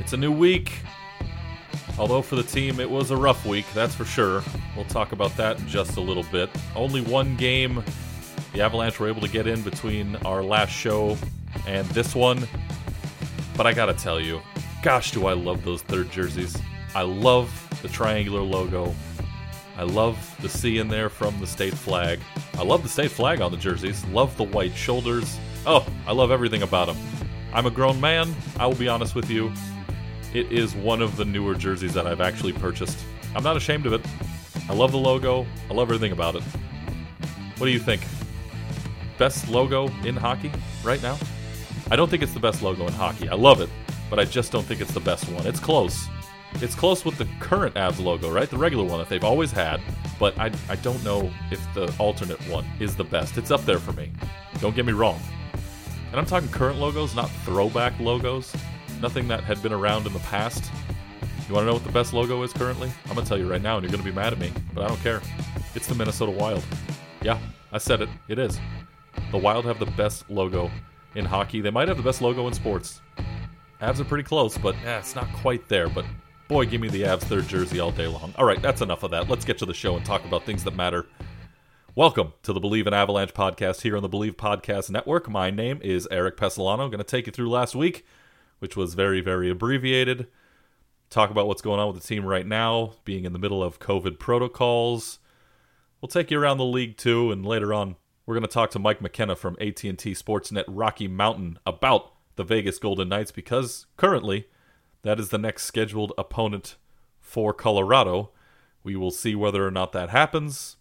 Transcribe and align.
It's 0.00 0.12
a 0.12 0.16
new 0.16 0.32
week. 0.32 0.72
Although 1.98 2.22
for 2.22 2.36
the 2.36 2.42
team, 2.42 2.78
it 2.78 2.88
was 2.88 3.10
a 3.10 3.16
rough 3.16 3.44
week, 3.44 3.66
that's 3.74 3.94
for 3.94 4.04
sure. 4.04 4.42
We'll 4.76 4.84
talk 4.84 5.12
about 5.12 5.36
that 5.36 5.58
in 5.58 5.66
just 5.66 5.96
a 5.96 6.00
little 6.00 6.22
bit. 6.24 6.48
Only 6.76 7.00
one 7.00 7.36
game 7.36 7.82
the 8.52 8.62
Avalanche 8.62 8.98
were 8.98 9.08
able 9.08 9.20
to 9.20 9.28
get 9.28 9.46
in 9.46 9.62
between 9.62 10.16
our 10.24 10.42
last 10.42 10.70
show 10.70 11.16
and 11.66 11.86
this 11.88 12.14
one. 12.14 12.46
But 13.56 13.66
I 13.66 13.72
gotta 13.72 13.94
tell 13.94 14.20
you, 14.20 14.40
gosh, 14.82 15.10
do 15.10 15.26
I 15.26 15.32
love 15.32 15.64
those 15.64 15.82
third 15.82 16.10
jerseys. 16.10 16.56
I 16.94 17.02
love 17.02 17.50
the 17.82 17.88
triangular 17.88 18.40
logo. 18.40 18.94
I 19.76 19.82
love 19.82 20.36
the 20.40 20.48
C 20.48 20.78
in 20.78 20.88
there 20.88 21.08
from 21.08 21.38
the 21.40 21.46
state 21.46 21.74
flag. 21.74 22.20
I 22.54 22.62
love 22.62 22.82
the 22.82 22.88
state 22.88 23.10
flag 23.10 23.40
on 23.40 23.50
the 23.50 23.56
jerseys. 23.56 24.04
Love 24.06 24.36
the 24.36 24.44
white 24.44 24.74
shoulders. 24.74 25.38
Oh, 25.66 25.86
I 26.06 26.12
love 26.12 26.30
everything 26.30 26.62
about 26.62 26.86
them. 26.86 26.96
I'm 27.52 27.66
a 27.66 27.70
grown 27.70 28.00
man. 28.00 28.34
I 28.58 28.66
will 28.66 28.74
be 28.74 28.88
honest 28.88 29.14
with 29.14 29.30
you. 29.30 29.52
It 30.34 30.52
is 30.52 30.74
one 30.74 31.00
of 31.00 31.16
the 31.16 31.24
newer 31.24 31.54
jerseys 31.54 31.94
that 31.94 32.06
I've 32.06 32.20
actually 32.20 32.52
purchased. 32.52 32.98
I'm 33.34 33.42
not 33.42 33.56
ashamed 33.56 33.86
of 33.86 33.92
it. 33.92 34.04
I 34.68 34.74
love 34.74 34.92
the 34.92 34.98
logo. 34.98 35.46
I 35.70 35.74
love 35.74 35.88
everything 35.88 36.12
about 36.12 36.36
it. 36.36 36.42
What 37.56 37.66
do 37.66 37.72
you 37.72 37.78
think? 37.78 38.02
Best 39.16 39.48
logo 39.48 39.88
in 40.04 40.14
hockey 40.14 40.52
right 40.84 41.02
now? 41.02 41.18
I 41.90 41.96
don't 41.96 42.10
think 42.10 42.22
it's 42.22 42.34
the 42.34 42.40
best 42.40 42.62
logo 42.62 42.86
in 42.86 42.92
hockey. 42.92 43.28
I 43.28 43.34
love 43.34 43.60
it, 43.60 43.70
but 44.10 44.18
I 44.18 44.24
just 44.24 44.52
don't 44.52 44.64
think 44.64 44.80
it's 44.80 44.92
the 44.92 45.00
best 45.00 45.28
one. 45.30 45.46
It's 45.46 45.60
close. 45.60 46.06
It's 46.56 46.74
close 46.74 47.04
with 47.04 47.16
the 47.18 47.26
current 47.40 47.74
Avs 47.76 48.02
logo, 48.02 48.30
right? 48.30 48.48
The 48.48 48.58
regular 48.58 48.84
one 48.84 48.98
that 48.98 49.08
they've 49.08 49.24
always 49.24 49.50
had, 49.50 49.80
but 50.18 50.38
I, 50.38 50.50
I 50.68 50.76
don't 50.76 51.02
know 51.04 51.30
if 51.50 51.60
the 51.74 51.92
alternate 51.98 52.40
one 52.48 52.66
is 52.78 52.94
the 52.96 53.04
best. 53.04 53.38
It's 53.38 53.50
up 53.50 53.64
there 53.64 53.78
for 53.78 53.92
me. 53.92 54.10
Don't 54.60 54.76
get 54.76 54.84
me 54.84 54.92
wrong. 54.92 55.20
And 56.10 56.16
I'm 56.16 56.26
talking 56.26 56.48
current 56.48 56.78
logos, 56.78 57.14
not 57.14 57.30
throwback 57.44 57.98
logos. 58.00 58.54
Nothing 59.00 59.28
that 59.28 59.44
had 59.44 59.62
been 59.62 59.72
around 59.72 60.06
in 60.06 60.12
the 60.12 60.18
past. 60.20 60.72
You 61.46 61.54
want 61.54 61.62
to 61.62 61.66
know 61.66 61.74
what 61.74 61.84
the 61.84 61.92
best 61.92 62.12
logo 62.12 62.42
is 62.42 62.52
currently? 62.52 62.90
I'm 63.06 63.14
going 63.14 63.24
to 63.24 63.28
tell 63.28 63.38
you 63.38 63.48
right 63.48 63.62
now, 63.62 63.76
and 63.76 63.84
you're 63.84 63.92
going 63.92 64.02
to 64.02 64.10
be 64.10 64.14
mad 64.14 64.32
at 64.32 64.40
me, 64.40 64.52
but 64.74 64.84
I 64.84 64.88
don't 64.88 65.00
care. 65.00 65.22
It's 65.76 65.86
the 65.86 65.94
Minnesota 65.94 66.32
Wild. 66.32 66.64
Yeah, 67.22 67.38
I 67.70 67.78
said 67.78 68.02
it. 68.02 68.08
It 68.26 68.40
is. 68.40 68.58
The 69.30 69.38
Wild 69.38 69.64
have 69.66 69.78
the 69.78 69.86
best 69.86 70.28
logo 70.28 70.68
in 71.14 71.24
hockey. 71.24 71.60
They 71.60 71.70
might 71.70 71.86
have 71.86 71.96
the 71.96 72.02
best 72.02 72.20
logo 72.20 72.48
in 72.48 72.54
sports. 72.54 73.00
Avs 73.80 74.00
are 74.00 74.04
pretty 74.04 74.24
close, 74.24 74.58
but 74.58 74.74
eh, 74.84 74.98
it's 74.98 75.14
not 75.14 75.32
quite 75.34 75.68
there. 75.68 75.88
But 75.88 76.04
boy, 76.48 76.66
give 76.66 76.80
me 76.80 76.88
the 76.88 77.02
Avs 77.02 77.20
third 77.20 77.46
jersey 77.46 77.78
all 77.78 77.92
day 77.92 78.08
long. 78.08 78.34
All 78.36 78.44
right, 78.44 78.60
that's 78.60 78.80
enough 78.80 79.04
of 79.04 79.12
that. 79.12 79.28
Let's 79.28 79.44
get 79.44 79.58
to 79.58 79.66
the 79.66 79.74
show 79.74 79.96
and 79.96 80.04
talk 80.04 80.24
about 80.24 80.44
things 80.44 80.64
that 80.64 80.74
matter. 80.74 81.06
Welcome 81.94 82.32
to 82.42 82.52
the 82.52 82.60
Bleav 82.60 82.86
in 82.88 82.94
Avalanche 82.94 83.32
podcast 83.32 83.82
here 83.82 83.96
on 83.96 84.02
the 84.02 84.08
Bleav 84.08 84.32
Podcast 84.32 84.90
Network. 84.90 85.28
My 85.28 85.50
name 85.50 85.80
is 85.82 86.08
Eric 86.10 86.36
Pesolano. 86.36 86.80
I'm 86.80 86.90
going 86.90 86.98
to 86.98 87.04
take 87.04 87.26
you 87.26 87.32
through 87.32 87.50
last 87.50 87.76
week 87.76 88.04
which 88.58 88.76
was 88.76 88.94
very, 88.94 89.20
very 89.20 89.50
abbreviated. 89.50 90.26
Talk 91.10 91.30
about 91.30 91.46
what's 91.46 91.62
going 91.62 91.80
on 91.80 91.92
with 91.92 92.02
the 92.02 92.06
team 92.06 92.24
right 92.24 92.46
now, 92.46 92.94
being 93.04 93.24
in 93.24 93.32
the 93.32 93.38
middle 93.38 93.62
of 93.62 93.80
COVID 93.80 94.18
protocols. 94.18 95.18
We'll 96.00 96.08
take 96.08 96.30
you 96.30 96.38
around 96.38 96.58
the 96.58 96.64
league 96.64 96.96
too, 96.96 97.32
and 97.32 97.44
later 97.44 97.72
on, 97.72 97.96
we're 98.26 98.34
going 98.34 98.42
to 98.42 98.48
talk 98.48 98.70
to 98.72 98.78
Mike 98.78 99.00
McKenna 99.00 99.34
from 99.34 99.56
AT&T 99.60 99.94
Sportsnet 99.94 100.64
Rocky 100.68 101.08
Mountain 101.08 101.58
about 101.64 102.12
the 102.36 102.44
Vegas 102.44 102.78
Golden 102.78 103.08
Knights 103.08 103.32
because 103.32 103.86
currently 103.96 104.46
that 105.02 105.18
is 105.18 105.30
the 105.30 105.38
next 105.38 105.64
scheduled 105.64 106.12
opponent 106.18 106.76
for 107.20 107.54
Colorado. 107.54 108.30
We 108.84 108.96
will 108.96 109.10
see 109.10 109.34
whether 109.34 109.66
or 109.66 109.70
not 109.70 109.92
that 109.92 110.10
happens. 110.10 110.76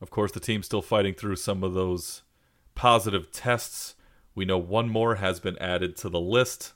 Of 0.00 0.10
course, 0.10 0.32
the 0.32 0.40
team's 0.40 0.66
still 0.66 0.82
fighting 0.82 1.14
through 1.14 1.36
some 1.36 1.64
of 1.64 1.74
those 1.74 2.22
positive 2.74 3.32
tests. 3.32 3.96
We 4.34 4.44
know 4.44 4.58
one 4.58 4.88
more 4.88 5.16
has 5.16 5.40
been 5.40 5.58
added 5.58 5.96
to 5.96 6.08
the 6.08 6.20
list. 6.20 6.74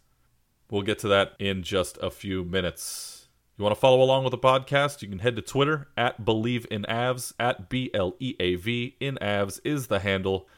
We'll 0.73 0.81
get 0.81 1.01
to 1.01 1.09
that 1.09 1.35
in 1.39 1.63
just 1.63 1.99
a 2.01 2.11
few 2.11 2.45
minutes. 2.45 3.27
You 3.59 3.63
want 3.63 3.77
to 3.77 3.81
follow 3.81 4.01
along 4.01 4.25
with 4.25 4.31
the 4.31 4.39
podcast? 4.39 5.03
You 5.03 5.09
can 5.09 5.19
head 5.19 5.37
to 5.37 5.43
Twitter 5.43 5.89
at 5.99 6.25
Bleav 6.25 6.65
in 6.65 6.85
Avs 6.85 7.35
at 7.39 7.69
B 7.69 7.91
L 7.93 8.17
E 8.19 8.37
A 8.41 8.55
V 8.55 8.97
in 8.99 9.19
Avs 9.21 9.61
is 9.67 9.89
the 9.89 9.99
handle. 9.99 10.49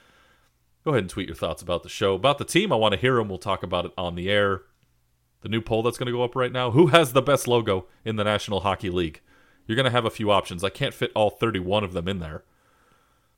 Go 0.84 0.92
ahead 0.92 1.02
and 1.02 1.10
tweet 1.10 1.26
your 1.26 1.34
thoughts 1.34 1.62
about 1.62 1.82
the 1.82 1.88
show, 1.88 2.14
about 2.14 2.38
the 2.38 2.44
team. 2.44 2.72
I 2.72 2.76
want 2.76 2.94
to 2.94 3.00
hear 3.00 3.16
them. 3.16 3.28
We'll 3.28 3.38
talk 3.38 3.64
about 3.64 3.86
it 3.86 3.92
on 3.98 4.14
the 4.14 4.30
air. 4.30 4.62
The 5.41 5.48
new 5.48 5.60
poll 5.60 5.82
that's 5.82 5.98
going 5.98 6.06
to 6.06 6.12
go 6.12 6.22
up 6.22 6.36
right 6.36 6.52
now: 6.52 6.70
Who 6.70 6.86
has 6.86 7.12
the 7.12 7.20
best 7.20 7.48
logo 7.48 7.88
in 8.04 8.14
the 8.14 8.22
National 8.22 8.60
Hockey 8.60 8.91
League? 8.91 9.20
You're 9.66 9.75
going 9.75 9.82
to 9.82 9.91
have 9.91 10.04
a 10.04 10.10
few 10.10 10.31
options. 10.31 10.62
I 10.62 10.70
can't 10.70 10.94
fit 10.94 11.10
all 11.16 11.31
31 11.31 11.82
of 11.82 11.92
them 11.92 12.06
in 12.06 12.20
there, 12.20 12.44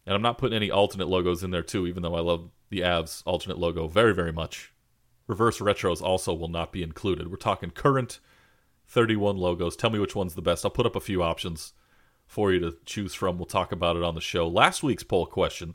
and 0.04 0.14
I'm 0.14 0.20
not 0.20 0.36
putting 0.36 0.56
any 0.56 0.70
alternate 0.70 1.08
logos 1.08 1.42
in 1.42 1.52
there 1.52 1.62
too. 1.62 1.86
Even 1.86 2.02
though 2.02 2.16
I 2.16 2.20
love 2.20 2.50
the 2.68 2.80
Avs 2.80 3.22
alternate 3.24 3.56
logo 3.56 3.88
very, 3.88 4.12
very 4.12 4.30
much. 4.30 4.74
Reverse 5.26 5.58
retros 5.58 6.00
also 6.00 6.32
will 6.32 6.48
not 6.48 6.72
be 6.72 6.82
included. 6.82 7.30
We're 7.30 7.36
talking 7.36 7.70
current 7.70 8.20
31 8.86 9.36
logos. 9.36 9.76
Tell 9.76 9.90
me 9.90 9.98
which 9.98 10.14
one's 10.14 10.34
the 10.34 10.42
best. 10.42 10.64
I'll 10.64 10.70
put 10.70 10.86
up 10.86 10.96
a 10.96 11.00
few 11.00 11.22
options 11.22 11.72
for 12.26 12.52
you 12.52 12.60
to 12.60 12.76
choose 12.84 13.14
from. 13.14 13.36
We'll 13.36 13.46
talk 13.46 13.72
about 13.72 13.96
it 13.96 14.02
on 14.02 14.14
the 14.14 14.20
show. 14.20 14.46
Last 14.48 14.82
week's 14.82 15.02
poll 15.02 15.26
question 15.26 15.74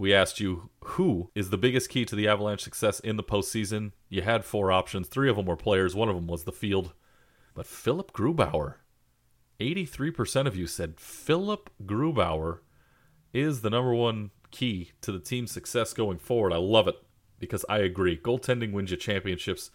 we 0.00 0.14
asked 0.14 0.40
you 0.40 0.70
who 0.82 1.30
is 1.34 1.50
the 1.50 1.58
biggest 1.58 1.90
key 1.90 2.06
to 2.06 2.16
the 2.16 2.26
Avalanche 2.26 2.62
success 2.62 3.00
in 3.00 3.16
the 3.16 3.22
postseason. 3.22 3.92
You 4.08 4.22
had 4.22 4.46
four 4.46 4.72
options. 4.72 5.08
Three 5.08 5.28
of 5.28 5.36
them 5.36 5.44
were 5.44 5.56
players, 5.56 5.94
one 5.94 6.08
of 6.08 6.14
them 6.14 6.26
was 6.26 6.44
the 6.44 6.52
field. 6.52 6.94
But 7.54 7.66
Philip 7.66 8.10
Grubauer, 8.14 8.76
83% 9.60 10.46
of 10.46 10.56
you 10.56 10.66
said 10.66 10.98
Philip 10.98 11.68
Grubauer 11.84 12.60
is 13.34 13.60
the 13.60 13.68
number 13.68 13.94
one 13.94 14.30
key 14.50 14.92
to 15.02 15.12
the 15.12 15.20
team's 15.20 15.52
success 15.52 15.92
going 15.92 16.18
forward. 16.18 16.54
I 16.54 16.56
love 16.56 16.88
it 16.88 16.96
because 17.40 17.64
I 17.68 17.78
agree. 17.78 18.16
Goaltending 18.16 18.70
wins 18.70 18.92
you 18.92 18.96
championships. 18.96 19.70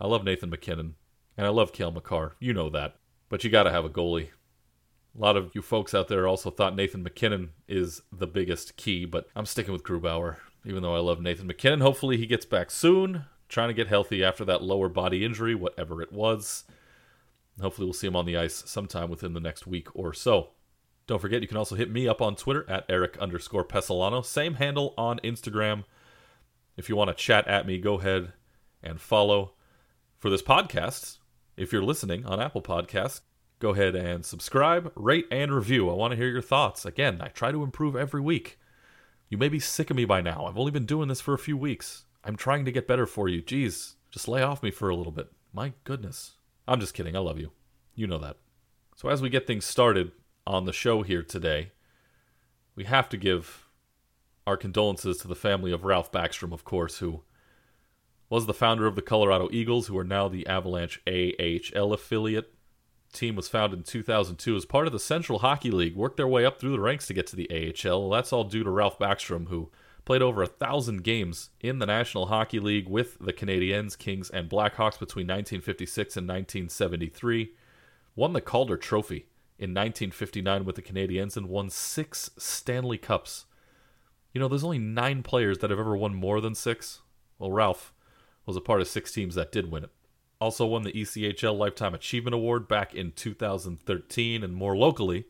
I 0.00 0.06
love 0.06 0.24
Nathan 0.24 0.48
MacKinnon, 0.48 0.94
and 1.36 1.46
I 1.46 1.50
love 1.50 1.74
Cale 1.74 1.90
Makar. 1.90 2.36
You 2.38 2.54
know 2.54 2.70
that. 2.70 2.96
But 3.28 3.44
you 3.44 3.50
got 3.50 3.64
to 3.64 3.70
have 3.70 3.84
a 3.84 3.90
goalie. 3.90 4.28
A 5.14 5.20
lot 5.20 5.36
of 5.36 5.50
you 5.54 5.60
folks 5.60 5.94
out 5.94 6.08
there 6.08 6.26
also 6.26 6.50
thought 6.50 6.76
Nathan 6.76 7.02
MacKinnon 7.02 7.50
is 7.66 8.00
the 8.10 8.26
biggest 8.26 8.76
key, 8.76 9.04
but 9.04 9.28
I'm 9.34 9.46
sticking 9.46 9.72
with 9.72 9.82
Grubauer, 9.82 10.36
even 10.64 10.82
though 10.82 10.94
I 10.94 11.00
love 11.00 11.20
Nathan 11.20 11.48
MacKinnon. 11.48 11.80
Hopefully 11.80 12.16
he 12.16 12.26
gets 12.26 12.46
back 12.46 12.70
soon, 12.70 13.24
trying 13.48 13.68
to 13.68 13.74
get 13.74 13.88
healthy 13.88 14.22
after 14.22 14.44
that 14.44 14.62
lower 14.62 14.88
body 14.88 15.24
injury, 15.24 15.54
whatever 15.54 16.00
it 16.00 16.12
was. 16.12 16.64
Hopefully 17.60 17.86
we'll 17.86 17.94
see 17.94 18.06
him 18.06 18.16
on 18.16 18.26
the 18.26 18.36
ice 18.36 18.62
sometime 18.66 19.10
within 19.10 19.32
the 19.32 19.40
next 19.40 19.66
week 19.66 19.88
or 19.94 20.12
so. 20.14 20.50
Don't 21.08 21.20
forget, 21.20 21.42
you 21.42 21.48
can 21.48 21.56
also 21.56 21.74
hit 21.74 21.90
me 21.90 22.06
up 22.06 22.22
on 22.22 22.36
Twitter 22.36 22.68
at 22.68 22.84
Eric 22.88 23.16
underscore 23.18 23.64
Pesolano. 23.64 24.24
Same 24.24 24.54
handle 24.54 24.94
on 24.96 25.18
Instagram. 25.24 25.84
If 26.78 26.88
you 26.88 26.94
want 26.94 27.08
to 27.08 27.14
chat 27.14 27.48
at 27.48 27.66
me, 27.66 27.78
go 27.78 27.98
ahead 27.98 28.32
and 28.84 29.00
follow. 29.00 29.54
For 30.16 30.30
this 30.30 30.42
podcast, 30.42 31.18
If 31.56 31.72
you're 31.72 31.82
listening 31.82 32.24
on 32.24 32.40
Apple 32.40 32.62
Podcasts, 32.62 33.20
go 33.58 33.70
ahead 33.70 33.96
and 33.96 34.24
subscribe, 34.24 34.92
rate, 34.94 35.26
and 35.32 35.52
review. 35.52 35.90
I 35.90 35.94
want 35.94 36.12
to 36.12 36.16
hear 36.16 36.28
your 36.28 36.40
thoughts. 36.40 36.86
Again, 36.86 37.20
I 37.20 37.28
try 37.28 37.50
to 37.50 37.64
improve 37.64 37.96
every 37.96 38.20
week. 38.20 38.60
You 39.28 39.38
may 39.38 39.48
be 39.48 39.58
sick 39.58 39.90
of 39.90 39.96
me 39.96 40.04
by 40.04 40.20
now. 40.20 40.46
I've 40.46 40.56
only 40.56 40.70
been 40.70 40.86
doing 40.86 41.08
this 41.08 41.20
for 41.20 41.34
a 41.34 41.38
few 41.38 41.56
weeks. 41.56 42.04
I'm 42.22 42.36
trying 42.36 42.64
to 42.64 42.70
get 42.70 42.86
better 42.86 43.06
for 43.06 43.28
you. 43.28 43.42
Jeez, 43.42 43.94
just 44.12 44.28
lay 44.28 44.42
off 44.42 44.62
me 44.62 44.70
for 44.70 44.88
a 44.88 44.94
little 44.94 45.12
bit. 45.12 45.32
My 45.52 45.72
goodness. 45.82 46.34
I'm 46.68 46.78
just 46.78 46.94
kidding. 46.94 47.16
I 47.16 47.20
love 47.20 47.40
you. 47.40 47.50
You 47.96 48.06
know 48.06 48.18
that. 48.18 48.36
So, 48.94 49.08
as 49.08 49.20
we 49.20 49.28
get 49.28 49.48
things 49.48 49.64
started 49.64 50.12
on 50.46 50.64
the 50.64 50.72
show 50.72 51.02
here 51.02 51.24
today, 51.24 51.72
we 52.76 52.84
have 52.84 53.08
to 53.08 53.16
give 53.16 53.67
our 54.48 54.56
condolences 54.56 55.18
to 55.18 55.28
the 55.28 55.36
family 55.36 55.70
of 55.70 55.84
Ralph 55.84 56.10
Backstrom, 56.10 56.54
of 56.54 56.64
course, 56.64 57.00
who 57.00 57.22
was 58.30 58.46
the 58.46 58.54
founder 58.54 58.86
of 58.86 58.96
the 58.96 59.02
Colorado 59.02 59.50
Eagles, 59.52 59.88
who 59.88 59.98
are 59.98 60.04
now 60.04 60.26
the 60.26 60.46
Avalanche 60.46 61.02
AHL 61.06 61.92
affiliate. 61.92 62.54
team 63.12 63.36
was 63.36 63.46
founded 63.46 63.80
in 63.80 63.82
2002 63.84 64.56
as 64.56 64.64
part 64.64 64.86
of 64.86 64.92
the 64.94 64.98
Central 64.98 65.40
Hockey 65.40 65.70
League, 65.70 65.94
worked 65.94 66.16
their 66.16 66.26
way 66.26 66.46
up 66.46 66.58
through 66.58 66.72
the 66.72 66.80
ranks 66.80 67.06
to 67.06 67.14
get 67.14 67.26
to 67.26 67.36
the 67.36 67.50
AHL. 67.50 68.08
That's 68.08 68.32
all 68.32 68.44
due 68.44 68.64
to 68.64 68.70
Ralph 68.70 68.98
Backstrom, 68.98 69.48
who 69.48 69.70
played 70.06 70.22
over 70.22 70.42
a 70.42 70.46
thousand 70.46 71.04
games 71.04 71.50
in 71.60 71.78
the 71.78 71.86
National 71.86 72.26
Hockey 72.26 72.58
League 72.58 72.88
with 72.88 73.18
the 73.18 73.34
Canadiens, 73.34 73.98
Kings, 73.98 74.30
and 74.30 74.48
Blackhawks 74.48 74.98
between 74.98 75.26
1956 75.26 76.16
and 76.16 76.26
1973. 76.26 77.52
Won 78.16 78.32
the 78.32 78.40
Calder 78.40 78.78
Trophy 78.78 79.26
in 79.58 79.74
1959 79.74 80.64
with 80.64 80.76
the 80.76 80.82
Canadiens 80.82 81.36
and 81.36 81.50
won 81.50 81.68
six 81.68 82.30
Stanley 82.38 82.96
Cups. 82.96 83.44
You 84.38 84.42
know, 84.44 84.48
there's 84.48 84.62
only 84.62 84.78
nine 84.78 85.24
players 85.24 85.58
that 85.58 85.70
have 85.70 85.80
ever 85.80 85.96
won 85.96 86.14
more 86.14 86.40
than 86.40 86.54
six. 86.54 87.00
Well, 87.40 87.50
Ralph 87.50 87.92
was 88.46 88.56
a 88.56 88.60
part 88.60 88.80
of 88.80 88.86
six 88.86 89.10
teams 89.10 89.34
that 89.34 89.50
did 89.50 89.68
win 89.68 89.82
it. 89.82 89.90
Also 90.40 90.64
won 90.64 90.84
the 90.84 90.92
ECHL 90.92 91.58
Lifetime 91.58 91.92
Achievement 91.92 92.36
Award 92.36 92.68
back 92.68 92.94
in 92.94 93.10
2013, 93.10 94.44
and 94.44 94.54
more 94.54 94.76
locally, 94.76 95.24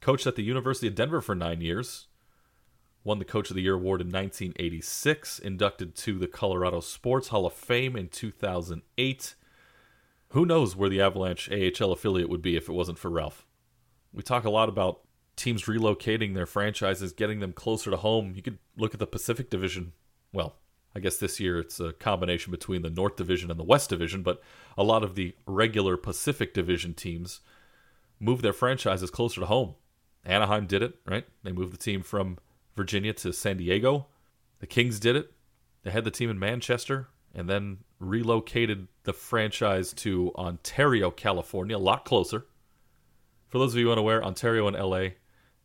coached 0.00 0.26
at 0.26 0.36
the 0.36 0.42
University 0.42 0.86
of 0.86 0.94
Denver 0.94 1.20
for 1.20 1.34
nine 1.34 1.60
years. 1.60 2.06
Won 3.04 3.18
the 3.18 3.26
Coach 3.26 3.50
of 3.50 3.54
the 3.54 3.60
Year 3.60 3.74
award 3.74 4.00
in 4.00 4.06
1986, 4.06 5.40
inducted 5.40 5.94
to 5.96 6.18
the 6.18 6.26
Colorado 6.26 6.80
Sports 6.80 7.28
Hall 7.28 7.44
of 7.44 7.52
Fame 7.52 7.96
in 7.96 8.08
2008. 8.08 9.34
Who 10.28 10.46
knows 10.46 10.74
where 10.74 10.88
the 10.88 11.02
Avalanche 11.02 11.50
AHL 11.50 11.92
affiliate 11.92 12.30
would 12.30 12.40
be 12.40 12.56
if 12.56 12.70
it 12.70 12.72
wasn't 12.72 12.98
for 12.98 13.10
Ralph? 13.10 13.44
We 14.10 14.22
talk 14.22 14.44
a 14.44 14.50
lot 14.50 14.70
about 14.70 15.02
teams 15.36 15.64
relocating 15.64 16.34
their 16.34 16.46
franchises, 16.46 17.12
getting 17.12 17.40
them 17.40 17.52
closer 17.52 17.90
to 17.90 17.96
home. 17.96 18.32
You 18.34 18.42
could 18.42 18.58
look 18.76 18.94
at 18.94 19.00
the 19.00 19.06
Pacific 19.06 19.50
Division. 19.50 19.92
Well, 20.32 20.56
I 20.96 21.00
guess 21.00 21.16
this 21.16 21.40
year 21.40 21.58
it's 21.58 21.80
a 21.80 21.92
combination 21.92 22.50
between 22.50 22.82
the 22.82 22.90
North 22.90 23.16
Division 23.16 23.50
and 23.50 23.58
the 23.58 23.64
West 23.64 23.90
Division, 23.90 24.22
but 24.22 24.42
a 24.78 24.84
lot 24.84 25.02
of 25.02 25.14
the 25.14 25.34
regular 25.46 25.96
Pacific 25.96 26.54
Division 26.54 26.94
teams 26.94 27.40
move 28.20 28.42
their 28.42 28.52
franchises 28.52 29.10
closer 29.10 29.40
to 29.40 29.46
home. 29.46 29.74
Anaheim 30.24 30.66
did 30.66 30.82
it, 30.82 30.94
right? 31.06 31.26
They 31.42 31.52
moved 31.52 31.72
the 31.72 31.78
team 31.78 32.02
from 32.02 32.38
Virginia 32.76 33.12
to 33.14 33.32
San 33.32 33.56
Diego. 33.56 34.06
The 34.60 34.66
Kings 34.66 35.00
did 35.00 35.16
it. 35.16 35.32
They 35.82 35.90
had 35.90 36.04
the 36.04 36.10
team 36.10 36.30
in 36.30 36.38
Manchester 36.38 37.08
and 37.34 37.50
then 37.50 37.78
relocated 37.98 38.86
the 39.02 39.12
franchise 39.12 39.92
to 39.92 40.32
Ontario, 40.36 41.10
California, 41.10 41.76
a 41.76 41.78
lot 41.78 42.04
closer. 42.04 42.46
For 43.48 43.58
those 43.58 43.74
of 43.74 43.80
you 43.80 43.90
unaware, 43.92 44.24
Ontario 44.24 44.66
and 44.66 44.76
LA, 44.76 45.14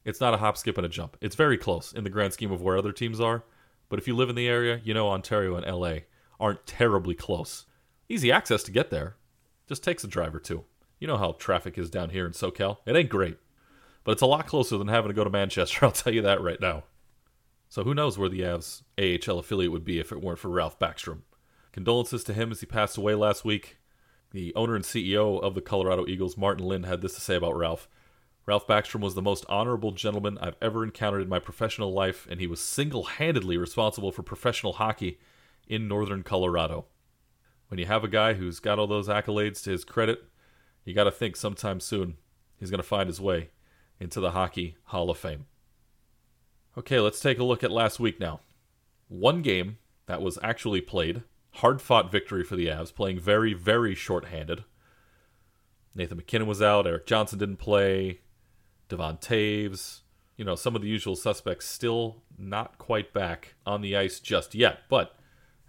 it's 0.05 0.21
not 0.21 0.33
a 0.33 0.37
hop, 0.37 0.57
skip, 0.57 0.77
and 0.77 0.85
a 0.85 0.89
jump. 0.89 1.17
It's 1.21 1.35
very 1.35 1.57
close 1.57 1.91
in 1.93 2.03
the 2.03 2.09
grand 2.09 2.33
scheme 2.33 2.51
of 2.51 2.61
where 2.61 2.77
other 2.77 2.91
teams 2.91 3.19
are. 3.19 3.43
But 3.89 3.99
if 3.99 4.07
you 4.07 4.15
live 4.15 4.29
in 4.29 4.35
the 4.35 4.47
area, 4.47 4.79
you 4.83 4.93
know 4.93 5.09
Ontario 5.09 5.55
and 5.55 5.65
LA 5.65 6.01
aren't 6.39 6.65
terribly 6.65 7.15
close. 7.15 7.65
Easy 8.07 8.31
access 8.31 8.63
to 8.63 8.71
get 8.71 8.89
there. 8.89 9.15
Just 9.67 9.83
takes 9.83 10.03
a 10.03 10.07
drive 10.07 10.33
or 10.33 10.39
two. 10.39 10.65
You 10.99 11.07
know 11.07 11.17
how 11.17 11.33
traffic 11.33 11.77
is 11.77 11.89
down 11.89 12.09
here 12.09 12.25
in 12.25 12.33
SoCal. 12.33 12.77
It 12.85 12.95
ain't 12.95 13.09
great. 13.09 13.37
But 14.03 14.13
it's 14.13 14.21
a 14.21 14.27
lot 14.27 14.47
closer 14.47 14.77
than 14.77 14.87
having 14.87 15.09
to 15.09 15.13
go 15.13 15.23
to 15.23 15.29
Manchester, 15.29 15.85
I'll 15.85 15.91
tell 15.91 16.13
you 16.13 16.21
that 16.21 16.41
right 16.41 16.59
now. 16.61 16.83
So 17.69 17.83
who 17.83 17.93
knows 17.93 18.17
where 18.17 18.29
the 18.29 18.41
Avs 18.41 18.81
AHL 18.97 19.39
affiliate 19.39 19.71
would 19.71 19.85
be 19.85 19.99
if 19.99 20.11
it 20.11 20.21
weren't 20.21 20.39
for 20.39 20.49
Ralph 20.49 20.79
Backstrom. 20.79 21.21
Condolences 21.71 22.23
to 22.23 22.33
him 22.33 22.51
as 22.51 22.61
he 22.61 22.65
passed 22.65 22.97
away 22.97 23.13
last 23.13 23.45
week. 23.45 23.77
The 24.31 24.53
owner 24.55 24.75
and 24.75 24.83
CEO 24.83 25.41
of 25.41 25.55
the 25.55 25.61
Colorado 25.61 26.05
Eagles, 26.07 26.37
Martin 26.37 26.65
Lind, 26.65 26.85
had 26.85 27.01
this 27.01 27.15
to 27.15 27.21
say 27.21 27.35
about 27.35 27.55
Ralph. 27.55 27.87
Ralph 28.49 28.65
Backstrom 28.65 29.01
was 29.01 29.13
the 29.13 29.21
most 29.21 29.45
honorable 29.47 29.91
gentleman 29.91 30.39
I've 30.41 30.55
ever 30.59 30.83
encountered 30.83 31.21
in 31.21 31.29
my 31.29 31.37
professional 31.37 31.93
life, 31.93 32.25
and 32.31 32.39
he 32.39 32.47
was 32.47 32.59
single 32.59 33.03
handedly 33.03 33.57
responsible 33.57 34.11
for 34.11 34.23
professional 34.23 34.73
hockey 34.73 35.19
in 35.67 35.87
northern 35.87 36.23
Colorado. 36.23 36.85
When 37.67 37.79
you 37.79 37.85
have 37.85 38.03
a 38.03 38.07
guy 38.07 38.33
who's 38.33 38.59
got 38.59 38.79
all 38.79 38.87
those 38.87 39.07
accolades 39.07 39.61
to 39.63 39.69
his 39.69 39.85
credit, 39.85 40.23
you 40.83 40.95
got 40.95 41.03
to 41.03 41.11
think 41.11 41.35
sometime 41.35 41.79
soon 41.79 42.17
he's 42.57 42.71
going 42.71 42.81
to 42.81 42.87
find 42.87 43.05
his 43.05 43.21
way 43.21 43.51
into 43.99 44.19
the 44.19 44.31
Hockey 44.31 44.77
Hall 44.85 45.11
of 45.11 45.19
Fame. 45.19 45.45
Okay, 46.75 46.99
let's 46.99 47.19
take 47.19 47.37
a 47.37 47.43
look 47.43 47.63
at 47.63 47.69
last 47.69 47.99
week 47.99 48.19
now. 48.19 48.39
One 49.09 49.43
game 49.43 49.77
that 50.07 50.23
was 50.23 50.39
actually 50.41 50.81
played, 50.81 51.21
hard 51.51 51.83
fought 51.83 52.11
victory 52.11 52.43
for 52.43 52.55
the 52.55 52.65
Avs, 52.65 52.95
playing 52.95 53.19
very, 53.19 53.53
very 53.53 53.93
short-handed. 53.93 54.63
Nathan 55.93 56.17
MacKinnon 56.17 56.47
was 56.47 56.63
out, 56.63 56.87
Erik 56.87 57.05
Johnson 57.05 57.37
didn't 57.37 57.57
play, 57.57 58.21
Devon 58.89 59.17
Toews, 59.17 60.01
you 60.35 60.43
know, 60.43 60.55
some 60.55 60.75
of 60.75 60.81
the 60.81 60.87
usual 60.87 61.15
suspects 61.15 61.65
still 61.65 62.23
not 62.37 62.77
quite 62.77 63.13
back 63.13 63.55
on 63.65 63.81
the 63.81 63.95
ice 63.95 64.19
just 64.19 64.55
yet. 64.55 64.79
But 64.89 65.15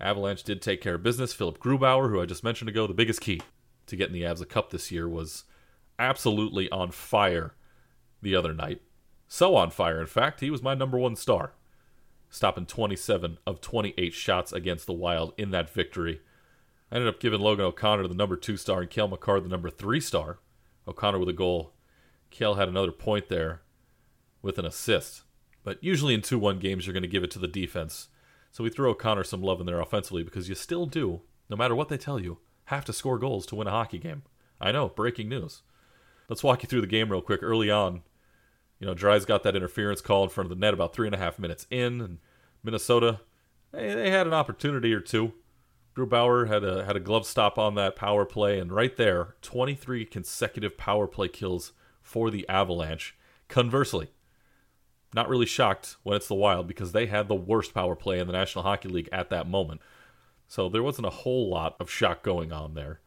Avalanche 0.01 0.43
did 0.43 0.63
take 0.63 0.81
care 0.81 0.95
of 0.95 1.03
business. 1.03 1.33
Philip 1.33 1.59
Grubauer, 1.59 2.11
who 2.11 2.21
I 2.21 2.27
just 2.27 2.45
mentioned 2.45 2.71
ago, 2.71 2.87
the 2.87 2.95
biggest 2.95 3.21
key 3.21 3.43
to 3.87 3.97
getting 3.97 4.15
the 4.15 4.23
Avs 4.23 4.41
a 4.41 4.47
cup 4.47 4.71
this 4.71 4.91
year 4.91 5.09
was 5.09 5.45
absolutely 5.99 6.71
on 6.71 6.91
fire 6.91 7.55
the 8.23 8.35
other 8.35 8.55
night. 8.55 8.81
So 9.29 9.55
on 9.55 9.71
fire, 9.71 10.01
in 10.01 10.07
fact, 10.07 10.41
he 10.41 10.51
was 10.51 10.63
my 10.63 10.75
number 10.75 10.99
one 10.99 11.15
star, 11.15 11.53
stopping 12.31 12.67
27 12.67 13.39
of 13.47 13.61
28 13.61 14.15
shots 14.15 14.53
against 14.53 14.87
the 14.87 14.93
Wild 14.93 15.35
in 15.37 15.51
that 15.51 15.71
victory. 15.71 16.21
I 16.91 16.97
ended 16.97 17.09
up 17.09 17.21
giving 17.21 17.41
Logan 17.41 17.67
O'Connor 17.67 18.09
the 18.09 18.15
number 18.15 18.37
two 18.37 18.57
star 18.57 18.81
and 18.81 18.91
Cale 18.91 19.09
Makar 19.09 19.41
the 19.41 19.49
number 19.49 19.71
three 19.71 20.01
star. 20.01 20.39
O'Connor 20.89 21.19
with 21.19 21.29
a 21.29 21.35
goal 21.35 21.75
Cale 22.31 22.55
had 22.55 22.69
another 22.69 22.93
point 22.93 23.29
there 23.29 23.63
with 24.43 24.59
an 24.59 24.65
assist. 24.65 25.23
But 25.63 25.83
usually 25.83 26.15
in 26.15 26.23
2 26.23 26.39
1 26.39 26.59
games, 26.59 26.87
you're 26.87 26.95
going 26.95 27.03
to 27.03 27.09
give 27.09 27.25
it 27.25 27.31
to 27.33 27.39
the 27.39 27.49
defense. 27.49 28.09
So 28.51 28.65
we 28.65 28.71
throw 28.71 28.91
O'Connor 28.91 29.25
some 29.25 29.43
love 29.43 29.61
in 29.61 29.67
there 29.67 29.81
offensively 29.81 30.23
because 30.23 30.49
you 30.49 30.55
still 30.55 30.87
do, 30.87 31.21
no 31.49 31.57
matter 31.57 31.75
what 31.75 31.89
they 31.89 31.99
tell 31.99 32.19
you, 32.19 32.39
have 32.65 32.85
to 32.87 32.93
score 32.93 33.19
goals 33.19 33.47
to 33.47 33.55
win 33.55 33.67
a 33.67 33.71
hockey 33.71 33.99
game. 33.99 34.23
I 34.61 34.73
know, 34.73 34.89
breaking 34.89 35.29
news. 35.29 35.63
Let's 36.29 36.43
walk 36.43 36.63
you 36.63 36.69
through 36.69 36.83
the 36.83 36.87
game 36.87 37.11
real 37.11 37.23
quick. 37.23 37.43
Early 37.43 37.71
on, 37.71 38.03
you 38.79 38.87
know, 38.87 38.95
Dries 38.95 39.25
got 39.25 39.43
that 39.43 39.57
interference 39.57 40.01
call 40.01 40.25
in 40.25 40.31
front 40.31 40.51
of 40.51 40.57
the 40.57 40.61
net 40.61 40.75
about 40.75 40.95
three 40.95 41.07
and 41.07 41.15
a 41.15 41.19
half 41.19 41.39
minutes 41.39 41.67
in, 41.71 42.01
and 42.01 42.19
Minnesota, 42.63 43.21
they, 43.73 43.95
they 43.95 44.11
had 44.11 44.27
an 44.27 44.33
opportunity 44.33 44.93
or 44.95 45.01
two. 45.01 45.33
Grubauer 45.97 46.49
had 46.49 46.65
a 46.65 46.85
had 46.85 46.97
a 46.97 47.01
glove 47.01 47.27
stop 47.27 47.59
on 47.59 47.75
that 47.75 47.97
power 47.97 48.25
play, 48.25 48.59
and 48.59 48.73
right 48.73 48.97
there, 48.97 49.35
23 49.43 50.05
consecutive 50.05 50.79
power 50.79 51.07
play 51.07 51.29
kills 51.29 51.73
for 52.11 52.29
the 52.29 52.47
Avalanche. 52.49 53.17
Conversely, 53.49 54.09
not 55.15 55.29
really 55.29 55.47
shocked 55.47 55.97
when 56.03 56.17
it's 56.17 56.27
the 56.27 56.35
Wild 56.35 56.67
because 56.67 56.91
they 56.91 57.07
had 57.07 57.29
the 57.29 57.37
worst 57.37 57.73
power 57.73 57.95
play 57.95 58.19
in 58.19 58.27
the 58.27 58.33
National 58.33 58.65
Hockey 58.65 58.89
League 58.89 59.09
at 59.13 59.31
that 59.31 59.49
moment. 59.49 59.81
So 60.49 60.69
there 60.69 60.83
wasn't 60.83 61.07
a 61.07 61.11
whole 61.11 61.49
lot 61.49 61.77
of 61.79 61.89
shock 61.89 62.25
going 62.25 62.51
on 62.53 62.75
there. 62.75 63.01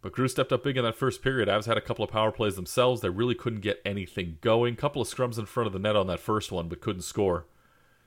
But 0.00 0.12
Gru 0.12 0.28
stepped 0.28 0.52
up 0.52 0.62
big 0.62 0.76
in 0.76 0.84
that 0.84 0.94
first 0.94 1.22
period. 1.22 1.48
Avs 1.48 1.66
had 1.66 1.76
a 1.76 1.80
couple 1.80 2.04
of 2.04 2.10
power 2.12 2.30
plays 2.30 2.54
themselves. 2.54 3.00
They 3.00 3.08
really 3.08 3.34
couldn't 3.34 3.62
get 3.62 3.82
anything 3.84 4.38
going. 4.40 4.76
Couple 4.76 5.02
of 5.02 5.08
scrums 5.08 5.40
in 5.40 5.46
front 5.46 5.66
of 5.66 5.72
the 5.72 5.80
net 5.80 5.96
on 5.96 6.06
that 6.06 6.20
first 6.20 6.52
one, 6.52 6.68
but 6.68 6.80
couldn't 6.80 7.02
score. 7.02 7.46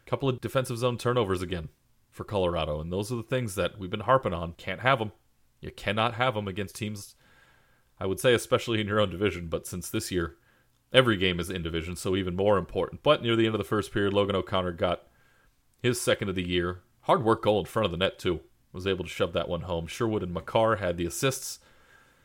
Couple 0.06 0.30
of 0.30 0.40
defensive 0.40 0.78
zone 0.78 0.98
turnovers 0.98 1.42
again 1.42 1.68
for 2.10 2.24
Colorado, 2.24 2.80
and 2.80 2.94
those 2.94 3.12
are 3.12 3.18
the 3.18 3.24
things 3.24 3.56
that 3.56 3.78
we've 3.78 3.90
been 3.90 4.00
harping 4.02 4.34
on. 4.34 4.54
Can't 4.54 4.80
have 4.80 5.00
them. 5.00 5.12
You 5.60 5.72
cannot 5.72 6.14
have 6.14 6.36
them 6.36 6.48
against 6.48 6.76
teams 6.76 7.16
I 8.00 8.06
would 8.06 8.20
say 8.20 8.34
especially 8.34 8.80
in 8.80 8.88
your 8.88 9.00
own 9.00 9.10
division, 9.10 9.48
but 9.48 9.68
since 9.68 9.90
this 9.90 10.12
year 10.12 10.38
every 10.92 11.18
game 11.18 11.40
is 11.40 11.50
in 11.50 11.62
division, 11.62 11.96
so 11.96 12.16
even 12.16 12.36
more 12.36 12.58
important. 12.58 13.04
But 13.04 13.22
near 13.22 13.36
the 13.36 13.46
end 13.46 13.56
of 13.56 13.60
the 13.60 13.64
first 13.64 13.92
period, 13.92 14.14
Logan 14.14 14.36
O'Connor 14.36 14.74
got 14.74 15.04
his 15.82 16.02
second 16.02 16.30
of 16.30 16.36
the 16.36 16.48
year. 16.48 16.82
Hard 17.02 17.24
work 17.24 17.44
goal 17.44 17.60
in 17.60 17.66
front 17.66 17.86
of 17.86 17.92
the 17.92 17.98
net 17.98 18.20
too. 18.20 18.42
Was 18.72 18.86
able 18.86 19.04
to 19.04 19.10
shove 19.10 19.34
that 19.34 19.50
one 19.50 19.62
home. 19.62 19.88
Sherwood 19.88 20.22
and 20.22 20.34
Makar 20.34 20.76
had 20.76 20.98
the 20.98 21.06
assists. 21.06 21.60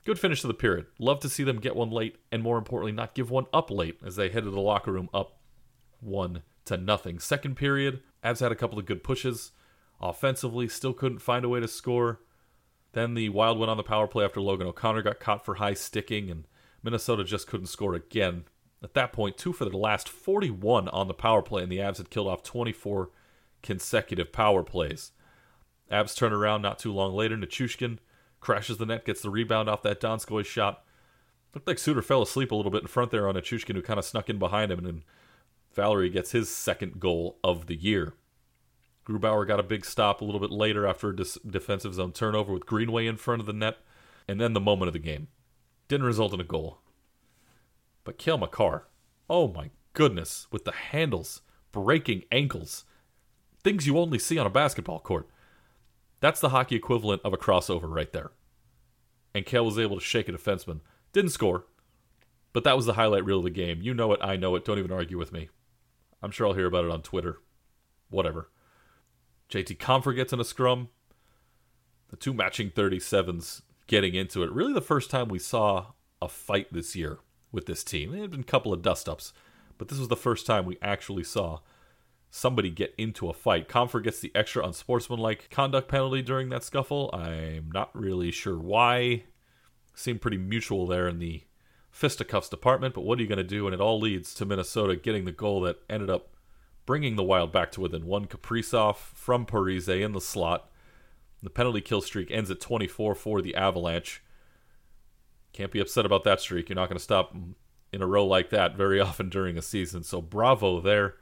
Good 0.04 0.18
finish 0.18 0.42
to 0.42 0.46
the 0.46 0.52
period. 0.52 0.86
Love 0.98 1.20
to 1.20 1.30
see 1.30 1.42
them 1.42 1.58
get 1.58 1.74
one 1.74 1.90
late, 1.90 2.16
and 2.30 2.42
more 2.42 2.58
importantly, 2.58 2.92
not 2.92 3.14
give 3.14 3.30
one 3.30 3.46
up 3.54 3.70
late 3.70 3.98
as 4.04 4.16
they 4.16 4.28
headed 4.28 4.52
the 4.52 4.60
locker 4.60 4.92
room 4.92 5.08
up 5.14 5.38
one 6.00 6.42
to 6.66 6.76
nothing. 6.76 7.18
Second 7.18 7.56
period, 7.56 8.02
Avs 8.22 8.40
had 8.40 8.52
a 8.52 8.56
couple 8.56 8.78
of 8.78 8.84
good 8.84 9.02
pushes. 9.02 9.52
Offensively, 10.02 10.68
still 10.68 10.92
couldn't 10.92 11.20
find 11.20 11.46
a 11.46 11.48
way 11.48 11.60
to 11.60 11.68
score. 11.68 12.20
Then 12.94 13.14
the 13.14 13.28
Wild 13.28 13.58
went 13.58 13.70
on 13.70 13.76
the 13.76 13.82
power 13.82 14.06
play 14.06 14.24
after 14.24 14.40
Logan 14.40 14.68
O'Connor 14.68 15.02
got 15.02 15.20
caught 15.20 15.44
for 15.44 15.56
high 15.56 15.74
sticking, 15.74 16.30
and 16.30 16.46
Minnesota 16.82 17.24
just 17.24 17.48
couldn't 17.48 17.66
score 17.66 17.94
again. 17.94 18.44
At 18.82 18.94
that 18.94 19.12
point, 19.12 19.36
two 19.36 19.52
for 19.52 19.64
the 19.64 19.76
last 19.76 20.08
41 20.08 20.88
on 20.88 21.08
the 21.08 21.14
power 21.14 21.42
play, 21.42 21.62
and 21.62 21.72
the 21.72 21.78
Avs 21.78 21.98
had 21.98 22.10
killed 22.10 22.28
off 22.28 22.44
24 22.44 23.10
consecutive 23.62 24.32
power 24.32 24.62
plays. 24.62 25.10
Avs 25.90 26.16
turn 26.16 26.32
around 26.32 26.62
not 26.62 26.78
too 26.78 26.92
long 26.92 27.14
later. 27.14 27.36
Nichushkin 27.36 27.98
crashes 28.40 28.78
the 28.78 28.86
net, 28.86 29.04
gets 29.04 29.22
the 29.22 29.30
rebound 29.30 29.68
off 29.68 29.82
that 29.82 30.00
Donskoy 30.00 30.44
shot. 30.44 30.84
Looked 31.52 31.66
like 31.66 31.78
Suter 31.78 32.02
fell 32.02 32.22
asleep 32.22 32.52
a 32.52 32.54
little 32.54 32.70
bit 32.70 32.82
in 32.82 32.88
front 32.88 33.10
there 33.10 33.26
on 33.26 33.34
Nichushkin, 33.34 33.74
who 33.74 33.82
kind 33.82 33.98
of 33.98 34.04
snuck 34.04 34.30
in 34.30 34.38
behind 34.38 34.70
him, 34.70 34.86
and 34.86 35.02
Valeri 35.74 36.10
gets 36.10 36.30
his 36.30 36.48
second 36.48 37.00
goal 37.00 37.38
of 37.42 37.66
the 37.66 37.76
year. 37.76 38.14
Grubauer 39.06 39.46
got 39.46 39.60
a 39.60 39.64
big 39.64 39.84
stop 39.84 40.20
a 40.20 40.24
little 40.24 40.40
bit 40.40 40.50
later 40.50 40.86
after 40.86 41.10
a 41.10 41.16
dis- 41.16 41.38
defensive 41.46 41.94
zone 41.94 42.12
turnover 42.12 42.52
with 42.52 42.66
Greenway 42.66 43.06
in 43.06 43.16
front 43.16 43.40
of 43.40 43.46
the 43.46 43.52
net, 43.52 43.78
and 44.26 44.40
then 44.40 44.54
the 44.54 44.60
moment 44.60 44.88
of 44.88 44.92
the 44.94 44.98
game. 44.98 45.28
Didn't 45.88 46.06
result 46.06 46.32
in 46.32 46.40
a 46.40 46.44
goal. 46.44 46.78
But 48.04 48.18
Cale 48.18 48.38
Makar, 48.38 48.88
oh 49.28 49.48
my 49.48 49.70
goodness, 49.92 50.46
with 50.50 50.64
the 50.64 50.72
handles, 50.72 51.42
breaking 51.72 52.24
ankles, 52.32 52.84
things 53.62 53.86
you 53.86 53.98
only 53.98 54.18
see 54.18 54.38
on 54.38 54.46
a 54.46 54.50
basketball 54.50 55.00
court. 55.00 55.28
That's 56.20 56.40
the 56.40 56.50
hockey 56.50 56.76
equivalent 56.76 57.22
of 57.24 57.32
a 57.32 57.38
crossover 57.38 57.94
right 57.94 58.12
there. 58.12 58.32
And 59.34 59.44
Cale 59.44 59.64
was 59.64 59.78
able 59.78 59.98
to 59.98 60.04
shake 60.04 60.28
a 60.28 60.32
defenseman. 60.32 60.80
Didn't 61.12 61.30
score, 61.32 61.66
but 62.52 62.64
that 62.64 62.76
was 62.76 62.86
the 62.86 62.94
highlight 62.94 63.24
reel 63.24 63.38
of 63.38 63.44
the 63.44 63.50
game. 63.50 63.82
You 63.82 63.92
know 63.92 64.12
it, 64.12 64.20
I 64.22 64.36
know 64.36 64.54
it. 64.54 64.64
Don't 64.64 64.78
even 64.78 64.92
argue 64.92 65.18
with 65.18 65.32
me. 65.32 65.48
I'm 66.22 66.30
sure 66.30 66.46
I'll 66.46 66.54
hear 66.54 66.66
about 66.66 66.84
it 66.84 66.90
on 66.90 67.02
Twitter. 67.02 67.40
Whatever. 68.08 68.48
JT 69.50 69.78
Compher 69.78 70.14
gets 70.14 70.32
in 70.32 70.40
a 70.40 70.44
scrum. 70.44 70.88
The 72.08 72.16
two 72.16 72.34
matching 72.34 72.70
37s 72.70 73.62
getting 73.86 74.14
into 74.14 74.42
it. 74.42 74.52
Really 74.52 74.72
the 74.72 74.80
first 74.80 75.10
time 75.10 75.28
we 75.28 75.38
saw 75.38 75.92
a 76.22 76.28
fight 76.28 76.72
this 76.72 76.96
year 76.96 77.18
with 77.52 77.66
this 77.66 77.84
team. 77.84 78.12
There 78.12 78.20
had 78.20 78.30
been 78.30 78.40
a 78.40 78.44
couple 78.44 78.72
of 78.72 78.82
dust 78.82 79.08
ups, 79.08 79.32
but 79.78 79.88
this 79.88 79.98
was 79.98 80.08
the 80.08 80.16
first 80.16 80.46
time 80.46 80.64
we 80.64 80.78
actually 80.82 81.24
saw 81.24 81.60
somebody 82.30 82.70
get 82.70 82.94
into 82.98 83.28
a 83.28 83.32
fight. 83.32 83.68
Compher 83.68 84.02
gets 84.02 84.18
the 84.20 84.32
extra 84.34 84.64
unsportsmanlike 84.64 85.50
conduct 85.50 85.88
penalty 85.88 86.20
during 86.20 86.48
that 86.48 86.64
scuffle. 86.64 87.10
I'm 87.12 87.70
not 87.72 87.90
really 87.94 88.30
sure 88.30 88.58
why. 88.58 89.24
Seemed 89.94 90.20
pretty 90.20 90.38
mutual 90.38 90.86
there 90.86 91.06
in 91.06 91.20
the 91.20 91.44
fisticuffs 91.92 92.48
department, 92.48 92.92
but 92.92 93.02
what 93.02 93.18
are 93.18 93.22
you 93.22 93.28
going 93.28 93.38
to 93.38 93.44
do? 93.44 93.66
And 93.66 93.74
it 93.74 93.80
all 93.80 94.00
leads 94.00 94.34
to 94.34 94.44
Minnesota 94.44 94.96
getting 94.96 95.24
the 95.24 95.32
goal 95.32 95.60
that 95.60 95.78
ended 95.88 96.10
up 96.10 96.33
bringing 96.86 97.16
the 97.16 97.22
Wild 97.22 97.52
back 97.52 97.72
to 97.72 97.80
within 97.80 98.06
one. 98.06 98.26
Kaprizov 98.26 98.96
from 98.96 99.46
Parise 99.46 99.88
in 99.88 100.12
the 100.12 100.20
slot. 100.20 100.70
The 101.42 101.50
penalty 101.50 101.80
kill 101.80 102.00
streak 102.00 102.30
ends 102.30 102.50
at 102.50 102.60
24 102.60 103.14
for 103.14 103.42
the 103.42 103.54
Avalanche. 103.54 104.22
Can't 105.52 105.70
be 105.70 105.80
upset 105.80 106.06
about 106.06 106.24
that 106.24 106.40
streak. 106.40 106.68
You're 106.68 106.76
not 106.76 106.88
going 106.88 106.98
to 106.98 107.04
stop 107.04 107.34
in 107.92 108.02
a 108.02 108.06
row 108.06 108.26
like 108.26 108.50
that 108.50 108.76
very 108.76 109.00
often 109.02 109.28
during 109.28 109.56
a 109.56 109.62
season. 109.62 110.02
So 110.02 110.20
bravo 110.20 110.80
there. 110.80 111.16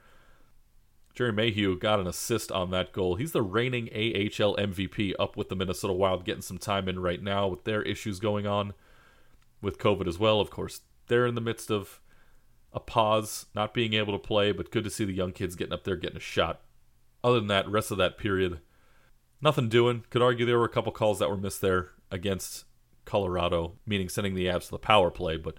Gerry 1.13 1.31
Mayhew 1.31 1.77
got 1.77 1.99
an 1.99 2.07
assist 2.07 2.51
on 2.51 2.71
that 2.71 2.91
goal. 2.91 3.15
He's 3.15 3.33
the 3.33 3.43
reigning 3.43 3.87
AHL 3.89 4.55
MVP 4.55 5.13
up 5.19 5.37
with 5.37 5.49
the 5.49 5.55
Minnesota 5.55 5.93
Wild, 5.93 6.25
getting 6.25 6.41
some 6.41 6.57
time 6.57 6.89
in 6.89 6.99
right 6.99 7.21
now 7.21 7.47
with 7.47 7.65
their 7.65 7.83
issues 7.83 8.19
going 8.19 8.47
on 8.47 8.73
with 9.61 9.77
COVID 9.77 10.07
as 10.07 10.17
well. 10.17 10.39
Of 10.39 10.49
course, 10.49 10.81
they're 11.07 11.27
in 11.27 11.35
the 11.35 11.41
midst 11.41 11.69
of 11.69 11.99
a 12.73 12.79
pause, 12.79 13.45
not 13.53 13.73
being 13.73 13.93
able 13.93 14.13
to 14.13 14.19
play, 14.19 14.51
but 14.51 14.71
good 14.71 14.83
to 14.83 14.89
see 14.89 15.05
the 15.05 15.13
young 15.13 15.31
kids 15.31 15.55
getting 15.55 15.73
up 15.73 15.83
there 15.83 15.95
getting 15.95 16.17
a 16.17 16.21
shot. 16.21 16.61
Other 17.23 17.39
than 17.39 17.47
that, 17.47 17.69
rest 17.69 17.91
of 17.91 17.97
that 17.97 18.17
period, 18.17 18.59
nothing 19.41 19.69
doing. 19.69 20.03
Could 20.09 20.21
argue 20.21 20.45
there 20.45 20.57
were 20.57 20.65
a 20.65 20.69
couple 20.69 20.91
calls 20.91 21.19
that 21.19 21.29
were 21.29 21.37
missed 21.37 21.61
there 21.61 21.89
against 22.11 22.65
Colorado, 23.05 23.73
meaning 23.85 24.09
sending 24.09 24.35
the 24.35 24.45
Avs 24.45 24.65
to 24.65 24.71
the 24.71 24.79
power 24.79 25.11
play. 25.11 25.37
But 25.37 25.55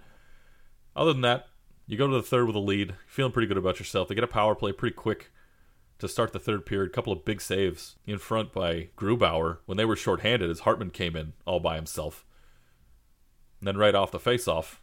other 0.95 1.13
than 1.13 1.21
that, 1.21 1.47
you 1.87 1.97
go 1.97 2.07
to 2.07 2.13
the 2.13 2.23
third 2.23 2.47
with 2.47 2.55
a 2.55 2.59
lead, 2.59 2.95
feeling 3.07 3.31
pretty 3.31 3.47
good 3.47 3.57
about 3.57 3.79
yourself. 3.79 4.07
They 4.07 4.15
get 4.15 4.23
a 4.23 4.27
power 4.27 4.55
play 4.55 4.71
pretty 4.71 4.95
quick 4.95 5.31
to 5.99 6.07
start 6.07 6.33
the 6.33 6.39
third 6.39 6.65
period. 6.65 6.91
A 6.91 6.93
couple 6.93 7.13
of 7.13 7.25
big 7.25 7.41
saves 7.41 7.95
in 8.05 8.17
front 8.17 8.51
by 8.51 8.89
Grubauer 8.97 9.59
when 9.65 9.77
they 9.77 9.85
were 9.85 9.95
shorthanded 9.95 10.49
as 10.49 10.61
Hartman 10.61 10.89
came 10.89 11.15
in 11.15 11.33
all 11.45 11.59
by 11.59 11.75
himself. 11.75 12.25
And 13.59 13.67
then 13.67 13.77
right 13.77 13.95
off 13.95 14.11
the 14.11 14.19
faceoff, 14.19 14.77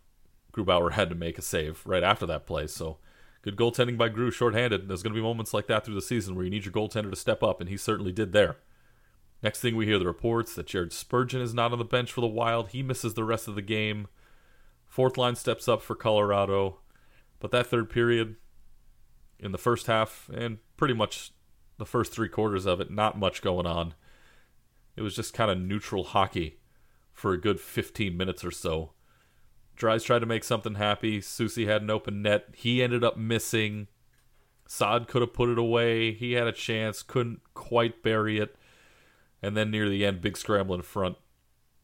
Grubauer 0.52 0.92
had 0.92 1.08
to 1.08 1.14
make 1.14 1.38
a 1.38 1.42
save 1.42 1.82
right 1.86 2.02
after 2.02 2.26
that 2.26 2.46
play. 2.46 2.66
So 2.66 2.98
good 3.42 3.56
goaltending 3.56 3.96
by 3.96 4.08
Gru, 4.08 4.30
shorthanded. 4.30 4.88
There's 4.88 5.02
going 5.02 5.14
to 5.14 5.18
be 5.18 5.22
moments 5.22 5.54
like 5.54 5.66
that 5.68 5.84
through 5.84 5.94
the 5.94 6.02
season 6.02 6.34
where 6.34 6.44
you 6.44 6.50
need 6.50 6.64
your 6.64 6.74
goaltender 6.74 7.10
to 7.10 7.16
step 7.16 7.42
up, 7.42 7.60
and 7.60 7.68
he 7.68 7.76
certainly 7.76 8.12
did 8.12 8.32
there. 8.32 8.56
Next 9.42 9.60
thing 9.60 9.74
we 9.74 9.86
hear 9.86 9.98
the 9.98 10.06
reports 10.06 10.54
that 10.54 10.66
Jared 10.66 10.92
Spurgeon 10.92 11.40
is 11.40 11.52
not 11.52 11.72
on 11.72 11.78
the 11.78 11.84
bench 11.84 12.12
for 12.12 12.20
the 12.20 12.28
Wild. 12.28 12.68
He 12.68 12.82
misses 12.82 13.14
the 13.14 13.24
rest 13.24 13.48
of 13.48 13.56
the 13.56 13.62
game. 13.62 14.06
Fourth 14.86 15.16
line 15.16 15.34
steps 15.34 15.68
up 15.68 15.82
for 15.82 15.96
Colorado. 15.96 16.78
But 17.40 17.50
that 17.50 17.66
third 17.66 17.90
period, 17.90 18.36
in 19.40 19.50
the 19.50 19.58
first 19.58 19.88
half, 19.88 20.30
and 20.32 20.58
pretty 20.76 20.94
much 20.94 21.32
the 21.78 21.84
first 21.84 22.12
three 22.12 22.28
quarters 22.28 22.66
of 22.66 22.80
it, 22.80 22.92
not 22.92 23.18
much 23.18 23.42
going 23.42 23.66
on. 23.66 23.94
It 24.94 25.02
was 25.02 25.16
just 25.16 25.34
kind 25.34 25.50
of 25.50 25.58
neutral 25.58 26.04
hockey 26.04 26.60
for 27.12 27.32
a 27.32 27.40
good 27.40 27.58
15 27.58 28.16
minutes 28.16 28.44
or 28.44 28.52
so. 28.52 28.92
Dries 29.76 30.04
tried 30.04 30.20
to 30.20 30.26
make 30.26 30.44
something 30.44 30.74
happy. 30.74 31.20
Soucy 31.20 31.66
had 31.66 31.82
an 31.82 31.90
open 31.90 32.22
net. 32.22 32.48
He 32.54 32.82
ended 32.82 33.02
up 33.02 33.16
missing. 33.16 33.88
Saad 34.66 35.08
could 35.08 35.22
have 35.22 35.32
put 35.32 35.48
it 35.48 35.58
away. 35.58 36.12
He 36.12 36.32
had 36.32 36.46
a 36.46 36.52
chance, 36.52 37.02
couldn't 37.02 37.40
quite 37.54 38.02
bury 38.02 38.38
it. 38.38 38.56
And 39.42 39.56
then 39.56 39.70
near 39.70 39.88
the 39.88 40.06
end, 40.06 40.20
big 40.20 40.36
scramble 40.36 40.74
in 40.74 40.82
front. 40.82 41.16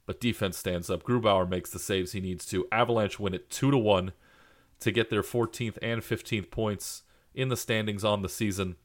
But 0.06 0.20
defense 0.20 0.56
stands 0.56 0.88
up. 0.88 1.02
Grubauer 1.02 1.48
makes 1.48 1.70
the 1.70 1.78
saves 1.78 2.12
he 2.12 2.20
needs 2.20 2.46
to. 2.46 2.66
Avalanche 2.72 3.18
win 3.18 3.34
it 3.34 3.50
2 3.50 3.70
to 3.70 3.78
1 3.78 4.12
to 4.80 4.90
get 4.90 5.10
their 5.10 5.22
14th 5.22 5.76
and 5.82 6.00
15th 6.00 6.50
points 6.50 7.02
in 7.34 7.48
the 7.48 7.56
standings 7.56 8.04
on 8.04 8.22
the 8.22 8.28
season. 8.28 8.76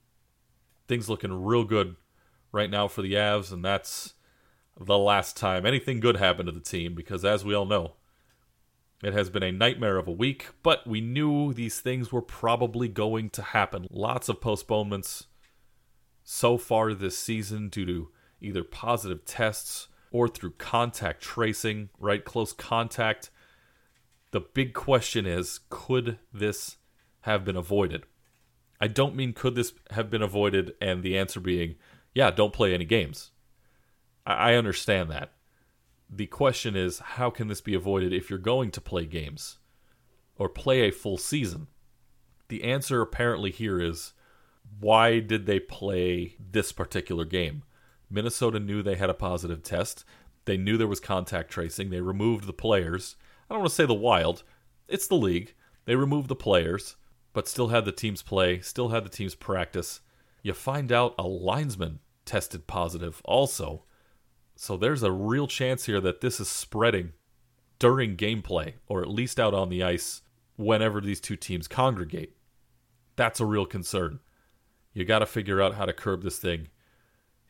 Things 0.87 1.09
looking 1.09 1.43
real 1.43 1.63
good 1.63 1.95
right 2.51 2.69
now 2.69 2.87
for 2.87 3.01
the 3.01 3.13
Avs, 3.13 3.51
and 3.51 3.63
that's 3.63 4.15
the 4.79 4.97
last 4.97 5.37
time 5.37 5.65
anything 5.65 5.99
good 5.99 6.17
happened 6.17 6.47
to 6.47 6.51
the 6.51 6.59
team 6.59 6.93
because, 6.93 7.23
as 7.23 7.45
we 7.45 7.53
all 7.53 7.65
know, 7.65 7.93
it 9.03 9.13
has 9.13 9.29
been 9.29 9.43
a 9.43 9.51
nightmare 9.51 9.97
of 9.97 10.07
a 10.07 10.11
week, 10.11 10.47
but 10.63 10.87
we 10.87 11.01
knew 11.01 11.53
these 11.53 11.79
things 11.79 12.11
were 12.11 12.21
probably 12.21 12.87
going 12.87 13.29
to 13.31 13.41
happen. 13.41 13.87
Lots 13.91 14.29
of 14.29 14.39
postponements 14.39 15.27
so 16.23 16.57
far 16.57 16.93
this 16.93 17.17
season 17.17 17.69
due 17.69 17.85
to 17.85 18.09
either 18.39 18.63
positive 18.63 19.25
tests 19.25 19.89
or 20.11 20.27
through 20.27 20.51
contact 20.51 21.21
tracing, 21.21 21.89
right? 21.99 22.23
Close 22.23 22.53
contact. 22.53 23.29
The 24.31 24.39
big 24.39 24.73
question 24.73 25.25
is 25.25 25.59
could 25.69 26.17
this 26.31 26.77
have 27.21 27.43
been 27.43 27.57
avoided? 27.57 28.05
I 28.79 28.87
don't 28.87 29.15
mean 29.15 29.33
could 29.33 29.55
this 29.55 29.73
have 29.91 30.09
been 30.09 30.21
avoided 30.21 30.73
and 30.79 31.03
the 31.03 31.17
answer 31.17 31.39
being, 31.39 31.75
yeah, 32.13 32.31
don't 32.31 32.53
play 32.53 32.73
any 32.73 32.85
games. 32.85 33.31
I 34.25 34.53
understand 34.53 35.11
that. 35.11 35.32
The 36.15 36.27
question 36.27 36.75
is, 36.75 36.99
how 36.99 37.31
can 37.31 37.47
this 37.47 37.61
be 37.61 37.73
avoided 37.73 38.13
if 38.13 38.29
you're 38.29 38.37
going 38.37 38.69
to 38.71 38.81
play 38.81 39.07
games 39.07 39.57
or 40.35 40.47
play 40.47 40.81
a 40.81 40.91
full 40.91 41.17
season? 41.17 41.67
The 42.49 42.65
answer 42.65 43.01
apparently 43.01 43.49
here 43.49 43.81
is 43.81 44.13
why 44.79 45.19
did 45.19 45.47
they 45.47 45.59
play 45.59 46.35
this 46.39 46.71
particular 46.71 47.25
game? 47.25 47.63
Minnesota 48.11 48.59
knew 48.59 48.83
they 48.83 48.93
had 48.93 49.09
a 49.09 49.15
positive 49.15 49.63
test. 49.63 50.05
They 50.45 50.55
knew 50.55 50.77
there 50.77 50.87
was 50.87 50.99
contact 50.99 51.49
tracing. 51.49 51.89
They 51.89 52.01
removed 52.01 52.45
the 52.45 52.53
players. 52.53 53.15
I 53.49 53.55
don't 53.55 53.61
want 53.61 53.71
to 53.71 53.75
say 53.75 53.87
the 53.87 53.95
wild, 53.95 54.43
it's 54.87 55.07
the 55.07 55.15
league. 55.15 55.55
They 55.85 55.95
removed 55.95 56.27
the 56.27 56.35
players, 56.35 56.95
but 57.33 57.47
still 57.47 57.69
had 57.69 57.85
the 57.85 57.91
teams 57.91 58.21
play, 58.21 58.59
still 58.59 58.89
had 58.89 59.03
the 59.03 59.09
teams 59.09 59.33
practice. 59.33 60.01
You 60.43 60.53
find 60.53 60.91
out 60.91 61.15
a 61.17 61.23
linesman 61.23 62.01
tested 62.23 62.67
positive 62.67 63.19
also. 63.25 63.85
So 64.55 64.77
there's 64.77 65.03
a 65.03 65.11
real 65.11 65.47
chance 65.47 65.85
here 65.85 65.99
that 66.01 66.21
this 66.21 66.39
is 66.39 66.49
spreading 66.49 67.13
during 67.79 68.15
gameplay, 68.15 68.73
or 68.87 69.01
at 69.01 69.09
least 69.09 69.39
out 69.39 69.53
on 69.53 69.69
the 69.69 69.83
ice 69.83 70.21
whenever 70.55 71.01
these 71.01 71.19
two 71.19 71.35
teams 71.35 71.67
congregate. 71.67 72.35
That's 73.15 73.39
a 73.39 73.45
real 73.45 73.65
concern. 73.65 74.19
You 74.93 75.05
got 75.05 75.19
to 75.19 75.25
figure 75.25 75.61
out 75.61 75.75
how 75.75 75.85
to 75.85 75.93
curb 75.93 76.23
this 76.23 76.37
thing. 76.37 76.67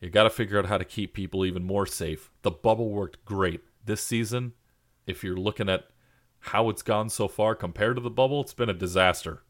You 0.00 0.10
got 0.10 0.24
to 0.24 0.30
figure 0.30 0.58
out 0.58 0.66
how 0.66 0.78
to 0.78 0.84
keep 0.84 1.14
people 1.14 1.44
even 1.44 1.64
more 1.64 1.86
safe. 1.86 2.30
The 2.42 2.50
bubble 2.50 2.90
worked 2.90 3.24
great. 3.24 3.60
This 3.84 4.00
season, 4.00 4.52
if 5.06 5.22
you're 5.22 5.36
looking 5.36 5.68
at 5.68 5.88
how 6.40 6.68
it's 6.68 6.82
gone 6.82 7.08
so 7.08 7.28
far 7.28 7.54
compared 7.54 7.96
to 7.96 8.02
the 8.02 8.10
bubble, 8.10 8.40
it's 8.40 8.54
been 8.54 8.68
a 8.68 8.74
disaster. 8.74 9.42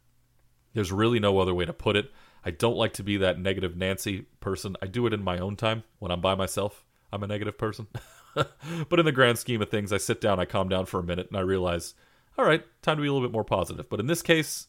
There's 0.75 0.93
really 0.93 1.21
no 1.21 1.39
other 1.39 1.55
way 1.55 1.65
to 1.65 1.73
put 1.73 1.97
it. 1.97 2.13
I 2.45 2.51
don't 2.51 2.77
like 2.77 2.93
to 2.95 3.03
be 3.03 3.17
that 3.17 3.39
negative 3.39 3.77
Nancy 3.77 4.27
person. 4.41 4.77
I 4.83 4.87
do 4.87 5.07
it 5.07 5.13
in 5.13 5.23
my 5.23 5.39
own 5.39 5.57
time 5.57 5.85
when 5.99 6.13
I'm 6.13 6.21
by 6.21 6.35
myself. 6.35 6.85
I'm 7.15 7.23
a 7.23 7.29
negative 7.29 7.57
person. 7.57 7.87
but 8.35 8.99
in 8.99 9.05
the 9.07 9.13
grand 9.13 9.39
scheme 9.39 9.63
of 9.63 9.71
things, 9.71 9.93
I 9.93 9.99
sit 9.99 10.21
down, 10.21 10.41
I 10.41 10.45
calm 10.45 10.69
down 10.69 10.87
for 10.87 11.01
a 11.01 11.05
minute, 11.05 11.29
and 11.29 11.37
I 11.37 11.41
realize, 11.41 11.95
all 12.37 12.45
right, 12.45 12.65
time 12.83 12.97
to 12.97 13.03
be 13.03 13.09
a 13.09 13.13
little 13.13 13.27
bit 13.27 13.33
more 13.33 13.45
positive. 13.45 13.89
But 13.89 14.01
in 14.01 14.07
this 14.07 14.23
case, 14.23 14.67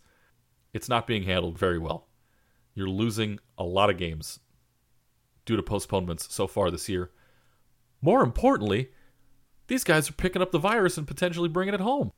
it's 0.73 0.89
not 0.89 1.07
being 1.07 1.23
handled 1.23 1.57
very 1.57 1.79
well. 1.79 2.07
You're 2.75 2.89
losing 2.89 3.39
a 3.57 3.63
lot 3.63 3.89
of 3.89 3.97
games 3.97 4.39
due 5.45 5.55
to 5.55 5.63
postponements 5.63 6.33
so 6.33 6.47
far 6.47 6.69
this 6.69 6.89
year. 6.89 7.11
More 8.01 8.23
importantly, 8.23 8.89
these 9.67 9.83
guys 9.83 10.09
are 10.09 10.13
picking 10.13 10.41
up 10.41 10.51
the 10.51 10.59
virus 10.59 10.97
and 10.97 11.07
potentially 11.07 11.49
bringing 11.49 11.73
it 11.73 11.79
home. 11.79 12.11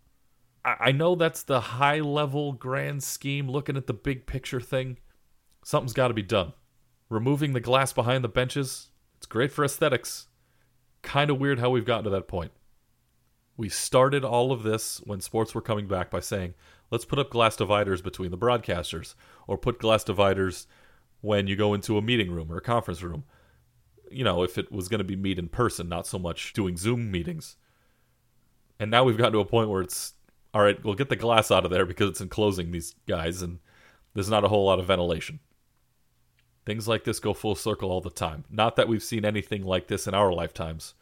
I, 0.66 0.92
know 0.92 1.16
that's 1.16 1.44
the 1.44 1.62
high 1.62 2.02
level 2.02 2.52
grand 2.52 3.02
scheme, 3.02 3.50
looking 3.50 3.78
at 3.78 3.88
the 3.88 3.94
big 3.94 4.26
picture 4.26 4.60
thing. 4.60 4.98
Something's 5.64 5.94
got 5.94 6.10
to 6.10 6.14
be 6.14 6.24
done. 6.24 6.52
Removing 7.10 7.54
the 7.54 7.62
glass 7.62 7.94
behind 7.94 8.22
the 8.22 8.30
benches, 8.30 8.90
it's 9.18 9.26
great 9.26 9.52
for 9.52 9.66
aesthetics. 9.66 10.28
kind 11.02 11.30
of 11.30 11.40
weird 11.40 11.60
how 11.60 11.70
we've 11.70 11.86
gotten 11.86 12.04
to 12.06 12.10
that 12.12 12.28
point. 12.28 12.52
We 13.56 13.70
started 13.70 14.24
all 14.24 14.52
of 14.52 14.64
this 14.64 15.02
when 15.06 15.22
sports 15.22 15.56
were 15.56 15.62
coming 15.62 15.88
back 15.88 16.12
by 16.12 16.20
saying, 16.20 16.54
let's 16.92 17.06
put 17.06 17.20
up 17.20 17.30
glass 17.30 17.56
dividers 17.56 18.02
between 18.02 18.32
the 18.32 18.38
broadcasters, 18.38 19.16
or 19.48 19.58
put 19.58 19.80
glass 19.80 20.04
dividers 20.04 20.68
when 21.22 21.48
you 21.48 21.56
go 21.56 21.74
into 21.74 21.98
a 21.98 22.02
meeting 22.02 22.32
room 22.32 22.52
or 22.52 22.58
a 22.58 22.62
conference 22.62 23.02
room. 23.02 23.24
You 24.12 24.24
know, 24.24 24.44
if 24.44 24.58
it 24.58 24.72
was 24.72 24.88
going 24.88 25.00
to 25.00 25.04
be 25.04 25.16
meet 25.16 25.40
in 25.40 25.50
person, 25.50 25.90
not 25.90 26.08
so 26.08 26.20
much 26.20 26.54
doing 26.54 26.78
Zoom 26.78 27.12
meetings. 27.12 27.56
And 28.80 28.92
now 28.92 29.04
we've 29.04 29.18
gotten 29.18 29.34
to 29.34 29.40
a 29.40 29.46
point 29.46 29.70
where 29.70 29.82
it's 29.82 30.14
all 30.54 30.62
right, 30.62 30.82
we'll 30.84 30.94
get 30.94 31.10
the 31.10 31.16
glass 31.16 31.52
out 31.52 31.66
of 31.66 31.72
there 31.72 31.86
because 31.86 32.10
it's 32.10 32.22
enclosing 32.22 32.72
these 32.72 32.96
guys 33.08 33.42
and 33.42 33.60
there's 34.14 34.30
not 34.30 34.44
a 34.44 34.48
whole 34.48 34.66
lot 34.66 34.80
of 34.80 34.88
ventilation. 34.88 35.40
Things 36.68 36.86
like 36.86 37.06
this 37.06 37.22
go 37.22 37.34
full 37.34 37.56
circle 37.56 37.90
all 37.90 38.02
the 38.02 38.10
time. 38.10 38.44
Not 38.50 38.76
that 38.76 38.90
we've 38.90 39.02
seen 39.02 39.24
anything 39.24 39.64
like 39.64 39.88
this 39.88 40.06
in 40.06 40.14
our 40.14 40.34
lifetimes. 40.34 40.96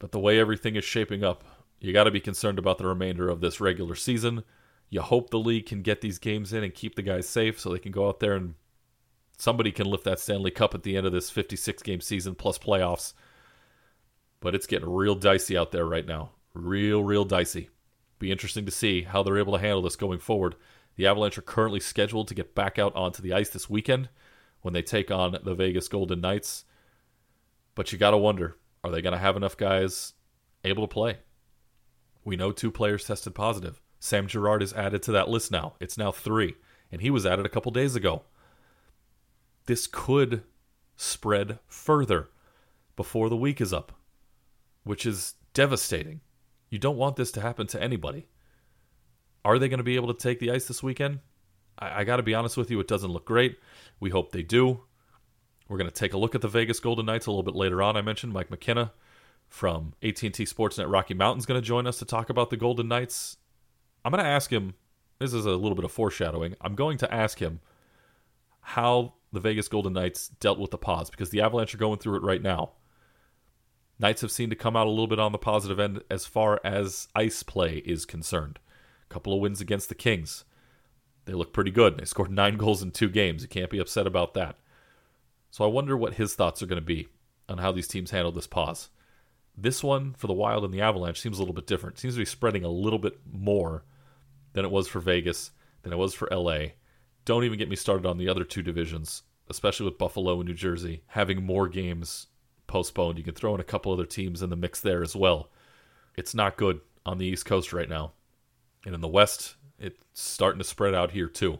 But 0.00 0.10
the 0.10 0.18
way 0.18 0.40
everything 0.40 0.74
is 0.74 0.82
shaping 0.82 1.22
up, 1.22 1.44
you 1.78 1.92
got 1.92 2.02
to 2.02 2.10
be 2.10 2.18
concerned 2.18 2.58
about 2.58 2.78
the 2.78 2.88
remainder 2.88 3.28
of 3.28 3.40
this 3.40 3.60
regular 3.60 3.94
season. 3.94 4.42
You 4.90 5.00
hope 5.00 5.30
the 5.30 5.38
league 5.38 5.66
can 5.66 5.82
get 5.82 6.00
these 6.00 6.18
games 6.18 6.52
in 6.52 6.64
and 6.64 6.74
keep 6.74 6.96
the 6.96 7.02
guys 7.02 7.28
safe 7.28 7.60
so 7.60 7.70
they 7.70 7.78
can 7.78 7.92
go 7.92 8.08
out 8.08 8.18
there 8.18 8.34
and 8.34 8.54
somebody 9.38 9.70
can 9.70 9.86
lift 9.86 10.02
that 10.06 10.18
Stanley 10.18 10.50
Cup 10.50 10.74
at 10.74 10.82
the 10.82 10.96
end 10.96 11.06
of 11.06 11.12
this 11.12 11.30
56 11.30 11.80
game 11.84 12.00
season 12.00 12.34
plus 12.34 12.58
playoffs. 12.58 13.12
But 14.40 14.56
it's 14.56 14.66
getting 14.66 14.90
real 14.90 15.14
dicey 15.14 15.56
out 15.56 15.70
there 15.70 15.86
right 15.86 16.04
now. 16.04 16.32
Real, 16.52 17.04
real 17.04 17.24
dicey. 17.24 17.70
Be 18.18 18.32
interesting 18.32 18.66
to 18.66 18.72
see 18.72 19.02
how 19.02 19.22
they're 19.22 19.38
able 19.38 19.52
to 19.52 19.60
handle 19.60 19.82
this 19.82 19.94
going 19.94 20.18
forward. 20.18 20.56
The 20.98 21.06
Avalanche 21.06 21.38
are 21.38 21.42
currently 21.42 21.78
scheduled 21.78 22.26
to 22.26 22.34
get 22.34 22.56
back 22.56 22.76
out 22.76 22.94
onto 22.96 23.22
the 23.22 23.32
ice 23.32 23.50
this 23.50 23.70
weekend 23.70 24.08
when 24.62 24.74
they 24.74 24.82
take 24.82 25.12
on 25.12 25.38
the 25.44 25.54
Vegas 25.54 25.86
Golden 25.86 26.20
Knights. 26.20 26.64
But 27.76 27.92
you 27.92 27.98
got 27.98 28.10
to 28.10 28.18
wonder 28.18 28.56
are 28.82 28.90
they 28.90 29.00
going 29.00 29.12
to 29.12 29.18
have 29.18 29.36
enough 29.36 29.56
guys 29.56 30.14
able 30.64 30.82
to 30.82 30.92
play? 30.92 31.18
We 32.24 32.34
know 32.34 32.50
two 32.50 32.72
players 32.72 33.04
tested 33.04 33.36
positive. 33.36 33.80
Sam 34.00 34.26
Girard 34.26 34.60
is 34.60 34.72
added 34.72 35.04
to 35.04 35.12
that 35.12 35.28
list 35.28 35.52
now. 35.52 35.74
It's 35.78 35.96
now 35.96 36.10
three, 36.10 36.56
and 36.90 37.00
he 37.00 37.10
was 37.10 37.24
added 37.24 37.46
a 37.46 37.48
couple 37.48 37.70
days 37.70 37.94
ago. 37.94 38.24
This 39.66 39.86
could 39.86 40.42
spread 40.96 41.60
further 41.68 42.28
before 42.96 43.28
the 43.28 43.36
week 43.36 43.60
is 43.60 43.72
up, 43.72 43.92
which 44.82 45.06
is 45.06 45.34
devastating. 45.54 46.22
You 46.70 46.80
don't 46.80 46.96
want 46.96 47.14
this 47.14 47.30
to 47.32 47.40
happen 47.40 47.68
to 47.68 47.80
anybody. 47.80 48.26
Are 49.44 49.58
they 49.58 49.68
going 49.68 49.78
to 49.78 49.84
be 49.84 49.96
able 49.96 50.12
to 50.12 50.20
take 50.20 50.40
the 50.40 50.50
ice 50.50 50.66
this 50.66 50.82
weekend? 50.82 51.20
I, 51.78 52.00
I 52.00 52.04
got 52.04 52.16
to 52.16 52.22
be 52.22 52.34
honest 52.34 52.56
with 52.56 52.70
you, 52.70 52.80
it 52.80 52.88
doesn't 52.88 53.10
look 53.10 53.24
great. 53.24 53.58
We 54.00 54.10
hope 54.10 54.32
they 54.32 54.42
do. 54.42 54.82
We're 55.68 55.78
going 55.78 55.90
to 55.90 55.94
take 55.94 56.14
a 56.14 56.18
look 56.18 56.34
at 56.34 56.40
the 56.40 56.48
Vegas 56.48 56.80
Golden 56.80 57.06
Knights 57.06 57.26
a 57.26 57.30
little 57.30 57.42
bit 57.42 57.54
later 57.54 57.82
on. 57.82 57.96
I 57.96 58.02
mentioned 58.02 58.32
Mike 58.32 58.50
McKenna 58.50 58.92
from 59.48 59.94
AT&T 60.02 60.30
Sportsnet 60.30 60.90
Rocky 60.90 61.14
Mountain 61.14 61.40
is 61.40 61.46
going 61.46 61.60
to 61.60 61.66
join 61.66 61.86
us 61.86 61.98
to 61.98 62.04
talk 62.04 62.30
about 62.30 62.50
the 62.50 62.56
Golden 62.56 62.88
Knights. 62.88 63.36
I'm 64.04 64.12
going 64.12 64.24
to 64.24 64.30
ask 64.30 64.50
him. 64.50 64.74
This 65.18 65.32
is 65.32 65.46
a 65.46 65.50
little 65.50 65.74
bit 65.74 65.84
of 65.84 65.92
foreshadowing. 65.92 66.54
I'm 66.60 66.74
going 66.74 66.98
to 66.98 67.12
ask 67.12 67.38
him 67.38 67.60
how 68.60 69.14
the 69.32 69.40
Vegas 69.40 69.68
Golden 69.68 69.92
Knights 69.92 70.28
dealt 70.40 70.58
with 70.58 70.70
the 70.70 70.78
pause 70.78 71.10
because 71.10 71.30
the 71.30 71.40
Avalanche 71.40 71.74
are 71.74 71.78
going 71.78 71.98
through 71.98 72.16
it 72.16 72.22
right 72.22 72.40
now. 72.40 72.72
Knights 73.98 74.20
have 74.20 74.30
seemed 74.30 74.50
to 74.50 74.56
come 74.56 74.76
out 74.76 74.86
a 74.86 74.90
little 74.90 75.08
bit 75.08 75.18
on 75.18 75.32
the 75.32 75.38
positive 75.38 75.80
end 75.80 76.02
as 76.08 76.24
far 76.24 76.60
as 76.62 77.08
ice 77.14 77.42
play 77.42 77.78
is 77.78 78.04
concerned. 78.04 78.60
Couple 79.08 79.32
of 79.32 79.40
wins 79.40 79.60
against 79.60 79.88
the 79.88 79.94
Kings. 79.94 80.44
They 81.24 81.32
look 81.32 81.52
pretty 81.52 81.70
good. 81.70 81.98
They 81.98 82.04
scored 82.04 82.30
nine 82.30 82.56
goals 82.58 82.82
in 82.82 82.90
two 82.90 83.08
games. 83.08 83.42
You 83.42 83.48
can't 83.48 83.70
be 83.70 83.78
upset 83.78 84.06
about 84.06 84.34
that. 84.34 84.56
So 85.50 85.64
I 85.64 85.68
wonder 85.68 85.96
what 85.96 86.14
his 86.14 86.34
thoughts 86.34 86.62
are 86.62 86.66
going 86.66 86.80
to 86.80 86.86
be 86.86 87.08
on 87.48 87.58
how 87.58 87.72
these 87.72 87.88
teams 87.88 88.10
handle 88.10 88.32
this 88.32 88.46
pause. 88.46 88.90
This 89.56 89.82
one 89.82 90.14
for 90.14 90.26
the 90.26 90.34
Wild 90.34 90.64
and 90.64 90.72
the 90.72 90.82
Avalanche 90.82 91.20
seems 91.20 91.38
a 91.38 91.40
little 91.40 91.54
bit 91.54 91.66
different. 91.66 91.96
It 91.96 92.00
seems 92.00 92.14
to 92.14 92.20
be 92.20 92.26
spreading 92.26 92.64
a 92.64 92.70
little 92.70 92.98
bit 92.98 93.18
more 93.30 93.84
than 94.52 94.64
it 94.64 94.70
was 94.70 94.86
for 94.88 95.00
Vegas, 95.00 95.50
than 95.82 95.92
it 95.92 95.96
was 95.96 96.14
for 96.14 96.28
LA. 96.30 96.58
Don't 97.24 97.44
even 97.44 97.58
get 97.58 97.68
me 97.68 97.76
started 97.76 98.06
on 98.06 98.18
the 98.18 98.28
other 98.28 98.44
two 98.44 98.62
divisions, 98.62 99.22
especially 99.48 99.86
with 99.86 99.98
Buffalo 99.98 100.38
and 100.38 100.48
New 100.48 100.54
Jersey 100.54 101.02
having 101.08 101.42
more 101.42 101.68
games 101.68 102.28
postponed. 102.66 103.18
You 103.18 103.24
can 103.24 103.34
throw 103.34 103.54
in 103.54 103.60
a 103.60 103.64
couple 103.64 103.92
other 103.92 104.06
teams 104.06 104.42
in 104.42 104.50
the 104.50 104.56
mix 104.56 104.80
there 104.80 105.02
as 105.02 105.16
well. 105.16 105.50
It's 106.16 106.34
not 106.34 106.56
good 106.56 106.80
on 107.04 107.18
the 107.18 107.26
East 107.26 107.46
Coast 107.46 107.72
right 107.72 107.88
now. 107.88 108.12
And 108.88 108.94
in 108.94 109.02
the 109.02 109.06
West, 109.06 109.56
it's 109.78 110.02
starting 110.14 110.60
to 110.60 110.64
spread 110.64 110.94
out 110.94 111.10
here 111.10 111.28
too. 111.28 111.58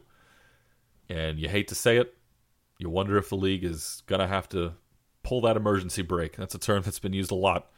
And 1.10 1.38
you 1.38 1.46
hate 1.46 1.68
to 1.68 1.74
say 1.74 1.98
it, 1.98 2.14
you 2.78 2.88
wonder 2.88 3.18
if 3.18 3.28
the 3.28 3.36
league 3.36 3.64
is 3.64 4.02
going 4.06 4.20
to 4.20 4.26
have 4.26 4.48
to 4.48 4.72
pull 5.22 5.42
that 5.42 5.58
emergency 5.58 6.00
brake. 6.00 6.36
That's 6.36 6.54
a 6.54 6.58
term 6.58 6.80
that's 6.82 6.98
been 6.98 7.12
used 7.12 7.30
a 7.30 7.34
lot, 7.34 7.70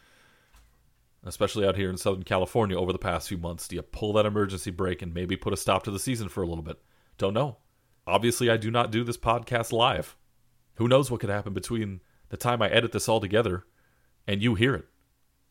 especially 1.24 1.66
out 1.66 1.74
here 1.74 1.90
in 1.90 1.96
Southern 1.96 2.22
California 2.22 2.78
over 2.78 2.92
the 2.92 2.98
past 3.00 3.28
few 3.28 3.38
months. 3.38 3.66
Do 3.66 3.74
you 3.74 3.82
pull 3.82 4.12
that 4.12 4.24
emergency 4.24 4.70
brake 4.70 5.02
and 5.02 5.12
maybe 5.12 5.34
put 5.34 5.52
a 5.52 5.56
stop 5.56 5.82
to 5.82 5.90
the 5.90 5.98
season 5.98 6.28
for 6.28 6.44
a 6.44 6.46
little 6.46 6.62
bit? 6.62 6.80
Don't 7.18 7.34
know. 7.34 7.56
Obviously, 8.06 8.50
I 8.50 8.56
do 8.56 8.70
not 8.70 8.92
do 8.92 9.02
this 9.02 9.18
podcast 9.18 9.72
live. 9.72 10.14
Who 10.74 10.86
knows 10.86 11.10
what 11.10 11.18
could 11.18 11.28
happen 11.28 11.54
between 11.54 12.02
the 12.28 12.36
time 12.36 12.62
I 12.62 12.68
edit 12.68 12.92
this 12.92 13.08
all 13.08 13.18
together 13.18 13.64
and 14.28 14.44
you 14.44 14.54
hear 14.54 14.76
it. 14.76 14.86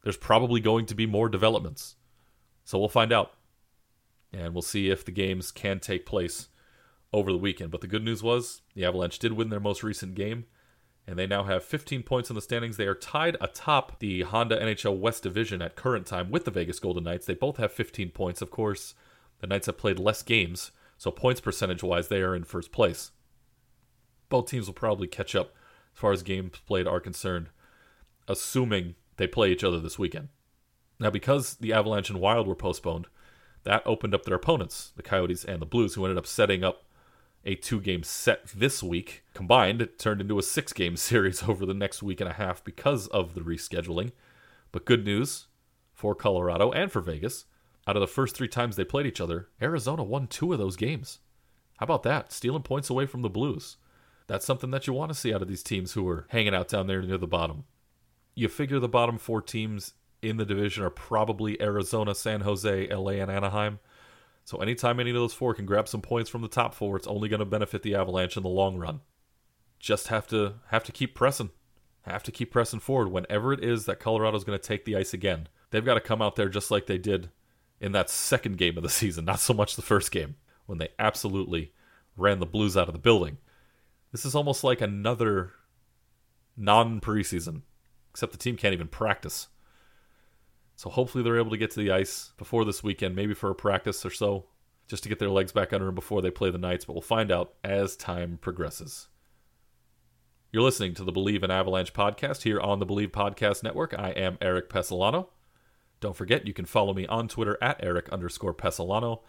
There's 0.03 0.15
probably 0.15 0.62
going 0.62 0.85
to 0.85 0.95
be 0.95 1.05
more 1.05 1.27
developments. 1.27 1.97
So 2.63 2.79
we'll 2.79 2.88
find 2.88 3.12
out. 3.12 3.33
And 4.31 4.53
we'll 4.53 4.61
see 4.61 4.89
if 4.89 5.03
the 5.03 5.11
games 5.11 5.51
can 5.51 5.79
take 5.79 6.05
place 6.05 6.49
over 7.11 7.31
the 7.31 7.37
weekend. 7.37 7.71
But 7.71 7.81
the 7.81 7.87
good 7.87 8.03
news 8.03 8.21
was 8.21 8.61
the 8.75 8.85
Avalanche 8.85 9.19
did 9.19 9.33
win 9.33 9.49
their 9.49 9.59
most 9.59 9.83
recent 9.83 10.15
game, 10.15 10.45
and 11.07 11.17
they 11.17 11.25
now 11.25 11.43
have 11.43 11.63
15 11.63 12.03
points 12.03 12.29
in 12.29 12.35
the 12.35 12.41
standings. 12.41 12.77
They 12.77 12.87
are 12.87 12.95
tied 12.95 13.37
atop 13.41 13.99
the 13.99 14.21
Honda 14.21 14.59
NHL 14.59 14.99
West 14.99 15.23
Division 15.23 15.61
at 15.61 15.75
current 15.75 16.05
time 16.05 16.29
with 16.29 16.45
the 16.45 16.51
Vegas 16.51 16.79
Golden 16.79 17.03
Knights. 17.03 17.25
They 17.25 17.33
both 17.33 17.57
have 17.57 17.71
15 17.71 18.11
points. 18.11 18.41
Of 18.41 18.51
course, 18.51 18.93
the 19.39 19.47
Knights 19.47 19.65
have 19.65 19.77
played 19.77 19.99
less 19.99 20.21
games, 20.21 20.71
so 20.97 21.09
points 21.09 21.41
percentage 21.41 21.81
wise, 21.81 22.07
they 22.07 22.21
are 22.21 22.35
in 22.35 22.43
first 22.43 22.71
place. 22.71 23.11
Both 24.29 24.47
teams 24.47 24.67
will 24.67 24.73
probably 24.73 25.07
catch 25.07 25.35
up 25.35 25.53
as 25.95 25.99
far 25.99 26.11
as 26.11 26.21
games 26.21 26.59
played 26.67 26.87
are 26.87 26.99
concerned, 26.99 27.47
assuming 28.27 28.95
they 29.17 29.27
play 29.27 29.51
each 29.51 29.63
other 29.63 29.79
this 29.79 29.97
weekend. 29.97 30.29
Now, 30.99 31.09
because 31.09 31.55
the 31.55 31.73
Avalanche 31.73 32.09
and 32.09 32.19
Wild 32.19 32.45
were 32.45 32.55
postponed, 32.55 33.07
that 33.63 33.84
opened 33.86 34.13
up 34.13 34.24
their 34.24 34.36
opponents, 34.36 34.91
the 34.95 35.04
Coyotes 35.04 35.45
and 35.45 35.62
the 35.62 35.65
Blues, 35.65 35.93
who 35.93 36.06
ended 36.06 36.17
up 36.17 36.28
setting 36.28 36.63
up 36.63 36.86
a 37.45 37.56
two 37.56 37.80
game 37.82 38.04
set 38.04 38.48
this 38.48 38.84
week. 38.84 39.24
Combined, 39.34 39.82
it 39.82 40.00
turned 40.00 40.22
into 40.22 40.39
a 40.39 40.43
six 40.43 40.74
game 40.74 40.95
series 40.98 41.43
over 41.43 41.65
the 41.65 41.74
next 41.74 42.04
week 42.04 42.22
and 42.22 42.30
a 42.30 42.34
half 42.34 42.63
because 42.63 43.08
of 43.08 43.34
the 43.34 43.41
rescheduling. 43.41 44.12
But 44.72 44.86
good 44.86 45.06
news 45.06 45.48
for 45.93 46.15
Colorado 46.15 46.72
and 46.72 46.91
for 46.91 47.02
Vegas. 47.02 47.45
Out 47.88 47.95
of 47.95 48.02
the 48.02 48.08
first 48.08 48.36
three 48.36 48.48
times 48.48 48.76
they 48.76 48.84
played 48.84 49.06
each 49.06 49.22
other, 49.22 49.50
Arizona 49.62 50.04
won 50.04 50.28
two 50.28 50.54
of 50.54 50.60
those 50.60 50.76
games. 50.76 51.19
How 51.78 51.86
about 51.86 52.04
that? 52.04 52.32
Stealing 52.32 52.63
points 52.63 52.89
away 52.89 53.06
from 53.06 53.22
the 53.22 53.30
Blues. 53.30 53.78
That's 54.28 54.45
something 54.45 54.69
that 54.72 54.86
you 54.86 54.93
want 54.93 55.12
to 55.12 55.17
see 55.17 55.34
out 55.34 55.41
of 55.41 55.48
these 55.48 55.63
teams 55.63 55.93
who 55.93 56.08
are 56.08 56.28
hanging 56.30 56.54
out 56.54 56.67
down 56.67 56.88
there 56.88 57.02
near 57.02 57.17
the 57.17 57.26
bottom. 57.26 57.63
You 58.36 58.48
figure 58.48 58.80
the 58.80 58.88
bottom 58.88 59.17
four 59.17 59.41
teams 59.41 59.93
in 60.21 60.38
the 60.38 60.45
division 60.45 60.84
are 60.84 60.89
probably 60.89 61.62
Arizona, 61.62 62.13
San 62.13 62.41
Jose, 62.41 62.88
LA, 62.88 63.12
and 63.12 63.32
Anaheim. 63.32 63.79
So 64.43 64.58
anytime 64.58 64.99
any 64.99 65.12
of 65.12 65.15
those 65.15 65.34
four 65.34 65.53
can 65.53 65.65
grab 65.65 65.88
some 65.88 66.01
points 66.01 66.29
from 66.29 66.41
the 66.41 66.47
top 66.47 66.73
four, 66.73 66.97
it's 66.97 67.08
only 67.08 67.29
going 67.29 67.39
to 67.39 67.45
benefit 67.45 67.84
the 67.84 67.95
Avalanche 67.95 68.36
in 68.36 68.43
the 68.43 68.49
long 68.49 68.77
run. 68.77 69.01
Just 69.79 70.08
have 70.08 70.27
to 70.27 70.55
have 70.67 70.84
to 70.86 70.91
keep 70.91 71.15
pressing. 71.15 71.51
Have 72.01 72.23
to 72.23 72.32
keep 72.32 72.51
pressing 72.51 72.79
forward 72.79 73.10
whenever 73.10 73.53
it 73.53 73.63
is 73.63 73.86
that 73.86 73.99
Colorado's 73.99 74.43
going 74.43 74.58
to 74.58 74.67
take 74.67 74.86
the 74.86 74.95
ice 74.95 75.13
again. 75.13 75.47
They've 75.69 75.86
got 75.86 75.93
to 75.93 76.01
come 76.01 76.21
out 76.21 76.36
there 76.36 76.49
just 76.49 76.71
like 76.71 76.88
they 76.88 76.97
did 76.97 77.29
in 77.79 77.91
that 77.91 78.10
second 78.10 78.58
game 78.58 78.77
of 78.77 78.84
the 78.84 78.89
season, 78.89 79.25
not 79.25 79.39
so 79.39 79.53
much 79.53 79.75
the 79.75 79.82
first 79.82 80.12
game, 80.12 80.36
when 80.65 80.79
they 80.79 80.89
absolutely 80.97 81.73
ran 82.17 82.39
the 82.39 82.45
Blues 82.45 82.75
out 82.75 82.88
of 82.88 82.93
the 82.93 82.99
building. 82.99 83.38
This 84.12 84.25
is 84.25 84.36
almost 84.36 84.63
like 84.63 84.82
another 84.82 85.51
non 86.58 86.99
preseason, 86.99 87.62
except 88.10 88.32
the 88.32 88.38
team 88.38 88.58
can't 88.58 88.73
even 88.73 88.88
practice. 88.88 89.47
So 90.79 90.89
hopefully 90.89 91.25
they're 91.25 91.37
able 91.37 91.51
to 91.51 91.57
get 91.57 91.71
to 91.71 91.79
the 91.81 91.91
ice 91.91 92.31
before 92.37 92.63
this 92.63 92.81
weekend, 92.81 93.13
maybe 93.13 93.33
for 93.33 93.49
a 93.49 93.53
practice 93.53 94.05
or 94.05 94.09
so, 94.09 94.45
just 94.87 95.03
to 95.03 95.09
get 95.09 95.19
their 95.19 95.29
legs 95.29 95.51
back 95.51 95.73
under 95.73 95.87
them 95.87 95.95
before 95.95 96.21
they 96.21 96.31
play 96.31 96.51
the 96.51 96.57
Knights, 96.57 96.85
but 96.85 96.93
we'll 96.93 97.01
find 97.01 97.33
out 97.33 97.55
as 97.65 97.97
time 97.97 98.39
progresses. 98.39 99.09
You're 100.53 100.63
listening 100.63 100.93
to 100.93 101.03
the 101.03 101.11
Bleav 101.11 101.43
in 101.43 101.51
Avalanche 101.51 101.91
podcast 101.91 102.43
here 102.43 102.61
on 102.61 102.79
the 102.79 102.85
Bleav 102.85 103.09
Podcast 103.11 103.61
Network. 103.61 103.93
I 103.99 104.11
am 104.11 104.37
Eric 104.39 104.69
Pesolano. 104.69 105.27
Don't 105.99 106.15
forget, 106.15 106.47
you 106.47 106.53
can 106.53 106.63
follow 106.63 106.93
me 106.93 107.05
on 107.07 107.27
Twitter 107.27 107.57
at 107.61 107.83
Eric 107.83 108.07
underscore 108.07 108.53
Pesolano. 108.53 109.19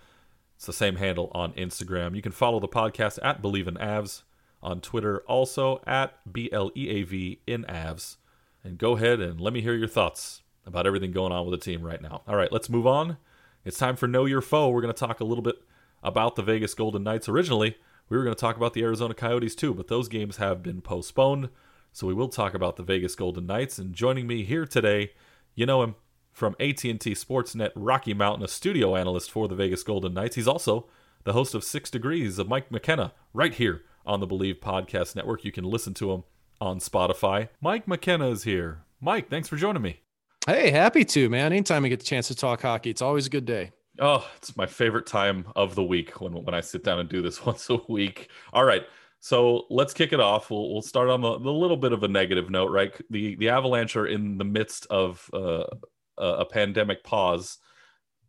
It's 0.54 0.66
the 0.66 0.72
same 0.72 0.94
handle 0.94 1.32
on 1.34 1.52
Instagram. 1.54 2.14
You 2.14 2.22
can 2.22 2.30
follow 2.30 2.60
the 2.60 2.68
podcast 2.68 3.18
at 3.24 3.42
Bleav 3.42 3.66
in 3.66 3.74
Avs 3.74 4.22
on 4.62 4.80
Twitter, 4.80 5.24
also 5.26 5.82
at 5.84 6.12
BLEAV 6.32 7.38
in 7.48 7.64
Avs. 7.64 8.18
And 8.62 8.78
go 8.78 8.96
ahead 8.96 9.18
and 9.18 9.40
let 9.40 9.52
me 9.52 9.62
hear 9.62 9.74
your 9.74 9.88
thoughts 9.88 10.39
about 10.66 10.86
everything 10.86 11.12
going 11.12 11.32
on 11.32 11.46
with 11.46 11.58
the 11.58 11.64
team 11.64 11.82
right 11.82 12.00
now. 12.00 12.22
All 12.26 12.36
right, 12.36 12.52
let's 12.52 12.68
move 12.68 12.86
on. 12.86 13.16
It's 13.64 13.78
time 13.78 13.96
for 13.96 14.06
Know 14.06 14.24
Your 14.24 14.40
Foe. 14.40 14.70
We're 14.70 14.80
going 14.80 14.94
to 14.94 14.98
talk 14.98 15.20
a 15.20 15.24
little 15.24 15.42
bit 15.42 15.56
about 16.02 16.36
the 16.36 16.42
Vegas 16.42 16.74
Golden 16.74 17.02
Knights. 17.02 17.28
Originally, 17.28 17.76
we 18.08 18.16
were 18.16 18.24
going 18.24 18.34
to 18.34 18.40
talk 18.40 18.56
about 18.56 18.74
the 18.74 18.82
Arizona 18.82 19.14
Coyotes 19.14 19.54
too, 19.54 19.74
but 19.74 19.88
those 19.88 20.08
games 20.08 20.38
have 20.38 20.62
been 20.62 20.80
postponed. 20.80 21.50
So 21.92 22.06
we 22.06 22.14
will 22.14 22.28
talk 22.28 22.54
about 22.54 22.76
the 22.76 22.82
Vegas 22.82 23.14
Golden 23.14 23.46
Knights. 23.46 23.78
And 23.78 23.94
joining 23.94 24.26
me 24.26 24.44
here 24.44 24.64
today, 24.64 25.12
you 25.54 25.66
know 25.66 25.82
him 25.82 25.94
from 26.32 26.54
AT&T 26.60 26.94
Sportsnet 26.94 27.72
Rocky 27.74 28.14
Mountain, 28.14 28.44
a 28.44 28.48
studio 28.48 28.96
analyst 28.96 29.30
for 29.30 29.48
the 29.48 29.54
Vegas 29.54 29.82
Golden 29.82 30.14
Knights. 30.14 30.36
He's 30.36 30.48
also 30.48 30.88
the 31.24 31.32
host 31.32 31.54
of 31.54 31.64
Six 31.64 31.90
Degrees 31.90 32.38
of 32.38 32.48
Mike 32.48 32.70
McKenna 32.70 33.12
right 33.34 33.52
here 33.52 33.82
on 34.06 34.20
the 34.20 34.26
Bleav 34.26 34.60
Podcast 34.60 35.16
Network. 35.16 35.44
You 35.44 35.52
can 35.52 35.64
listen 35.64 35.94
to 35.94 36.12
him 36.12 36.24
on 36.60 36.78
Spotify. 36.78 37.48
Mike 37.60 37.86
McKenna 37.86 38.30
is 38.30 38.44
here. 38.44 38.82
Mike, 39.00 39.28
thanks 39.28 39.48
for 39.48 39.56
joining 39.56 39.82
me. 39.82 40.00
Hey, 40.46 40.70
happy 40.70 41.04
to, 41.04 41.28
man. 41.28 41.52
Anytime 41.52 41.84
I 41.84 41.88
get 41.88 42.00
the 42.00 42.06
chance 42.06 42.28
to 42.28 42.34
talk 42.34 42.62
hockey, 42.62 42.88
it's 42.88 43.02
always 43.02 43.26
a 43.26 43.30
good 43.30 43.44
day. 43.44 43.72
Oh, 43.98 44.26
it's 44.38 44.56
my 44.56 44.64
favorite 44.64 45.06
time 45.06 45.46
of 45.54 45.74
the 45.74 45.84
week 45.84 46.20
when, 46.20 46.32
when 46.32 46.54
I 46.54 46.62
sit 46.62 46.82
down 46.82 46.98
and 46.98 47.08
do 47.08 47.20
this 47.20 47.44
once 47.46 47.68
a 47.68 47.76
week. 47.88 48.30
All 48.52 48.64
right. 48.64 48.82
So 49.20 49.66
let's 49.68 49.92
kick 49.92 50.14
it 50.14 50.20
off. 50.20 50.50
We'll, 50.50 50.72
we'll 50.72 50.82
start 50.82 51.10
on 51.10 51.20
the, 51.20 51.38
the 51.38 51.52
little 51.52 51.76
bit 51.76 51.92
of 51.92 52.02
a 52.04 52.08
negative 52.08 52.48
note, 52.48 52.70
right? 52.70 52.90
The 53.10 53.36
the 53.36 53.50
Avalanche 53.50 53.94
are 53.96 54.06
in 54.06 54.38
the 54.38 54.44
midst 54.44 54.86
of 54.86 55.28
uh, 55.34 55.64
a 56.16 56.46
pandemic 56.46 57.04
pause 57.04 57.58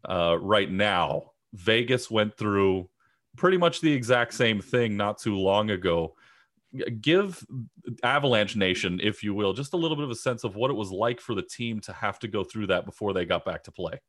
uh, 0.09 0.37
right 0.41 0.69
now. 0.69 1.31
Vegas 1.53 2.11
went 2.11 2.35
through 2.35 2.89
pretty 3.37 3.57
much 3.57 3.79
the 3.79 3.93
exact 3.93 4.33
same 4.33 4.59
thing 4.59 4.97
not 4.97 5.17
too 5.17 5.37
long 5.37 5.69
ago. 5.69 6.15
Give 7.01 7.43
Avalanche 8.03 8.55
Nation, 8.55 8.99
if 9.03 9.23
you 9.23 9.33
will, 9.33 9.53
just 9.53 9.73
a 9.73 9.77
little 9.77 9.97
bit 9.97 10.05
of 10.05 10.11
a 10.11 10.15
sense 10.15 10.43
of 10.43 10.55
what 10.55 10.71
it 10.71 10.75
was 10.75 10.91
like 10.91 11.19
for 11.19 11.35
the 11.35 11.41
team 11.41 11.79
to 11.81 11.93
have 11.93 12.19
to 12.19 12.27
go 12.27 12.43
through 12.43 12.67
that 12.67 12.85
before 12.85 13.13
they 13.13 13.25
got 13.25 13.45
back 13.45 13.63
to 13.63 13.71
play. 13.71 13.99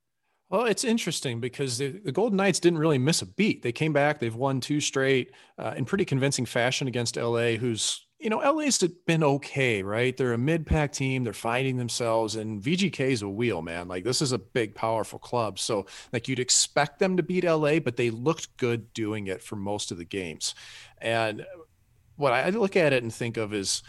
Well, 0.52 0.66
it's 0.66 0.84
interesting 0.84 1.40
because 1.40 1.78
the, 1.78 1.98
the, 2.04 2.12
Golden 2.12 2.36
Knights 2.36 2.60
didn't 2.60 2.78
really 2.78 2.98
miss 2.98 3.22
a 3.22 3.26
beat. 3.26 3.62
They 3.62 3.72
came 3.72 3.94
back, 3.94 4.20
they've 4.20 4.34
won 4.34 4.60
two 4.60 4.80
straight 4.80 5.32
uh, 5.56 5.72
in 5.78 5.86
pretty 5.86 6.04
convincing 6.04 6.44
fashion 6.44 6.86
against 6.88 7.16
LA, 7.16 7.52
who's, 7.52 8.06
you 8.18 8.28
know, 8.28 8.36
LA's 8.36 8.76
been 9.06 9.24
okay, 9.24 9.82
right? 9.82 10.14
They're 10.14 10.34
a 10.34 10.38
mid 10.38 10.66
pack 10.66 10.92
team, 10.92 11.24
they're 11.24 11.32
finding 11.32 11.78
themselves, 11.78 12.36
and 12.36 12.62
VGK 12.62 13.00
is 13.00 13.22
a 13.22 13.28
wheel, 13.30 13.62
man. 13.62 13.88
Like, 13.88 14.04
this 14.04 14.20
is 14.20 14.32
a 14.32 14.38
big, 14.38 14.74
powerful 14.74 15.18
club. 15.18 15.58
So, 15.58 15.86
like, 16.12 16.28
you'd 16.28 16.38
expect 16.38 16.98
them 16.98 17.16
to 17.16 17.22
beat 17.22 17.44
LA, 17.44 17.78
but 17.78 17.96
they 17.96 18.10
looked 18.10 18.54
good 18.58 18.92
doing 18.92 19.28
it 19.28 19.42
for 19.42 19.56
most 19.56 19.90
of 19.90 19.96
the 19.96 20.04
games. 20.04 20.54
And 21.00 21.46
what 22.22 22.32
I 22.32 22.48
look 22.50 22.76
at 22.76 22.92
it 22.92 23.02
and 23.02 23.12
think 23.12 23.36
of 23.36 23.52
is, 23.52 23.82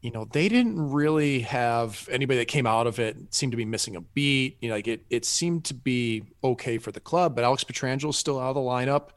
you 0.00 0.12
know, 0.12 0.26
they 0.32 0.48
didn't 0.48 0.92
really 0.92 1.40
have 1.40 2.08
anybody 2.10 2.38
that 2.38 2.46
came 2.46 2.66
out 2.66 2.86
of 2.86 3.00
it 3.00 3.16
seemed 3.34 3.50
to 3.52 3.56
be 3.56 3.64
missing 3.64 3.96
a 3.96 4.00
beat. 4.00 4.58
You 4.60 4.68
know, 4.68 4.76
like 4.76 4.86
it 4.86 5.04
it 5.10 5.24
seemed 5.24 5.64
to 5.66 5.74
be 5.74 6.22
okay 6.42 6.78
for 6.78 6.92
the 6.92 7.00
club, 7.00 7.34
but 7.34 7.44
Alex 7.44 7.64
Pietrangelo 7.64 8.10
is 8.10 8.16
still 8.16 8.38
out 8.38 8.50
of 8.50 8.54
the 8.54 8.60
lineup. 8.60 9.10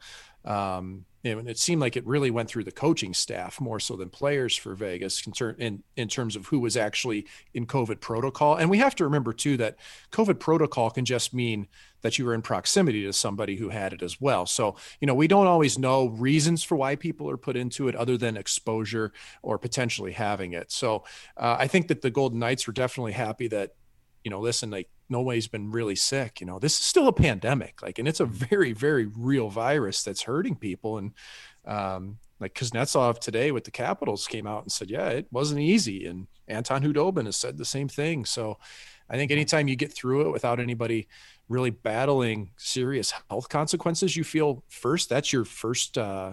Um, 0.44 1.06
and 1.24 1.48
it 1.48 1.58
seemed 1.58 1.80
like 1.80 1.96
it 1.96 2.06
really 2.06 2.30
went 2.30 2.48
through 2.48 2.64
the 2.64 2.72
coaching 2.72 3.12
staff 3.14 3.60
more 3.60 3.80
so 3.80 3.96
than 3.96 4.10
players 4.10 4.56
for 4.56 4.74
Vegas 4.74 5.26
in, 5.58 5.82
in 5.96 6.08
terms 6.08 6.36
of 6.36 6.46
who 6.46 6.60
was 6.60 6.76
actually 6.76 7.26
in 7.52 7.66
COVID 7.66 8.00
protocol. 8.00 8.54
And 8.54 8.70
we 8.70 8.78
have 8.78 8.94
to 8.96 9.04
remember 9.04 9.32
too 9.32 9.56
that 9.56 9.76
COVID 10.12 10.38
protocol 10.38 10.90
can 10.90 11.04
just 11.04 11.34
mean 11.34 11.66
that 12.06 12.18
you 12.18 12.24
were 12.24 12.34
in 12.34 12.42
proximity 12.42 13.02
to 13.02 13.12
somebody 13.12 13.56
who 13.56 13.68
had 13.68 13.92
it 13.92 14.00
as 14.00 14.20
well. 14.20 14.46
So, 14.46 14.76
you 15.00 15.06
know, 15.08 15.14
we 15.14 15.26
don't 15.26 15.48
always 15.48 15.76
know 15.76 16.06
reasons 16.06 16.62
for 16.62 16.76
why 16.76 16.94
people 16.94 17.28
are 17.28 17.36
put 17.36 17.56
into 17.56 17.88
it 17.88 17.96
other 17.96 18.16
than 18.16 18.36
exposure 18.36 19.12
or 19.42 19.58
potentially 19.58 20.12
having 20.12 20.52
it. 20.52 20.70
So 20.70 21.02
uh, 21.36 21.56
I 21.58 21.66
think 21.66 21.88
that 21.88 22.02
the 22.02 22.12
Golden 22.12 22.38
Knights 22.38 22.64
were 22.68 22.72
definitely 22.72 23.10
happy 23.10 23.48
that, 23.48 23.72
you 24.22 24.30
know, 24.30 24.38
listen, 24.38 24.70
like 24.70 24.88
no 25.08 25.20
way's 25.20 25.48
been 25.48 25.72
really 25.72 25.96
sick. 25.96 26.40
You 26.40 26.46
know, 26.46 26.60
this 26.60 26.78
is 26.78 26.86
still 26.86 27.08
a 27.08 27.12
pandemic, 27.12 27.82
like, 27.82 27.98
and 27.98 28.06
it's 28.06 28.20
a 28.20 28.26
very, 28.26 28.72
very 28.72 29.06
real 29.06 29.50
virus 29.50 30.04
that's 30.04 30.22
hurting 30.22 30.54
people. 30.54 30.98
And 30.98 31.12
um, 31.64 32.18
like 32.38 32.54
Kuznetsov 32.54 33.18
today 33.18 33.50
with 33.50 33.64
the 33.64 33.72
Capitals 33.72 34.28
came 34.28 34.46
out 34.46 34.62
and 34.62 34.70
said, 34.70 34.90
yeah, 34.90 35.08
it 35.08 35.26
wasn't 35.32 35.60
easy. 35.60 36.06
And 36.06 36.28
Anton 36.46 36.84
Khudobin 36.84 37.26
has 37.26 37.36
said 37.36 37.58
the 37.58 37.64
same 37.64 37.88
thing. 37.88 38.24
So 38.24 38.58
I 39.10 39.16
think 39.16 39.30
anytime 39.30 39.68
you 39.68 39.76
get 39.76 39.92
through 39.92 40.28
it 40.28 40.32
without 40.32 40.60
anybody 40.60 41.08
really 41.48 41.70
battling 41.70 42.50
serious 42.56 43.12
health 43.30 43.48
consequences, 43.48 44.16
you 44.16 44.24
feel 44.24 44.64
first, 44.68 45.08
that's 45.08 45.32
your 45.32 45.44
first 45.44 45.96
uh, 45.96 46.32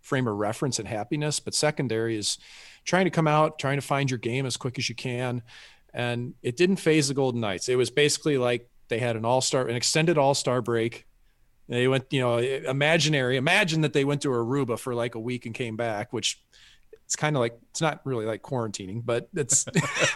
frame 0.00 0.26
of 0.26 0.36
reference 0.36 0.78
and 0.78 0.86
happiness. 0.88 1.40
But 1.40 1.54
secondary 1.54 2.16
is 2.16 2.38
trying 2.84 3.04
to 3.04 3.10
come 3.10 3.26
out, 3.26 3.58
trying 3.58 3.76
to 3.76 3.86
find 3.86 4.10
your 4.10 4.18
game 4.18 4.46
as 4.46 4.56
quick 4.56 4.78
as 4.78 4.88
you 4.88 4.94
can 4.94 5.42
and 5.92 6.34
it 6.42 6.56
didn't 6.56 6.76
phase 6.76 7.08
the 7.08 7.14
Golden 7.14 7.40
Knights. 7.40 7.68
It 7.68 7.76
was 7.76 7.90
basically 7.90 8.38
like 8.38 8.68
they 8.88 8.98
had 8.98 9.16
an 9.16 9.24
all 9.24 9.40
star, 9.40 9.66
an 9.66 9.76
extended 9.76 10.18
all 10.18 10.34
star 10.34 10.62
break. 10.62 11.06
They 11.68 11.86
went, 11.86 12.06
you 12.10 12.20
know, 12.20 12.38
imaginary. 12.38 13.36
Imagine 13.36 13.82
that 13.82 13.92
they 13.92 14.04
went 14.04 14.22
to 14.22 14.28
Aruba 14.28 14.78
for 14.78 14.94
like 14.94 15.14
a 15.14 15.20
week 15.20 15.46
and 15.46 15.54
came 15.54 15.76
back, 15.76 16.12
which 16.12 16.42
it's 17.04 17.14
kind 17.16 17.36
of 17.36 17.40
like 17.40 17.58
it's 17.70 17.80
not 17.80 18.00
really 18.04 18.26
like 18.26 18.42
quarantining, 18.42 19.04
but 19.04 19.28
it's, 19.34 19.66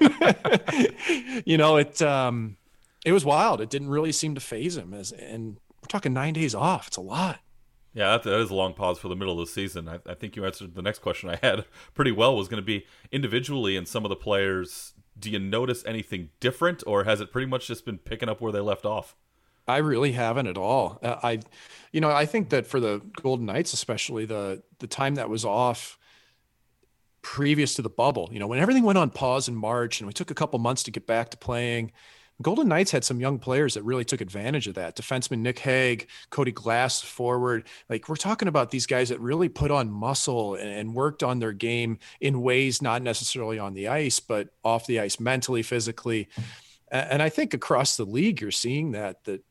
you 1.45 1.57
know, 1.57 1.77
it 1.77 2.03
um, 2.03 2.57
it 3.05 3.13
was 3.13 3.25
wild. 3.25 3.61
It 3.61 3.71
didn't 3.71 3.91
really 3.91 4.13
seem 4.13 4.35
to 4.35 4.41
phase 4.41 4.77
him, 4.77 4.95
as 4.95 5.13
and 5.13 5.59
we're 5.83 5.89
talking 5.89 6.13
nine 6.13 6.35
days 6.35 6.55
off. 6.55 6.89
It's 6.89 6.97
a 6.97 7.03
lot. 7.03 7.41
Yeah, 7.93 8.11
that, 8.11 8.25
that 8.25 8.41
is 8.41 8.51
a 8.51 8.55
long 8.55 8.75
pause 8.75 8.99
for 8.99 9.09
the 9.09 9.15
middle 9.15 9.41
of 9.41 9.47
the 9.47 9.53
season. 9.53 9.89
I, 9.89 10.01
I 10.07 10.15
think 10.15 10.35
you 10.35 10.45
answered 10.45 10.75
the 10.75 10.83
next 10.83 10.99
question 10.99 11.31
I 11.31 11.39
had 11.41 11.65
pretty 11.95 12.11
well. 12.11 12.37
Was 12.37 12.49
going 12.49 12.63
to 12.63 12.67
be 12.67 12.87
individually 13.13 13.77
and 13.77 13.87
some 13.87 14.05
of 14.05 14.09
the 14.09 14.17
players 14.17 14.95
do 15.19 15.31
you 15.31 15.39
notice 15.39 15.85
anything 15.87 16.31
different, 16.41 16.83
or 16.87 17.05
has 17.05 17.21
it 17.21 17.31
pretty 17.31 17.47
much 17.47 17.67
just 17.67 17.85
been 17.85 17.99
picking 17.99 18.29
up 18.29 18.41
where 18.41 18.53
they 18.53 18.61
left 18.61 18.85
off? 18.85 19.15
I 19.67 19.79
really 19.79 20.13
haven't 20.13 20.47
at 20.47 20.59
all. 20.59 20.99
Uh, 21.03 21.17
I, 21.23 21.41
you 21.93 22.01
know, 22.01 22.11
I 22.11 22.27
think 22.27 22.51
that 22.51 22.67
for 22.67 22.81
the 22.81 23.01
Golden 23.23 23.47
Knights, 23.47 23.73
especially 23.73 24.27
the 24.27 24.63
the 24.79 24.87
time 24.87 25.15
that 25.15 25.31
was 25.31 25.45
off 25.45 25.99
previous 27.23 27.75
to 27.75 27.83
the 27.83 27.89
bubble, 27.89 28.29
you 28.33 28.39
know, 28.39 28.47
when 28.47 28.59
everything 28.59 28.83
went 28.83 28.99
on 28.99 29.09
pause 29.11 29.49
in 29.49 29.55
March 29.55 30.01
and 30.01 30.07
we 30.07 30.13
took 30.13 30.31
a 30.31 30.35
couple 30.35 30.59
months 30.59 30.83
to 30.83 30.91
get 30.91 31.07
back 31.07 31.31
to 31.31 31.37
playing, 31.39 31.93
Golden 32.43 32.67
Knights 32.69 32.91
had 32.91 33.05
some 33.05 33.21
young 33.21 33.39
players 33.39 33.75
that 33.75 33.85
really 33.85 34.05
took 34.05 34.21
advantage 34.21 34.67
of 34.67 34.75
that. 34.75 34.97
Defenseman 34.97 35.39
Nick 35.39 35.61
Hague, 35.61 36.09
Cody 36.31 36.51
Glass 36.51 37.01
forward. 37.01 37.69
Like 37.89 38.09
we're 38.09 38.17
talking 38.17 38.49
about 38.49 38.71
these 38.71 38.87
guys 38.87 39.11
that 39.11 39.21
really 39.21 39.49
put 39.49 39.71
on 39.71 39.91
muscle 39.91 40.57
and, 40.57 40.69
and, 40.69 40.95
worked 40.95 41.23
on 41.23 41.39
their 41.39 41.53
game 41.53 41.99
in 42.21 42.43
ways 42.43 42.83
not 42.83 43.03
necessarily 43.03 43.59
on 43.59 43.75
the 43.75 43.87
ice, 43.87 44.19
but 44.19 44.49
off 44.65 44.87
the 44.87 44.99
ice, 44.99 45.21
mentally, 45.21 45.63
physically. 45.63 46.29
And, 46.91 47.13
and 47.13 47.23
I 47.23 47.29
think 47.29 47.55
across 47.55 47.97
the 47.97 48.05
league, 48.05 48.41
you're 48.41 48.51
seeing 48.51 48.93
that 48.93 49.25
that 49.25 49.45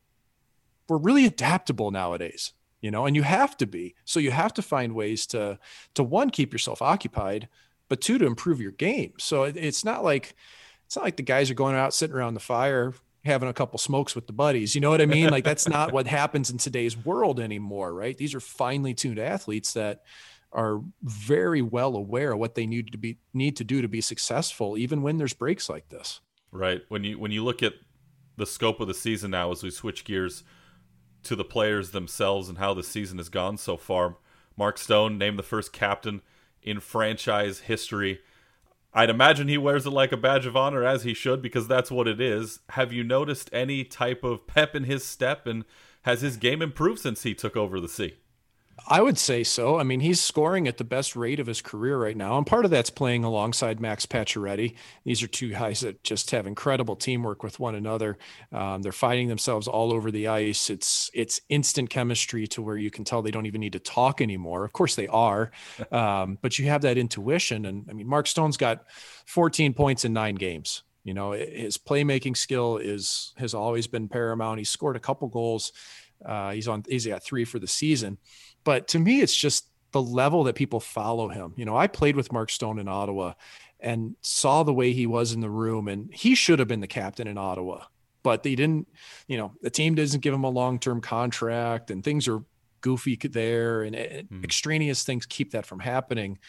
we're 0.89 0.97
really 0.97 1.25
adaptable 1.25 1.89
nowadays. 1.89 2.51
You 2.81 2.91
know, 2.91 3.05
and 3.05 3.15
you 3.15 3.23
have 3.23 3.55
to 3.57 3.65
be. 3.65 3.95
So 4.03 4.19
you 4.19 4.31
have 4.31 4.53
to 4.55 4.61
find 4.61 4.93
ways 4.93 5.25
to 5.27 5.57
to 5.93 6.03
one 6.03 6.29
keep 6.31 6.51
yourself 6.51 6.81
occupied, 6.81 7.47
but 7.87 8.01
two 8.01 8.17
to 8.17 8.25
improve 8.25 8.59
your 8.59 8.73
game. 8.73 9.13
So 9.19 9.43
it, 9.43 9.55
it's 9.55 9.85
not 9.85 10.03
like 10.03 10.35
it's 10.85 10.95
not 10.95 11.05
like 11.05 11.17
the 11.17 11.23
guys 11.23 11.49
are 11.49 11.55
going 11.55 11.75
out 11.75 11.93
sitting 11.93 12.15
around 12.15 12.33
the 12.33 12.39
fire 12.39 12.93
having 13.25 13.47
a 13.47 13.53
couple 13.53 13.79
smokes 13.79 14.15
with 14.15 14.27
the 14.27 14.33
buddies. 14.33 14.75
You 14.75 14.81
know 14.81 14.89
what 14.89 15.01
I 15.01 15.05
mean? 15.05 15.29
Like 15.29 15.43
that's 15.43 15.67
not 15.67 15.93
what 15.93 16.07
happens 16.07 16.49
in 16.49 16.57
today's 16.57 16.97
world 16.97 17.39
anymore, 17.39 17.93
right? 17.93 18.17
These 18.17 18.35
are 18.35 18.39
finely 18.39 18.93
tuned 18.93 19.19
athletes 19.19 19.73
that 19.73 20.03
are 20.51 20.81
very 21.01 21.61
well 21.61 21.95
aware 21.95 22.33
of 22.33 22.39
what 22.39 22.55
they 22.55 22.65
need 22.65 22.91
to 22.91 22.97
be 22.97 23.17
need 23.33 23.57
to 23.57 23.63
do 23.63 23.81
to 23.81 23.87
be 23.87 24.01
successful 24.01 24.77
even 24.77 25.01
when 25.01 25.17
there's 25.17 25.33
breaks 25.33 25.69
like 25.69 25.89
this. 25.89 26.19
Right. 26.51 26.81
When 26.89 27.03
you 27.03 27.17
when 27.17 27.31
you 27.31 27.43
look 27.43 27.63
at 27.63 27.73
the 28.35 28.45
scope 28.45 28.79
of 28.79 28.87
the 28.87 28.93
season 28.93 29.31
now 29.31 29.51
as 29.51 29.63
we 29.63 29.71
switch 29.71 30.03
gears 30.03 30.43
to 31.23 31.35
the 31.35 31.45
players 31.45 31.91
themselves 31.91 32.49
and 32.49 32.57
how 32.57 32.73
the 32.73 32.83
season 32.83 33.17
has 33.17 33.29
gone 33.29 33.57
so 33.57 33.77
far. 33.77 34.17
Mark 34.57 34.77
Stone 34.77 35.17
named 35.17 35.39
the 35.39 35.43
first 35.43 35.71
captain 35.71 36.21
in 36.61 36.79
franchise 36.79 37.61
history 37.61 38.19
I'd 38.93 39.09
imagine 39.09 39.47
he 39.47 39.57
wears 39.57 39.85
it 39.85 39.91
like 39.91 40.11
a 40.11 40.17
badge 40.17 40.45
of 40.45 40.55
honor, 40.55 40.83
as 40.83 41.03
he 41.03 41.13
should, 41.13 41.41
because 41.41 41.67
that's 41.67 41.89
what 41.89 42.07
it 42.07 42.21
is. 42.21 42.59
Have 42.69 42.93
you 42.93 43.03
noticed 43.03 43.49
any 43.51 43.83
type 43.83 44.23
of 44.23 44.45
pep 44.45 44.75
in 44.75 44.83
his 44.83 45.03
step, 45.03 45.47
and 45.47 45.65
has 46.03 46.21
his 46.21 46.37
game 46.37 46.61
improved 46.61 46.99
since 46.99 47.23
he 47.23 47.33
took 47.33 47.57
over 47.57 47.79
the 47.79 47.87
C? 47.87 48.15
I 48.87 49.01
would 49.01 49.19
say 49.19 49.43
so. 49.43 49.79
I 49.79 49.83
mean, 49.83 49.99
he's 49.99 50.19
scoring 50.19 50.67
at 50.67 50.77
the 50.77 50.83
best 50.83 51.15
rate 51.15 51.39
of 51.39 51.45
his 51.45 51.61
career 51.61 51.97
right 51.97 52.17
now. 52.17 52.37
And 52.37 52.45
part 52.45 52.65
of 52.65 52.71
that's 52.71 52.89
playing 52.89 53.23
alongside 53.23 53.79
Max 53.79 54.05
Pacioretty. 54.05 54.75
These 55.05 55.21
are 55.21 55.27
two 55.27 55.51
guys 55.51 55.81
that 55.81 56.03
just 56.03 56.31
have 56.31 56.47
incredible 56.47 56.95
teamwork 56.95 57.43
with 57.43 57.59
one 57.59 57.75
another. 57.75 58.17
Um, 58.51 58.81
they're 58.81 58.91
fighting 58.91 59.27
themselves 59.27 59.67
all 59.67 59.93
over 59.93 60.09
the 60.09 60.27
ice. 60.27 60.71
It's 60.71 61.11
it's 61.13 61.39
instant 61.49 61.91
chemistry 61.91 62.47
to 62.47 62.61
where 62.63 62.77
you 62.77 62.89
can 62.89 63.03
tell 63.03 63.21
they 63.21 63.31
don't 63.31 63.45
even 63.45 63.61
need 63.61 63.73
to 63.73 63.79
talk 63.79 64.21
anymore. 64.21 64.65
Of 64.65 64.73
course 64.73 64.95
they 64.95 65.07
are, 65.07 65.51
um, 65.91 66.39
but 66.41 66.57
you 66.57 66.65
have 66.65 66.81
that 66.81 66.97
intuition. 66.97 67.65
And 67.65 67.85
I 67.89 67.93
mean, 67.93 68.07
Mark 68.07 68.25
Stone's 68.25 68.57
got 68.57 68.85
14 69.27 69.73
points 69.73 70.03
in 70.03 70.13
nine 70.13 70.35
games. 70.35 70.83
You 71.03 71.13
know, 71.13 71.33
his 71.33 71.77
playmaking 71.77 72.37
skill 72.37 72.77
is 72.77 73.33
has 73.37 73.53
always 73.53 73.85
been 73.85 74.07
paramount. 74.07 74.59
He 74.59 74.65
scored 74.65 74.95
a 74.95 75.01
couple 75.01 75.27
goals. 75.27 75.73
Uh, 76.25 76.51
he's 76.51 76.67
on. 76.67 76.83
He's 76.87 77.05
got 77.05 77.23
three 77.23 77.45
for 77.45 77.59
the 77.59 77.67
season 77.67 78.17
but 78.63 78.87
to 78.89 78.99
me, 78.99 79.21
it's 79.21 79.35
just 79.35 79.67
the 79.91 80.01
level 80.01 80.43
that 80.45 80.55
people 80.55 80.79
follow 80.79 81.29
him. 81.29 81.53
You 81.55 81.65
know, 81.65 81.77
I 81.77 81.87
played 81.87 82.15
with 82.15 82.31
Mark 82.31 82.49
Stone 82.49 82.79
in 82.79 82.87
Ottawa 82.87 83.33
and 83.79 84.15
saw 84.21 84.63
the 84.63 84.73
way 84.73 84.93
he 84.93 85.05
was 85.05 85.33
in 85.33 85.41
the 85.41 85.49
room, 85.49 85.87
and 85.87 86.13
he 86.13 86.35
should 86.35 86.59
have 86.59 86.67
been 86.67 86.79
the 86.79 86.87
captain 86.87 87.27
in 87.27 87.37
Ottawa, 87.37 87.83
but 88.23 88.43
they 88.43 88.55
didn't. 88.55 88.87
You 89.27 89.37
know, 89.37 89.53
the 89.61 89.69
team 89.69 89.95
doesn't 89.95 90.21
give 90.21 90.33
him 90.33 90.43
a 90.43 90.49
long 90.49 90.79
term 90.79 91.01
contract, 91.01 91.91
and 91.91 92.03
things 92.03 92.27
are 92.27 92.43
goofy 92.81 93.15
there, 93.15 93.83
and 93.83 93.95
mm. 93.95 94.43
extraneous 94.43 95.03
things 95.03 95.25
keep 95.25 95.51
that 95.51 95.65
from 95.65 95.79
happening. 95.79 96.39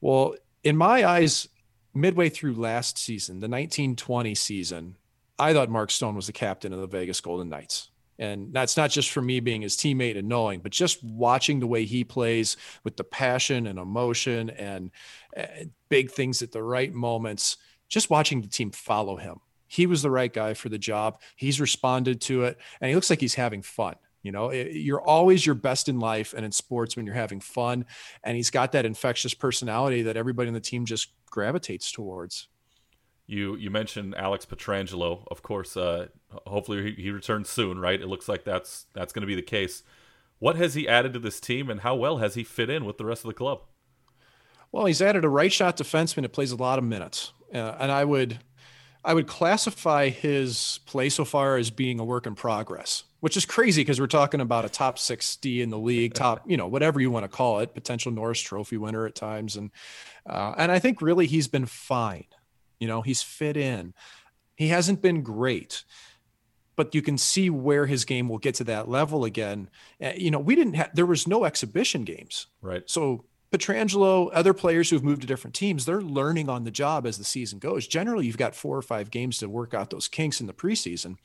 Well, 0.00 0.34
in 0.64 0.76
my 0.76 1.04
eyes, 1.04 1.48
midway 1.94 2.28
through 2.28 2.54
last 2.54 2.98
season, 2.98 3.40
the 3.40 3.48
1920 3.48 4.34
season, 4.34 4.96
I 5.38 5.52
thought 5.52 5.70
Mark 5.70 5.90
Stone 5.90 6.16
was 6.16 6.26
the 6.26 6.32
captain 6.32 6.72
of 6.72 6.80
the 6.80 6.86
Vegas 6.86 7.20
Golden 7.20 7.48
Knights. 7.48 7.89
And 8.20 8.52
that's 8.52 8.76
not 8.76 8.90
just 8.90 9.10
for 9.10 9.22
me 9.22 9.40
being 9.40 9.62
his 9.62 9.76
teammate 9.76 10.18
and 10.18 10.28
knowing, 10.28 10.60
but 10.60 10.72
just 10.72 11.02
watching 11.02 11.58
the 11.58 11.66
way 11.66 11.86
he 11.86 12.04
plays 12.04 12.58
with 12.84 12.96
the 12.96 13.02
passion 13.02 13.66
and 13.66 13.78
emotion 13.78 14.50
and 14.50 14.90
uh, 15.34 15.46
big 15.88 16.10
things 16.10 16.42
at 16.42 16.52
the 16.52 16.62
right 16.62 16.92
moments, 16.92 17.56
just 17.88 18.10
watching 18.10 18.42
the 18.42 18.46
team 18.46 18.70
follow 18.70 19.16
him. 19.16 19.40
He 19.66 19.86
was 19.86 20.02
the 20.02 20.10
right 20.10 20.32
guy 20.32 20.52
for 20.52 20.68
the 20.68 20.78
job. 20.78 21.20
He's 21.34 21.60
responded 21.60 22.20
to 22.22 22.44
it, 22.44 22.58
and 22.80 22.90
he 22.90 22.94
looks 22.94 23.08
like 23.08 23.20
he's 23.20 23.34
having 23.34 23.62
fun. 23.62 23.94
You 24.22 24.32
know, 24.32 24.52
you're 24.52 25.00
always 25.00 25.46
your 25.46 25.54
best 25.54 25.88
in 25.88 25.98
life 25.98 26.34
and 26.34 26.44
in 26.44 26.52
sports 26.52 26.96
when 26.96 27.06
you're 27.06 27.14
having 27.14 27.40
fun. 27.40 27.86
And 28.22 28.36
he's 28.36 28.50
got 28.50 28.72
that 28.72 28.84
infectious 28.84 29.32
personality 29.32 30.02
that 30.02 30.18
everybody 30.18 30.48
on 30.48 30.54
the 30.54 30.60
team 30.60 30.84
just 30.84 31.08
gravitates 31.30 31.90
towards. 31.90 32.48
You 33.30 33.54
you 33.54 33.70
mentioned 33.70 34.16
Alex 34.16 34.44
Pietrangelo, 34.44 35.22
of 35.30 35.40
course. 35.40 35.76
Uh, 35.76 36.08
hopefully 36.48 36.94
he, 36.96 37.02
he 37.04 37.10
returns 37.12 37.48
soon, 37.48 37.78
right? 37.78 38.00
It 38.00 38.08
looks 38.08 38.28
like 38.28 38.42
that's 38.42 38.86
that's 38.92 39.12
going 39.12 39.20
to 39.20 39.26
be 39.26 39.36
the 39.36 39.42
case. 39.42 39.84
What 40.40 40.56
has 40.56 40.74
he 40.74 40.88
added 40.88 41.12
to 41.12 41.20
this 41.20 41.38
team, 41.38 41.70
and 41.70 41.82
how 41.82 41.94
well 41.94 42.18
has 42.18 42.34
he 42.34 42.42
fit 42.42 42.68
in 42.68 42.84
with 42.84 42.98
the 42.98 43.04
rest 43.04 43.22
of 43.22 43.28
the 43.28 43.34
club? 43.34 43.60
Well, 44.72 44.86
he's 44.86 45.00
added 45.00 45.24
a 45.24 45.28
right 45.28 45.52
shot 45.52 45.76
defenseman 45.76 46.22
that 46.22 46.32
plays 46.32 46.50
a 46.50 46.56
lot 46.56 46.80
of 46.80 46.84
minutes, 46.84 47.32
uh, 47.54 47.76
and 47.78 47.92
I 47.92 48.04
would 48.04 48.40
I 49.04 49.14
would 49.14 49.28
classify 49.28 50.08
his 50.08 50.80
play 50.86 51.08
so 51.08 51.24
far 51.24 51.56
as 51.56 51.70
being 51.70 52.00
a 52.00 52.04
work 52.04 52.26
in 52.26 52.34
progress, 52.34 53.04
which 53.20 53.36
is 53.36 53.46
crazy 53.46 53.82
because 53.82 54.00
we're 54.00 54.08
talking 54.08 54.40
about 54.40 54.64
a 54.64 54.68
top 54.68 54.98
60 54.98 55.62
in 55.62 55.70
the 55.70 55.78
league, 55.78 56.14
top, 56.14 56.42
you 56.46 56.56
know, 56.56 56.66
whatever 56.66 57.00
you 57.00 57.12
want 57.12 57.24
to 57.24 57.28
call 57.28 57.60
it, 57.60 57.74
potential 57.74 58.10
Norris 58.10 58.40
Trophy 58.40 58.76
winner 58.76 59.06
at 59.06 59.14
times, 59.14 59.54
and 59.54 59.70
uh, 60.26 60.54
and 60.58 60.72
I 60.72 60.80
think 60.80 61.00
really 61.00 61.26
he's 61.26 61.46
been 61.46 61.66
fine. 61.66 62.26
You 62.80 62.88
know, 62.88 63.02
he's 63.02 63.22
fit 63.22 63.56
in. 63.56 63.94
He 64.56 64.68
hasn't 64.68 65.00
been 65.00 65.22
great, 65.22 65.84
but 66.76 66.94
you 66.94 67.02
can 67.02 67.16
see 67.16 67.48
where 67.48 67.86
his 67.86 68.04
game 68.04 68.28
will 68.28 68.38
get 68.38 68.56
to 68.56 68.64
that 68.64 68.88
level 68.88 69.24
again. 69.24 69.70
Uh, 70.02 70.12
you 70.16 70.30
know, 70.30 70.38
we 70.38 70.54
didn't 70.54 70.74
have, 70.74 70.94
there 70.94 71.06
was 71.06 71.28
no 71.28 71.44
exhibition 71.44 72.04
games. 72.04 72.46
Right. 72.60 72.82
So 72.86 73.24
Pietrangelo, 73.52 74.30
other 74.32 74.54
players 74.54 74.90
who've 74.90 75.04
moved 75.04 75.22
to 75.22 75.26
different 75.26 75.54
teams, 75.54 75.84
they're 75.84 76.02
learning 76.02 76.48
on 76.48 76.64
the 76.64 76.70
job 76.70 77.06
as 77.06 77.18
the 77.18 77.24
season 77.24 77.58
goes. 77.58 77.86
Generally, 77.86 78.26
you've 78.26 78.38
got 78.38 78.54
four 78.54 78.76
or 78.76 78.82
five 78.82 79.10
games 79.10 79.38
to 79.38 79.48
work 79.48 79.74
out 79.74 79.90
those 79.90 80.08
kinks 80.08 80.40
in 80.40 80.46
the 80.46 80.52
preseason. 80.52 81.16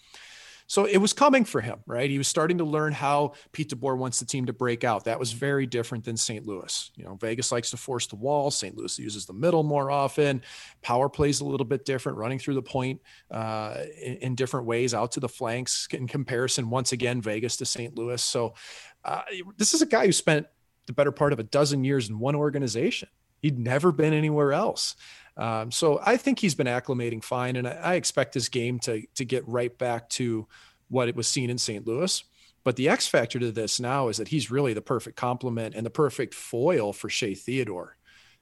So 0.67 0.85
it 0.85 0.97
was 0.97 1.13
coming 1.13 1.45
for 1.45 1.61
him, 1.61 1.79
right? 1.85 2.09
He 2.09 2.17
was 2.17 2.27
starting 2.27 2.57
to 2.57 2.63
learn 2.63 2.91
how 2.91 3.33
Pete 3.51 3.69
DeBoer 3.69 3.97
wants 3.97 4.19
the 4.19 4.25
team 4.25 4.47
to 4.47 4.53
break 4.53 4.83
out. 4.83 5.03
That 5.05 5.19
was 5.19 5.31
very 5.31 5.67
different 5.67 6.03
than 6.03 6.17
St. 6.17 6.45
Louis. 6.45 6.91
You 6.95 7.05
know, 7.05 7.15
Vegas 7.15 7.51
likes 7.51 7.69
to 7.71 7.77
force 7.77 8.07
the 8.07 8.15
wall. 8.15 8.49
St. 8.49 8.75
Louis 8.75 8.97
uses 8.97 9.25
the 9.25 9.33
middle 9.33 9.63
more 9.63 9.91
often. 9.91 10.41
Power 10.81 11.07
plays 11.07 11.41
a 11.41 11.45
little 11.45 11.65
bit 11.65 11.85
different, 11.85 12.17
running 12.17 12.39
through 12.39 12.55
the 12.55 12.63
point 12.63 12.99
uh, 13.29 13.77
in, 14.01 14.15
in, 14.17 14.35
different 14.35 14.65
ways 14.65 14.93
out 14.93 15.11
to 15.13 15.19
the 15.19 15.29
flanks. 15.29 15.87
In 15.91 16.07
comparison, 16.07 16.69
once 16.69 16.91
again, 16.91 17.21
Vegas 17.21 17.57
to 17.57 17.65
St. 17.65 17.95
Louis. 17.95 18.21
So 18.21 18.55
uh, 19.03 19.21
this 19.57 19.73
is 19.73 19.81
a 19.83 19.85
guy 19.85 20.07
who 20.07 20.11
spent 20.11 20.47
the 20.87 20.93
better 20.93 21.11
part 21.11 21.31
of 21.31 21.39
a 21.39 21.43
dozen 21.43 21.83
years 21.83 22.09
in 22.09 22.19
one 22.19 22.35
organization. 22.35 23.09
He'd 23.41 23.59
never 23.59 23.91
been 23.91 24.13
anywhere 24.13 24.53
else. 24.53 24.95
Um, 25.37 25.71
so 25.71 25.99
I 26.03 26.17
think 26.17 26.39
he's 26.39 26.55
been 26.55 26.67
acclimating 26.67 27.23
fine, 27.23 27.57
and 27.57 27.67
I, 27.67 27.71
I, 27.71 27.93
expect 27.95 28.33
this 28.33 28.47
game 28.47 28.79
to 28.79 29.01
to 29.15 29.25
get 29.25 29.45
right 29.47 29.77
back 29.77 30.09
to 30.11 30.47
what 30.87 31.09
it 31.09 31.15
was 31.15 31.27
seen 31.27 31.49
in 31.49 31.57
St. 31.57 31.85
Louis. 31.85 32.23
But 32.63 32.77
the 32.77 32.89
X 32.89 33.07
factor 33.07 33.37
to 33.39 33.51
this 33.51 33.79
now 33.79 34.07
is 34.07 34.17
that 34.17 34.29
he's 34.29 34.49
really 34.49 34.73
the 34.73 34.81
perfect 34.81 35.17
complement 35.17 35.75
and 35.75 35.85
the 35.85 35.91
perfect 35.91 36.33
foil 36.33 36.93
for 36.93 37.09
Shea 37.09 37.35
Theodore. 37.35 37.97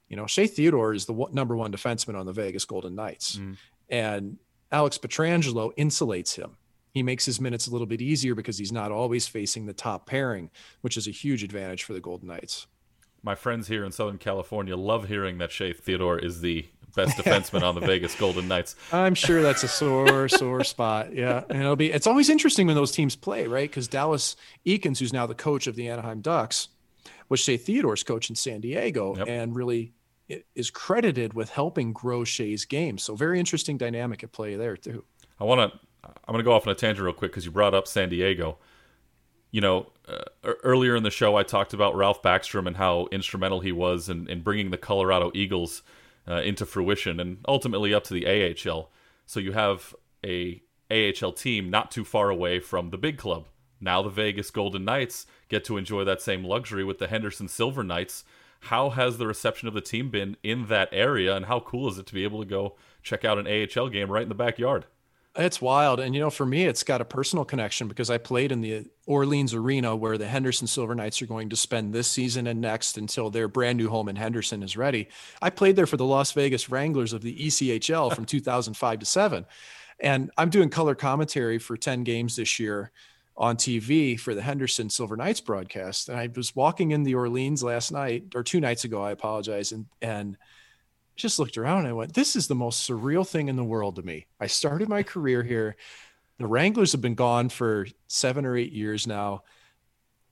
You 0.08 0.16
know, 0.16 0.28
Shea 0.28 0.48
Theodore 0.48 0.94
is 0.94 1.06
the 1.06 1.14
one, 1.14 1.34
number 1.34 1.58
one 1.58 1.72
defenseman 1.72 2.18
on 2.18 2.26
the 2.26 2.32
Vegas 2.32 2.64
Golden 2.64 2.94
Knights, 2.94 3.38
mm. 3.38 3.58
and 3.90 4.38
Alex 4.72 4.98
Pietrangelo 4.98 5.76
insulates 5.78 6.36
him. 6.36 6.58
He 6.94 7.02
makes 7.02 7.26
his 7.26 7.42
minutes 7.42 7.68
a 7.68 7.72
little 7.72 7.88
bit 7.88 8.02
easier 8.02 8.36
because 8.36 8.58
he's 8.58 8.72
not 8.72 8.92
always 8.92 9.28
facing 9.28 9.66
the 9.66 9.74
top 9.74 10.06
pairing, 10.06 10.52
which 10.82 10.96
is 10.96 11.08
a 11.08 11.12
huge 11.12 11.44
advantage 11.44 11.84
for 11.84 11.94
the 11.94 12.00
Golden 12.00 12.28
Knights. 12.28 12.68
My 13.24 13.36
friends 13.36 13.68
here 13.68 13.84
in 13.84 13.92
Southern 13.92 14.18
California 14.18 14.76
love 14.76 15.08
hearing 15.08 15.38
that 15.40 15.52
Shea 15.52 15.74
Theodore 15.74 16.20
is 16.20 16.42
the 16.42 16.68
best 16.94 17.18
defenseman 17.24 17.64
on 17.64 17.76
the 17.76 17.82
Vegas 17.82 18.16
Golden 18.16 18.48
Knights. 18.48 18.76
I'm 18.92 19.16
sure 19.16 19.42
that's 19.42 19.64
a 19.64 19.68
sore, 19.68 20.28
sore 20.30 20.64
spot. 20.64 21.14
Yeah, 21.14 21.44
and 21.50 21.60
it'll 21.60 21.76
be. 21.76 21.92
It's 21.92 22.08
always 22.08 22.30
interesting 22.30 22.68
when 22.68 22.76
those 22.76 22.92
teams 22.92 23.16
play, 23.16 23.48
right? 23.48 23.70
Because 23.70 23.88
Dallas 23.88 24.36
Eakins, 24.66 25.00
who's 25.00 25.14
now 25.14 25.26
the 25.26 25.36
coach 25.36 25.68
of 25.68 25.76
the 25.76 25.90
Anaheim 25.90 26.22
Ducks, 26.22 26.70
was 27.30 27.40
Shea 27.40 27.58
Theodore's 27.58 28.04
coach 28.04 28.30
in 28.30 28.36
San 28.36 28.62
Diego, 28.62 29.16
yep. 29.18 29.28
and 29.28 29.56
really 29.56 29.94
is 30.56 30.70
credited 30.70 31.34
with 31.34 31.50
helping 31.50 31.94
grow 31.94 32.24
Shea's 32.24 32.66
game. 32.66 32.98
So 32.98 33.16
very 33.16 33.40
interesting 33.40 33.78
dynamic 33.78 34.24
at 34.24 34.32
play 34.32 34.56
there 34.56 34.78
too. 34.78 35.04
I 35.40 35.44
want 35.44 35.72
to. 35.72 35.80
I'm 36.06 36.34
going 36.34 36.40
to 36.40 36.44
go 36.44 36.52
off 36.52 36.68
on 36.68 36.72
a 36.72 36.76
tangent 36.76 37.04
real 37.04 37.14
quick 37.14 37.32
because 37.32 37.46
you 37.46 37.52
brought 37.52 37.74
up 37.74 37.88
San 37.88 38.10
Diego. 38.10 38.58
You 39.52 39.62
know, 39.62 39.92
uh, 40.08 40.24
earlier 40.64 40.96
in 40.96 41.04
the 41.04 41.12
show, 41.12 41.38
I 41.38 41.44
talked 41.44 41.74
about 41.74 41.96
Ralph 41.96 42.22
Backstrom 42.22 42.68
and 42.68 42.76
how 42.76 43.08
instrumental 43.12 43.62
he 43.62 43.72
was 43.72 44.10
in, 44.10 44.28
in 44.28 44.42
bringing 44.42 44.72
the 44.72 44.78
Colorado 44.78 45.32
Eagles 45.34 45.82
uh, 46.28 46.42
into 46.42 46.66
fruition 46.66 47.20
and 47.20 47.38
ultimately 47.48 47.94
up 47.94 48.04
to 48.06 48.14
the 48.14 48.28
AHL. 48.28 48.90
So 49.26 49.40
you 49.40 49.54
have 49.54 49.96
a 50.26 50.62
AHL 50.92 51.34
team 51.34 51.70
not 51.70 51.92
too 51.92 52.06
far 52.06 52.30
away 52.30 52.60
from 52.60 52.90
the 52.90 52.98
big 52.98 53.18
club. 53.18 53.48
Now 53.80 54.02
the 54.02 54.10
Vegas 54.10 54.50
Golden 54.52 54.86
Knights 54.86 55.26
get 55.50 55.66
to 55.66 55.78
enjoy 55.78 56.04
that 56.06 56.22
same 56.22 56.44
luxury 56.44 56.84
with 56.84 57.00
the 57.00 57.08
Henderson 57.08 57.48
Silver 57.48 57.84
Knights. 57.84 58.24
How 58.62 58.92
has 58.92 59.18
the 59.18 59.28
reception 59.28 59.68
of 59.68 59.74
the 59.74 59.82
team 59.82 60.10
been 60.10 60.38
in 60.42 60.68
that 60.68 60.88
area, 60.94 61.36
and 61.36 61.48
how 61.48 61.60
cool 61.60 61.90
is 61.90 61.98
it 61.98 62.06
to 62.08 62.14
be 62.14 62.24
able 62.24 62.40
to 62.40 62.48
go 62.48 62.76
check 63.02 63.26
out 63.26 63.38
an 63.38 63.48
AHL 63.48 63.90
game 63.90 64.10
right 64.10 64.24
in 64.24 64.30
the 64.30 64.36
backyard? 64.36 64.86
It's 65.36 65.60
wild. 65.60 66.00
And, 66.00 66.14
you 66.14 66.22
know, 66.22 66.30
for 66.30 66.46
me, 66.46 66.66
it's 66.66 66.84
got 66.84 67.02
a 67.02 67.06
personal 67.06 67.44
connection 67.44 67.88
because 67.88 68.12
I 68.12 68.20
played 68.20 68.52
in 68.52 68.62
the 68.62 68.86
Orleans 69.08 69.56
Arena 69.56 69.96
where 69.96 70.18
the 70.18 70.28
Henderson 70.28 70.68
Silver 70.68 70.94
Knights 70.94 71.24
are 71.24 71.26
going 71.26 71.50
to 71.50 71.56
spend 71.56 71.92
this 71.92 72.08
season 72.08 72.46
and 72.46 72.62
next 72.62 73.00
until 73.00 73.32
their 73.32 73.48
brand 73.48 73.80
new 73.80 73.90
home 73.90 74.10
in 74.10 74.16
Henderson 74.16 74.62
is 74.62 74.78
ready. 74.78 75.08
I 75.42 75.50
played 75.50 75.76
there 75.76 75.88
for 75.88 75.98
the 75.98 76.06
Las 76.06 76.34
Vegas 76.34 76.70
Wranglers 76.70 77.14
of 77.14 77.24
the 77.24 77.36
ECHL 77.36 78.14
from 78.14 78.26
2005 78.28 79.00
to 79.00 79.06
7. 79.06 79.46
And 80.00 80.30
I'm 80.38 80.52
doing 80.52 80.70
color 80.70 80.94
commentary 80.94 81.58
for 81.58 81.78
10 81.78 82.04
games 82.04 82.36
this 82.36 82.60
year 82.60 82.92
on 83.36 83.58
TV 83.58 84.20
for 84.20 84.36
the 84.36 84.42
Henderson 84.44 84.92
Silver 84.92 85.18
Knights 85.18 85.42
broadcast. 85.42 86.10
And 86.10 86.20
I 86.20 86.30
was 86.36 86.56
walking 86.56 86.92
in 86.92 87.02
the 87.02 87.16
Orleans 87.16 87.64
last 87.64 87.92
night 87.92 88.26
or 88.36 88.44
two 88.44 88.60
nights 88.60 88.84
ago, 88.84 89.02
I 89.02 89.10
apologize. 89.10 89.72
And, 89.72 89.88
and, 90.00 90.38
just 91.16 91.40
looked 91.40 91.58
around 91.58 91.80
and 91.80 91.88
I 91.88 91.94
went, 91.94 92.14
this 92.14 92.36
is 92.36 92.48
the 92.48 92.56
most 92.56 92.90
surreal 92.90 93.28
thing 93.28 93.48
in 93.48 93.56
the 93.56 93.64
world 93.64 93.96
to 93.98 94.02
me. 94.02 94.28
I 94.40 94.48
started 94.48 94.90
my 94.90 95.04
career 95.04 95.44
here. 95.44 95.76
The 96.40 96.48
Wranglers 96.48 96.92
have 96.94 97.02
been 97.02 97.16
gone 97.16 97.50
for 97.50 97.88
seven 98.08 98.46
or 98.46 98.58
eight 98.58 98.72
years 98.72 99.06
now. 99.06 99.44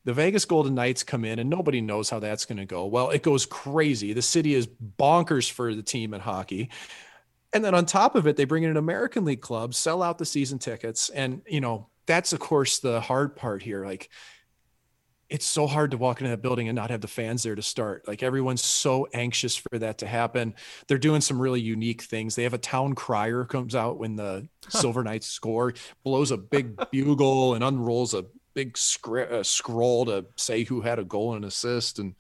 The 0.04 0.14
Vegas 0.14 0.46
Golden 0.46 0.74
Knights 0.74 1.04
come 1.04 1.26
in 1.26 1.38
and 1.38 1.50
nobody 1.50 1.80
knows 1.80 2.10
how 2.10 2.20
that's 2.20 2.46
going 2.46 2.58
to 2.58 2.66
go. 2.66 2.88
Well, 2.88 3.12
it 3.12 3.22
goes 3.22 3.46
crazy. 3.46 4.14
The 4.14 4.22
city 4.22 4.56
is 4.56 4.68
bonkers 4.68 5.50
for 5.50 5.76
the 5.76 5.84
team 5.84 6.14
in 6.16 6.22
hockey. 6.22 6.72
And 7.54 7.64
then 7.64 7.76
on 7.76 7.86
top 7.86 8.16
of 8.16 8.26
it, 8.26 8.36
they 8.36 8.46
bring 8.46 8.64
in 8.64 8.72
an 8.72 8.78
American 8.78 9.26
League 9.26 9.42
club, 9.42 9.76
sell 9.76 10.02
out 10.02 10.18
the 10.18 10.26
season 10.26 10.58
tickets. 10.58 11.10
And, 11.10 11.42
you 11.48 11.62
know, 11.62 11.88
that's 12.08 12.34
of 12.34 12.40
course 12.40 12.80
the 12.80 13.00
hard 13.00 13.36
part 13.36 13.62
here. 13.62 13.86
Like 13.86 14.10
it's 15.32 15.46
so 15.46 15.66
hard 15.66 15.92
to 15.92 15.98
walk 15.98 16.22
into 16.22 16.30
that 16.30 16.42
building 16.42 16.68
and 16.68 16.76
not 16.76 16.92
have 16.92 17.02
the 17.02 17.08
fans 17.08 17.42
there 17.42 17.56
to 17.56 17.62
start. 17.62 18.08
Like 18.08 18.22
everyone's 18.22 18.64
so 18.64 19.08
anxious 19.14 19.56
for 19.56 19.80
that 19.80 19.98
to 20.00 20.08
happen. 20.08 20.54
They're 20.88 20.98
doing 20.98 21.22
some 21.22 21.42
really 21.42 21.62
unique 21.62 22.04
things. 22.04 22.36
They 22.36 22.44
have 22.44 22.54
a 22.54 22.60
town 22.60 22.94
crier 22.94 23.46
comes 23.46 23.76
out 23.76 23.98
when 23.98 24.16
the. 24.16 24.48
Silver 24.70 25.04
Knights 25.04 25.28
score, 25.28 25.74
blows 26.04 26.32
a 26.32 26.38
big 26.38 26.80
bugle 26.92 27.56
and 27.56 27.64
unrolls 27.64 28.14
a 28.14 28.26
big 28.54 28.78
scr- 28.78 29.22
uh, 29.22 29.44
scroll 29.44 30.06
to 30.06 30.26
say 30.38 30.64
who 30.64 30.82
had 30.82 31.00
a 31.00 31.04
goal 31.04 31.36
and 31.36 31.46
assist. 31.46 32.00
And 32.00 32.16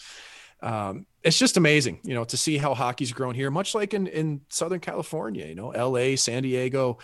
um, 0.61 1.05
it's 1.23 1.37
just 1.37 1.57
amazing, 1.57 1.99
you 2.03 2.13
know, 2.13 2.23
to 2.25 2.37
see 2.37 2.57
how 2.57 2.73
hockey's 2.73 3.11
grown 3.11 3.35
here, 3.35 3.51
much 3.51 3.75
like 3.75 3.93
in, 3.93 4.07
in 4.07 4.41
Southern 4.49 4.79
California, 4.79 5.45
you 5.47 5.55
know, 5.55 5.69
LA, 5.69 6.15
San 6.15 6.43
Diego. 6.43 6.99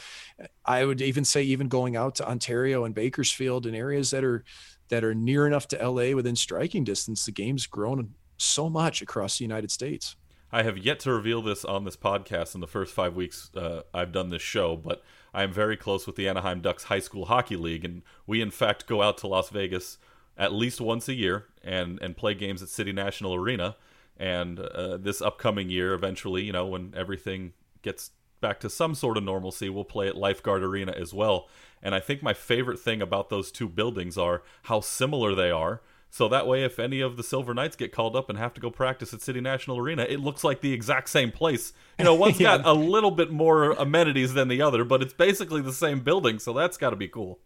I 0.65 0.86
would 0.86 1.02
even 1.02 1.26
say 1.26 1.43
even 1.43 1.67
going 1.67 1.96
out 1.96 2.15
to 2.15 2.28
Ontario 2.28 2.84
and 2.86 2.93
Bakersfield 2.93 3.65
and 3.65 3.76
areas 3.76 4.12
that 4.12 4.24
are 4.24 4.43
that 4.89 5.04
are 5.04 5.15
near 5.15 5.45
enough 5.45 5.67
to 5.69 5.89
LA 5.89 6.15
within 6.15 6.36
striking 6.36 6.84
distance, 6.84 7.26
the 7.26 7.32
game's 7.32 7.67
grown 7.67 8.13
so 8.38 8.69
much 8.69 9.02
across 9.02 9.38
the 9.38 9.43
United 9.43 9.71
States. 9.71 10.15
I 10.52 10.63
have 10.63 10.78
yet 10.78 11.00
to 11.02 11.12
reveal 11.12 11.41
this 11.41 11.65
on 11.65 11.84
this 11.84 11.97
podcast 11.97 12.56
in 12.56 12.62
the 12.62 12.67
first 12.67 12.93
five 12.93 13.15
weeks 13.15 13.52
uh, 13.56 13.82
I've 13.93 14.13
done 14.13 14.30
this 14.30 14.41
show, 14.41 14.78
but 14.78 15.04
I 15.34 15.43
am 15.43 15.52
very 15.52 15.76
close 15.76 16.08
with 16.08 16.15
the 16.15 16.28
Anaheim 16.28 16.62
Ducks 16.62 16.86
High 16.86 17.00
School 17.00 17.26
Hockey 17.26 17.58
League, 17.58 17.84
and 17.84 18.02
we 18.26 18.41
in 18.41 18.52
fact 18.52 18.88
go 18.88 19.02
out 19.02 19.17
to 19.19 19.28
Las 19.28 19.50
Vegas 19.50 19.97
at 20.38 20.54
least 20.54 20.80
once 20.80 21.10
a 21.10 21.13
year 21.13 21.47
and 21.63 22.00
and 22.02 22.15
play 22.15 22.34
games 22.34 22.62
at 22.62 22.69
City 22.69 22.93
National 22.93 23.36
Arena. 23.36 23.76
And 24.15 24.60
uh, 24.60 24.97
this 24.97 25.21
upcoming 25.21 25.69
year, 25.69 25.93
eventually, 25.93 26.43
you 26.43 26.52
know, 26.52 26.65
when 26.65 26.93
everything 26.95 27.54
gets 27.84 28.12
back 28.41 28.60
to 28.62 28.69
some 28.69 28.95
sort 28.95 29.17
of 29.17 29.23
normalcy, 29.23 29.69
we'll 29.69 29.84
play 29.84 30.08
at 30.08 30.15
Lifeguard 30.15 30.63
Arena 30.63 30.93
as 30.93 31.13
well. 31.13 31.47
And 31.82 31.93
I 31.93 32.00
think 32.00 32.23
my 32.23 32.34
favorite 32.34 32.80
thing 32.80 33.02
about 33.02 33.30
those 33.30 33.52
two 33.52 33.67
buildings 33.67 34.17
are 34.17 34.43
how 34.63 34.82
similar 34.82 35.36
they 35.36 35.52
are. 35.52 35.82
So 36.10 36.28
that 36.30 36.47
way, 36.47 36.63
if 36.63 36.80
any 36.80 37.02
of 37.02 37.17
the 37.17 37.23
Silver 37.23 37.54
Knights 37.54 37.76
get 37.76 37.91
called 37.91 38.15
up 38.15 38.30
and 38.30 38.38
have 38.39 38.54
to 38.54 38.62
go 38.62 38.71
practice 38.71 39.13
at 39.13 39.21
City 39.21 39.41
National 39.41 39.78
Arena, 39.78 40.04
it 40.04 40.19
looks 40.19 40.43
like 40.43 40.62
the 40.62 40.73
exact 40.73 41.10
same 41.10 41.32
place. 41.32 41.73
You 42.00 42.06
know, 42.06 42.13
one's 42.15 42.39
yeah. 42.39 42.58
got 42.58 42.65
a 42.65 42.73
little 42.73 43.12
bit 43.12 43.30
more 43.30 43.71
amenities 43.71 44.34
than 44.34 44.47
the 44.47 44.62
other, 44.62 44.84
but 44.84 45.02
it's 45.02 45.13
basically 45.13 45.62
the 45.62 45.73
same 45.73 46.00
building. 46.00 46.39
So 46.39 46.54
that's 46.54 46.78
got 46.78 46.91
to 46.91 46.95
be 46.95 47.08
cool. 47.08 47.39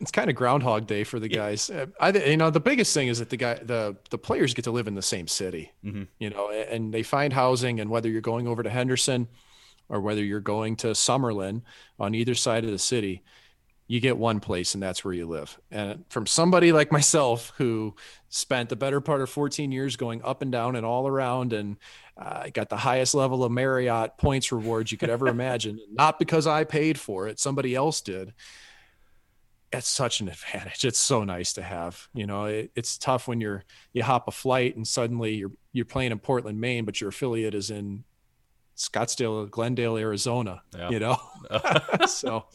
It's 0.00 0.10
kind 0.10 0.28
of 0.28 0.36
Groundhog 0.36 0.86
Day 0.86 1.04
for 1.04 1.20
the 1.20 1.28
guys. 1.28 1.70
I, 2.00 2.10
you 2.10 2.36
know, 2.36 2.50
the 2.50 2.60
biggest 2.60 2.92
thing 2.92 3.08
is 3.08 3.20
that 3.20 3.30
the 3.30 3.36
guy, 3.36 3.54
the 3.54 3.96
the 4.10 4.18
players 4.18 4.52
get 4.52 4.64
to 4.64 4.72
live 4.72 4.88
in 4.88 4.94
the 4.94 5.02
same 5.02 5.28
city. 5.28 5.72
Mm-hmm. 5.84 6.02
You 6.18 6.30
know, 6.30 6.50
and 6.50 6.92
they 6.92 7.02
find 7.02 7.32
housing, 7.32 7.78
and 7.78 7.90
whether 7.90 8.08
you're 8.08 8.20
going 8.20 8.48
over 8.48 8.62
to 8.62 8.70
Henderson 8.70 9.28
or 9.88 10.00
whether 10.00 10.24
you're 10.24 10.40
going 10.40 10.76
to 10.76 10.88
Summerlin 10.88 11.62
on 11.98 12.14
either 12.14 12.34
side 12.34 12.64
of 12.64 12.70
the 12.70 12.78
city, 12.78 13.22
you 13.86 14.00
get 14.00 14.16
one 14.16 14.40
place 14.40 14.74
and 14.74 14.82
that's 14.82 15.04
where 15.04 15.12
you 15.12 15.26
live. 15.26 15.58
And 15.70 16.04
from 16.08 16.26
somebody 16.26 16.72
like 16.72 16.90
myself 16.90 17.52
who 17.58 17.94
spent 18.30 18.70
the 18.70 18.76
better 18.76 19.00
part 19.00 19.20
of 19.20 19.28
14 19.28 19.70
years 19.72 19.96
going 19.96 20.22
up 20.22 20.40
and 20.42 20.50
down 20.50 20.76
and 20.76 20.86
all 20.86 21.06
around 21.06 21.52
and 21.52 21.76
uh, 22.16 22.48
got 22.52 22.70
the 22.70 22.76
highest 22.76 23.14
level 23.14 23.44
of 23.44 23.52
Marriott 23.52 24.16
points 24.16 24.52
rewards 24.52 24.90
you 24.90 24.98
could 24.98 25.10
ever 25.10 25.28
imagine, 25.28 25.78
not 25.92 26.18
because 26.18 26.46
I 26.46 26.64
paid 26.64 26.98
for 26.98 27.28
it, 27.28 27.38
somebody 27.38 27.74
else 27.74 28.00
did. 28.00 28.32
It's 29.70 29.88
such 29.88 30.20
an 30.20 30.28
advantage. 30.28 30.84
It's 30.84 31.00
so 31.00 31.24
nice 31.24 31.52
to 31.54 31.62
have. 31.62 32.08
You 32.14 32.26
know, 32.26 32.44
it, 32.44 32.70
it's 32.76 32.96
tough 32.96 33.26
when 33.26 33.40
you're 33.40 33.64
you 33.92 34.04
hop 34.04 34.28
a 34.28 34.30
flight 34.30 34.76
and 34.76 34.86
suddenly 34.86 35.34
you're 35.34 35.50
you're 35.72 35.84
playing 35.84 36.12
in 36.12 36.20
Portland, 36.20 36.60
Maine, 36.60 36.84
but 36.84 37.00
your 37.00 37.10
affiliate 37.10 37.54
is 37.54 37.70
in 37.70 38.04
Scottsdale, 38.76 39.50
Glendale, 39.50 39.96
Arizona. 39.96 40.62
Yeah. 40.76 40.90
You 40.90 40.98
know, 40.98 41.16
so 42.06 42.46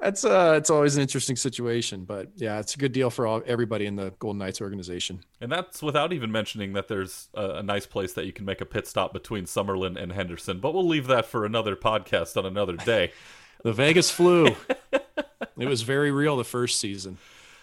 that's 0.00 0.24
uh, 0.24 0.54
it's 0.56 0.70
always 0.70 0.96
an 0.96 1.02
interesting 1.02 1.36
situation. 1.36 2.04
But 2.04 2.28
yeah, 2.36 2.58
it's 2.58 2.74
a 2.74 2.78
good 2.78 2.92
deal 2.92 3.10
for 3.10 3.26
all 3.26 3.42
everybody 3.46 3.86
in 3.86 3.96
the 3.96 4.12
Golden 4.18 4.38
Knights 4.38 4.60
organization. 4.60 5.24
And 5.40 5.50
that's 5.50 5.82
without 5.82 6.12
even 6.12 6.32
mentioning 6.32 6.72
that 6.74 6.88
there's 6.88 7.28
a, 7.34 7.56
a 7.56 7.62
nice 7.62 7.86
place 7.86 8.12
that 8.14 8.26
you 8.26 8.32
can 8.32 8.44
make 8.44 8.60
a 8.60 8.66
pit 8.66 8.86
stop 8.86 9.12
between 9.12 9.44
Summerlin 9.44 10.00
and 10.00 10.12
Henderson. 10.12 10.60
But 10.60 10.74
we'll 10.74 10.88
leave 10.88 11.06
that 11.08 11.26
for 11.26 11.44
another 11.44 11.76
podcast 11.76 12.36
on 12.36 12.46
another 12.46 12.76
day. 12.76 13.12
the 13.62 13.72
Vegas 13.72 14.10
flu. 14.10 14.56
it 14.92 15.68
was 15.68 15.82
very 15.82 16.10
real 16.10 16.36
the 16.36 16.44
first 16.44 16.80
season. 16.80 17.18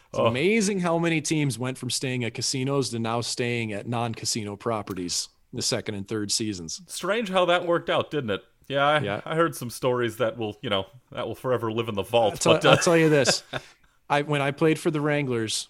It's 0.10 0.20
oh. 0.20 0.28
amazing 0.28 0.80
how 0.80 0.98
many 0.98 1.20
teams 1.20 1.60
went 1.60 1.78
from 1.78 1.90
staying 1.90 2.24
at 2.24 2.34
casinos 2.34 2.92
to 2.92 3.00
now 3.00 3.20
staying 3.22 3.74
at 3.74 3.88
non-casino 3.88 4.56
properties 4.56 5.28
the 5.54 5.62
second 5.62 5.96
and 5.96 6.08
third 6.08 6.32
seasons. 6.32 6.82
Strange 6.88 7.30
how 7.30 7.46
that 7.46 7.66
worked 7.66 7.90
out, 7.90 8.12
didn't 8.12 8.32
it? 8.32 8.44
Yeah, 8.68 8.86
I, 8.86 9.00
yeah. 9.00 9.22
I 9.26 9.36
heard 9.36 9.56
some 9.56 9.70
stories 9.70 10.18
that 10.18 10.38
will, 10.38 10.58
you 10.62 10.70
know, 10.70 10.88
that 11.12 11.26
will 11.26 11.36
forever 11.36 11.72
live 11.72 11.88
in 11.88 11.96
the 11.96 12.04
vault. 12.04 12.46
I'll, 12.46 12.54
but, 12.56 12.66
uh... 12.66 12.70
I'll 12.72 12.78
tell 12.78 12.98
you 12.98 13.10
this: 13.10 13.44
I 14.10 14.24
when 14.24 14.42
I 14.42 14.52
played 14.52 14.78
for 14.78 14.92
the 14.92 15.02
Wranglers, 15.02 15.70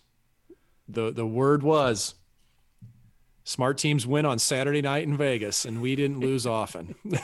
the 0.88 1.12
the 1.12 1.26
word 1.26 1.63
was 1.63 2.16
smart 3.44 3.78
teams 3.78 4.06
win 4.06 4.26
on 4.26 4.40
Saturday 4.40 4.82
night 4.82 5.04
in 5.04 5.16
Vegas, 5.16 5.63
and 5.63 5.82
we 5.82 5.96
didn't 5.96 6.20
lose 6.20 6.46
often. 6.48 6.96
hey, 7.08 7.22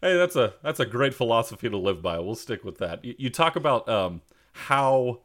that's 0.00 0.36
a 0.36 0.54
that's 0.62 0.80
a 0.80 0.86
great 0.86 1.14
philosophy 1.14 1.68
to 1.68 1.76
live 1.76 2.02
by. 2.02 2.18
We'll 2.18 2.36
stick 2.36 2.64
with 2.64 2.78
that. 2.78 3.04
You, 3.04 3.14
you 3.18 3.30
talk 3.30 3.56
about 3.56 3.88
um, 3.88 4.22
how 4.52 5.20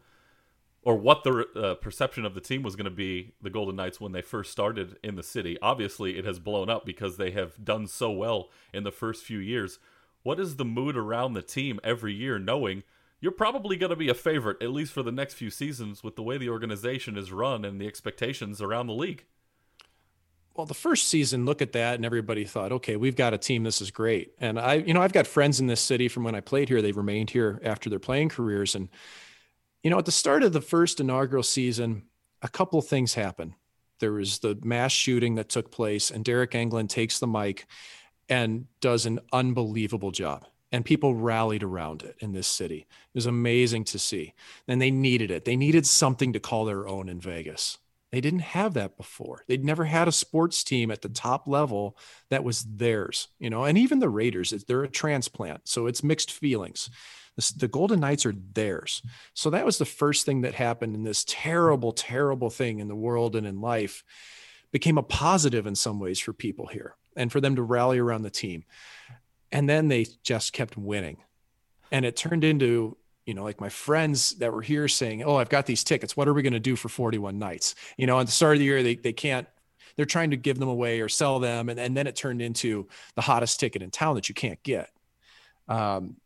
or 0.85 0.95
what 0.95 1.23
the 1.23 1.47
uh, 1.55 1.73
perception 1.73 2.25
of 2.25 2.35
the 2.35 2.39
team 2.39 2.61
was 2.61 2.75
going 2.75 2.85
to 2.85 2.91
be 2.91 3.33
the 3.41 3.49
Golden 3.49 3.75
Knights 3.75 3.99
when 3.99 4.11
they 4.11 4.21
first 4.21 4.51
started 4.51 4.97
in 5.03 5.15
the 5.15 5.23
city. 5.23 5.57
Obviously, 5.61 6.17
it 6.17 6.25
has 6.25 6.37
blown 6.37 6.69
up 6.69 6.85
because 6.85 7.17
they 7.17 7.31
have 7.31 7.65
done 7.65 7.87
so 7.87 8.11
well 8.11 8.49
in 8.71 8.83
the 8.83 8.91
first 8.91 9.25
few 9.25 9.39
years. 9.39 9.79
What 10.21 10.39
is 10.39 10.55
the 10.55 10.63
mood 10.63 10.95
around 10.95 11.33
the 11.33 11.41
team 11.41 11.79
every 11.83 12.13
year, 12.13 12.37
knowing 12.37 12.83
you're 13.19 13.31
probably 13.31 13.77
going 13.77 13.89
to 13.89 13.95
be 13.95 14.09
a 14.09 14.13
favorite, 14.13 14.61
at 14.61 14.71
least 14.71 14.93
for 14.93 15.01
the 15.01 15.11
next 15.11 15.33
few 15.33 15.49
seasons, 15.49 16.03
with 16.03 16.15
the 16.15 16.23
way 16.23 16.37
the 16.37 16.49
organization 16.49 17.17
is 17.17 17.31
run 17.31 17.65
and 17.65 17.81
the 17.81 17.87
expectations 17.87 18.61
around 18.61 18.85
the 18.85 18.93
league? 18.93 19.25
Well, 20.55 20.67
the 20.67 20.75
first 20.75 21.07
season, 21.07 21.45
look 21.45 21.61
at 21.61 21.73
that, 21.73 21.95
and 21.95 22.05
everybody 22.05 22.45
thought, 22.45 22.71
okay, 22.71 22.95
we've 22.95 23.15
got 23.15 23.33
a 23.33 23.37
team. 23.37 23.63
This 23.63 23.81
is 23.81 23.89
great. 23.89 24.33
And 24.39 24.59
I, 24.59 24.75
you 24.75 24.93
know, 24.93 25.01
I've 25.01 25.13
got 25.13 25.25
friends 25.27 25.59
in 25.59 25.67
this 25.67 25.81
city 25.81 26.07
from 26.07 26.23
when 26.23 26.35
I 26.35 26.41
played 26.41 26.69
here. 26.69 26.81
They've 26.81 26.95
remained 26.95 27.31
here 27.31 27.59
after 27.63 27.89
their 27.89 27.99
playing 27.99 28.29
careers, 28.29 28.75
and 28.75 28.87
you 29.85 29.91
know, 29.91 29.99
at 29.99 30.05
the 30.05 30.11
start 30.11 30.41
of 30.41 30.51
the 30.51 30.61
first 30.61 30.99
inaugural 30.99 31.43
season, 31.43 32.01
a 32.41 32.47
couple 32.47 32.79
of 32.79 32.87
things 32.87 33.13
happened. 33.13 33.53
There 33.99 34.13
was 34.13 34.39
the 34.39 34.57
mass 34.63 34.91
shooting 34.91 35.35
that 35.35 35.47
took 35.47 35.69
place, 35.69 36.09
and 36.09 36.25
Deryk 36.25 36.53
Engelland 36.53 36.89
takes 36.89 37.19
the 37.19 37.27
mic 37.27 37.67
and 38.27 38.65
does 38.81 39.05
an 39.05 39.19
unbelievable 39.31 40.09
job. 40.09 40.45
And 40.71 40.83
people 40.83 41.13
rallied 41.13 41.61
around 41.61 42.01
it 42.01 42.15
in 42.17 42.33
this 42.33 42.47
city. 42.47 42.87
It 42.89 43.13
was 43.13 43.27
amazing 43.27 43.83
to 43.83 43.99
see. 43.99 44.33
And 44.67 44.81
they 44.81 44.89
needed 44.89 45.29
it. 45.29 45.45
They 45.45 45.55
needed 45.55 45.85
something 45.85 46.33
to 46.33 46.39
call 46.39 46.65
their 46.65 46.87
own 46.87 47.07
in 47.07 47.19
Vegas. 47.19 47.77
They 48.11 48.21
didn't 48.21 48.39
have 48.39 48.73
that 48.73 48.97
before. 48.97 49.43
They'd 49.45 49.63
never 49.63 49.85
had 49.85 50.07
a 50.07 50.11
sports 50.11 50.63
team 50.63 50.89
at 50.89 51.03
the 51.03 51.09
top 51.09 51.47
level 51.47 51.95
that 52.29 52.43
was 52.43 52.63
theirs, 52.63 53.27
you 53.37 53.51
know, 53.51 53.65
and 53.65 53.77
even 53.77 53.99
the 53.99 54.09
Raiders, 54.09 54.49
they're 54.67 54.83
a 54.83 54.89
transplant. 54.89 55.67
So 55.67 55.85
it's 55.85 56.03
mixed 56.03 56.31
feelings. 56.31 56.89
The, 57.35 57.53
the 57.57 57.67
Golden 57.67 57.99
Knights 57.99 58.25
are 58.25 58.33
theirs. 58.53 59.01
So 59.33 59.49
that 59.49 59.65
was 59.65 59.77
the 59.77 59.85
first 59.85 60.25
thing 60.25 60.41
that 60.41 60.53
happened 60.53 60.95
in 60.95 61.03
this 61.03 61.25
terrible, 61.27 61.91
terrible 61.91 62.49
thing 62.49 62.79
in 62.79 62.87
the 62.87 62.95
world 62.95 63.35
and 63.35 63.45
in 63.45 63.61
life 63.61 64.03
became 64.71 64.97
a 64.97 65.03
positive 65.03 65.67
in 65.67 65.75
some 65.75 65.99
ways 65.99 66.19
for 66.19 66.33
people 66.33 66.67
here 66.67 66.95
and 67.15 67.31
for 67.31 67.39
them 67.39 67.55
to 67.55 67.63
rally 67.63 67.99
around 67.99 68.23
the 68.23 68.29
team. 68.29 68.63
And 69.51 69.69
then 69.69 69.87
they 69.87 70.07
just 70.23 70.53
kept 70.53 70.77
winning. 70.77 71.17
And 71.91 72.03
it 72.05 72.15
turned 72.15 72.43
into, 72.43 72.97
you 73.25 73.33
know, 73.33 73.43
like 73.43 73.61
my 73.61 73.69
friends 73.69 74.31
that 74.39 74.51
were 74.51 74.61
here 74.61 74.87
saying, 74.87 75.23
Oh, 75.23 75.37
I've 75.37 75.49
got 75.49 75.65
these 75.65 75.83
tickets. 75.83 76.17
What 76.17 76.27
are 76.27 76.33
we 76.33 76.41
going 76.41 76.53
to 76.53 76.59
do 76.59 76.75
for 76.75 76.89
41 76.89 77.39
nights? 77.39 77.75
You 77.97 78.07
know, 78.07 78.19
at 78.19 78.25
the 78.25 78.31
start 78.31 78.55
of 78.55 78.59
the 78.59 78.65
year, 78.65 78.83
they, 78.83 78.95
they 78.95 79.13
can't, 79.13 79.47
they're 79.95 80.05
trying 80.05 80.31
to 80.31 80.37
give 80.37 80.59
them 80.59 80.67
away 80.67 80.99
or 80.99 81.07
sell 81.07 81.39
them. 81.39 81.69
And, 81.69 81.79
and 81.79 81.95
then 81.95 82.07
it 82.07 82.15
turned 82.15 82.41
into 82.41 82.87
the 83.15 83.21
hottest 83.21 83.59
ticket 83.59 83.81
in 83.81 83.91
town 83.91 84.15
that 84.15 84.27
you 84.27 84.35
can't 84.35 84.61
get. 84.61 84.89
Um, 85.69 86.17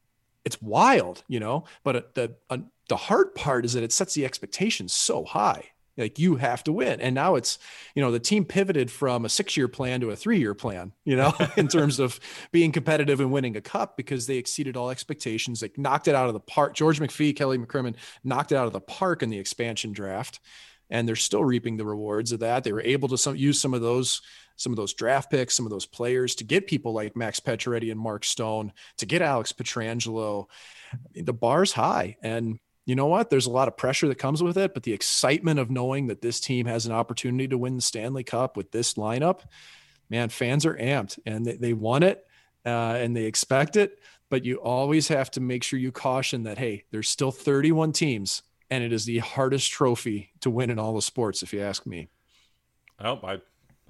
it's 0.45 0.61
wild, 0.61 1.23
you 1.27 1.39
know. 1.39 1.65
But 1.83 1.95
uh, 1.95 2.01
the 2.13 2.35
uh, 2.49 2.57
the 2.87 2.97
hard 2.97 3.35
part 3.35 3.65
is 3.65 3.73
that 3.73 3.83
it 3.83 3.91
sets 3.91 4.13
the 4.13 4.25
expectations 4.25 4.93
so 4.93 5.23
high. 5.23 5.65
Like 5.97 6.17
you 6.17 6.37
have 6.37 6.63
to 6.63 6.71
win, 6.71 7.01
and 7.01 7.13
now 7.13 7.35
it's 7.35 7.59
you 7.93 8.01
know 8.01 8.11
the 8.11 8.21
team 8.21 8.45
pivoted 8.45 8.89
from 8.89 9.25
a 9.25 9.29
six 9.29 9.57
year 9.57 9.67
plan 9.67 9.99
to 9.99 10.11
a 10.11 10.15
three 10.15 10.39
year 10.39 10.53
plan. 10.53 10.93
You 11.03 11.17
know, 11.17 11.33
in 11.57 11.67
terms 11.67 11.99
of 11.99 12.19
being 12.51 12.71
competitive 12.71 13.19
and 13.19 13.31
winning 13.31 13.57
a 13.57 13.61
cup 13.61 13.97
because 13.97 14.25
they 14.25 14.37
exceeded 14.37 14.77
all 14.77 14.89
expectations. 14.89 15.59
They 15.59 15.71
knocked 15.75 16.07
it 16.07 16.15
out 16.15 16.27
of 16.27 16.33
the 16.33 16.39
park. 16.39 16.73
George 16.73 16.99
McPhee, 16.99 17.35
Kelly 17.35 17.57
McCrimmon 17.57 17.95
knocked 18.23 18.53
it 18.53 18.55
out 18.55 18.67
of 18.67 18.73
the 18.73 18.79
park 18.79 19.23
in 19.23 19.29
the 19.29 19.39
expansion 19.39 19.91
draft 19.91 20.39
and 20.89 21.07
they're 21.07 21.15
still 21.15 21.43
reaping 21.43 21.77
the 21.77 21.85
rewards 21.85 22.31
of 22.31 22.39
that. 22.39 22.63
They 22.63 22.73
were 22.73 22.81
able 22.81 23.09
to 23.09 23.17
some, 23.17 23.35
use 23.35 23.59
some 23.59 23.73
of 23.73 23.81
those 23.81 24.21
some 24.59 24.73
of 24.73 24.77
those 24.77 24.93
draft 24.93 25.31
picks, 25.31 25.55
some 25.55 25.65
of 25.65 25.71
those 25.71 25.85
players 25.85 26.35
to 26.35 26.43
get 26.43 26.67
people 26.67 26.93
like 26.93 27.15
Max 27.15 27.39
Pacioretty 27.39 27.91
and 27.91 27.99
Mark 27.99 28.25
Stone, 28.25 28.73
to 28.97 29.05
get 29.05 29.21
Alex 29.21 29.53
Pietrangelo. 29.53 30.45
The 31.15 31.33
bar's 31.33 31.71
high, 31.71 32.17
and 32.21 32.59
you 32.85 32.95
know 32.95 33.05
what? 33.05 33.29
There's 33.29 33.45
a 33.45 33.51
lot 33.51 33.67
of 33.67 33.77
pressure 33.77 34.07
that 34.09 34.15
comes 34.15 34.43
with 34.43 34.57
it, 34.57 34.73
but 34.73 34.83
the 34.83 34.93
excitement 34.93 35.59
of 35.59 35.69
knowing 35.71 36.07
that 36.07 36.21
this 36.21 36.39
team 36.39 36.65
has 36.65 36.85
an 36.85 36.91
opportunity 36.91 37.47
to 37.47 37.57
win 37.57 37.75
the 37.75 37.81
Stanley 37.81 38.23
Cup 38.23 38.57
with 38.57 38.71
this 38.71 38.95
lineup, 38.95 39.41
man, 40.09 40.29
fans 40.29 40.65
are 40.65 40.75
amped 40.75 41.19
and 41.25 41.45
they, 41.45 41.55
they 41.55 41.73
want 41.73 42.03
it 42.03 42.25
uh, 42.65 42.97
and 42.97 43.15
they 43.15 43.25
expect 43.25 43.77
it. 43.77 43.99
But 44.29 44.43
you 44.43 44.57
always 44.57 45.07
have 45.07 45.31
to 45.31 45.39
make 45.39 45.63
sure 45.63 45.79
you 45.79 45.91
caution 45.91 46.43
that 46.43 46.57
hey, 46.57 46.85
there's 46.91 47.07
still 47.07 47.31
31 47.31 47.93
teams 47.93 48.41
and 48.69 48.83
it 48.83 48.91
is 48.91 49.05
the 49.05 49.19
hardest 49.19 49.71
trophy 49.71 50.31
to 50.41 50.49
win 50.49 50.69
in 50.69 50.79
all 50.79 50.95
the 50.95 51.01
sports, 51.01 51.43
if 51.43 51.53
you 51.53 51.61
ask 51.61 51.85
me. 51.85 52.09
Oh, 52.99 53.19
I, 53.23 53.39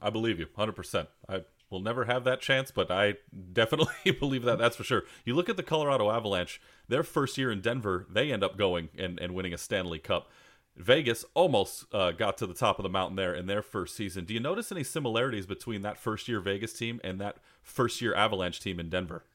I 0.01 0.09
believe 0.09 0.39
you, 0.39 0.47
hundred 0.55 0.73
percent. 0.73 1.09
I 1.27 1.41
will 1.69 1.79
never 1.79 2.05
have 2.05 2.23
that 2.23 2.41
chance, 2.41 2.71
but 2.71 2.89
I 2.91 3.15
definitely 3.53 4.11
believe 4.19 4.43
that. 4.43 4.57
That's 4.57 4.75
for 4.75 4.83
sure. 4.83 5.03
You 5.25 5.35
look 5.35 5.49
at 5.49 5.57
the 5.57 5.63
Colorado 5.63 6.09
Avalanche; 6.11 6.61
their 6.87 7.03
first 7.03 7.37
year 7.37 7.51
in 7.51 7.61
Denver, 7.61 8.05
they 8.09 8.31
end 8.31 8.43
up 8.43 8.57
going 8.57 8.89
and, 8.97 9.19
and 9.19 9.33
winning 9.33 9.53
a 9.53 9.57
Stanley 9.57 9.99
Cup. 9.99 10.29
Vegas 10.75 11.25
almost 11.33 11.85
uh, 11.93 12.11
got 12.11 12.37
to 12.37 12.47
the 12.47 12.53
top 12.53 12.79
of 12.79 12.83
the 12.83 12.89
mountain 12.89 13.17
there 13.17 13.33
in 13.33 13.47
their 13.47 13.61
first 13.61 13.95
season. 13.95 14.23
Do 14.23 14.33
you 14.33 14.39
notice 14.39 14.71
any 14.71 14.83
similarities 14.83 15.45
between 15.45 15.81
that 15.81 15.97
first 15.97 16.29
year 16.29 16.39
Vegas 16.39 16.71
team 16.71 17.01
and 17.03 17.19
that 17.19 17.37
first 17.61 18.01
year 18.01 18.15
Avalanche 18.15 18.61
team 18.61 18.79
in 18.79 18.89
Denver? 18.89 19.25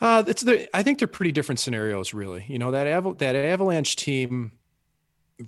Uh, 0.00 0.22
it's 0.26 0.42
the, 0.42 0.74
I 0.74 0.82
think 0.82 0.98
they're 0.98 1.08
pretty 1.08 1.32
different 1.32 1.58
scenarios, 1.58 2.14
really. 2.14 2.44
You 2.48 2.58
know 2.58 2.70
that 2.70 3.18
that 3.18 3.36
Avalanche 3.36 3.96
team 3.96 4.52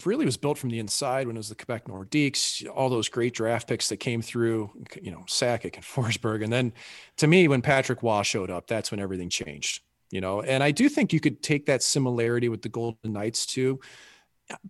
really 0.04 0.24
was 0.24 0.36
built 0.36 0.58
from 0.58 0.70
the 0.70 0.78
inside 0.78 1.26
when 1.26 1.36
it 1.36 1.38
was 1.38 1.48
the 1.48 1.54
Quebec 1.54 1.86
Nordiques, 1.86 2.66
all 2.68 2.88
those 2.88 3.08
great 3.08 3.34
draft 3.34 3.68
picks 3.68 3.88
that 3.88 3.98
came 3.98 4.22
through, 4.22 4.70
you 5.00 5.10
know, 5.10 5.24
Sakic 5.28 5.74
and 5.74 5.84
Forsberg. 5.84 6.42
And 6.42 6.52
then 6.52 6.72
to 7.18 7.26
me, 7.26 7.48
when 7.48 7.62
Patrick 7.62 8.02
Roy 8.02 8.22
showed 8.22 8.50
up, 8.50 8.66
that's 8.66 8.90
when 8.90 9.00
everything 9.00 9.28
changed, 9.28 9.82
you 10.10 10.20
know. 10.20 10.42
And 10.42 10.62
I 10.62 10.70
do 10.70 10.88
think 10.88 11.12
you 11.12 11.20
could 11.20 11.42
take 11.42 11.66
that 11.66 11.82
similarity 11.82 12.48
with 12.48 12.62
the 12.62 12.68
Golden 12.68 13.12
Knights 13.12 13.46
too. 13.46 13.80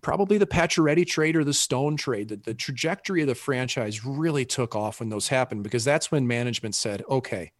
Probably 0.01 0.39
the 0.39 0.47
Pacioretty 0.47 1.07
trade 1.07 1.35
or 1.35 1.45
the 1.45 1.55
Stone 1.55 1.97
trade. 1.97 2.29
The, 2.29 2.37
the 2.37 2.55
trajectory 2.55 3.23
of 3.23 3.29
the 3.29 3.35
franchise 3.35 4.05
really 4.05 4.45
took 4.45 4.77
off 4.77 5.01
when 5.01 5.09
those 5.09 5.29
happened 5.29 5.64
because 5.64 5.85
that's 5.85 6.11
when 6.11 6.27
management 6.27 6.75
said, 6.75 7.03
okay, 7.09 7.53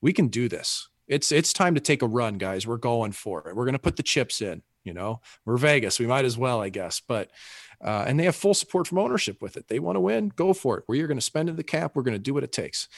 we 0.00 0.12
can 0.12 0.28
do 0.28 0.48
this. 0.48 0.88
It's 1.08 1.32
it's 1.32 1.52
time 1.52 1.74
to 1.74 1.80
take 1.80 2.02
a 2.02 2.06
run, 2.06 2.38
guys. 2.38 2.66
We're 2.66 2.76
going 2.76 3.12
for 3.12 3.48
it. 3.48 3.56
We're 3.56 3.64
going 3.64 3.72
to 3.74 3.78
put 3.78 3.96
the 3.96 4.02
chips 4.02 4.40
in 4.40 4.62
You 4.84 4.94
know, 4.94 5.20
we're 5.44 5.56
Vegas. 5.56 5.98
We 5.98 6.06
might 6.06 6.24
as 6.24 6.36
well, 6.36 6.60
I 6.60 6.68
guess. 6.68 7.00
But 7.00 7.30
uh, 7.82 8.04
and 8.06 8.18
they 8.18 8.24
have 8.24 8.36
full 8.36 8.54
support 8.54 8.86
from 8.86 8.98
ownership 8.98 9.42
with 9.42 9.56
it. 9.56 9.68
They 9.68 9.80
want 9.80 9.96
to 9.96 10.00
win, 10.00 10.32
go 10.34 10.52
for 10.52 10.78
it. 10.78 10.84
You're 10.88 11.08
going 11.08 11.18
to 11.18 11.22
spend 11.22 11.48
in 11.48 11.56
the 11.56 11.64
cap, 11.64 11.92
we're 11.94 12.02
going 12.02 12.14
to 12.14 12.18
do 12.18 12.34
what 12.34 12.44
it 12.44 12.52
takes. 12.52 12.88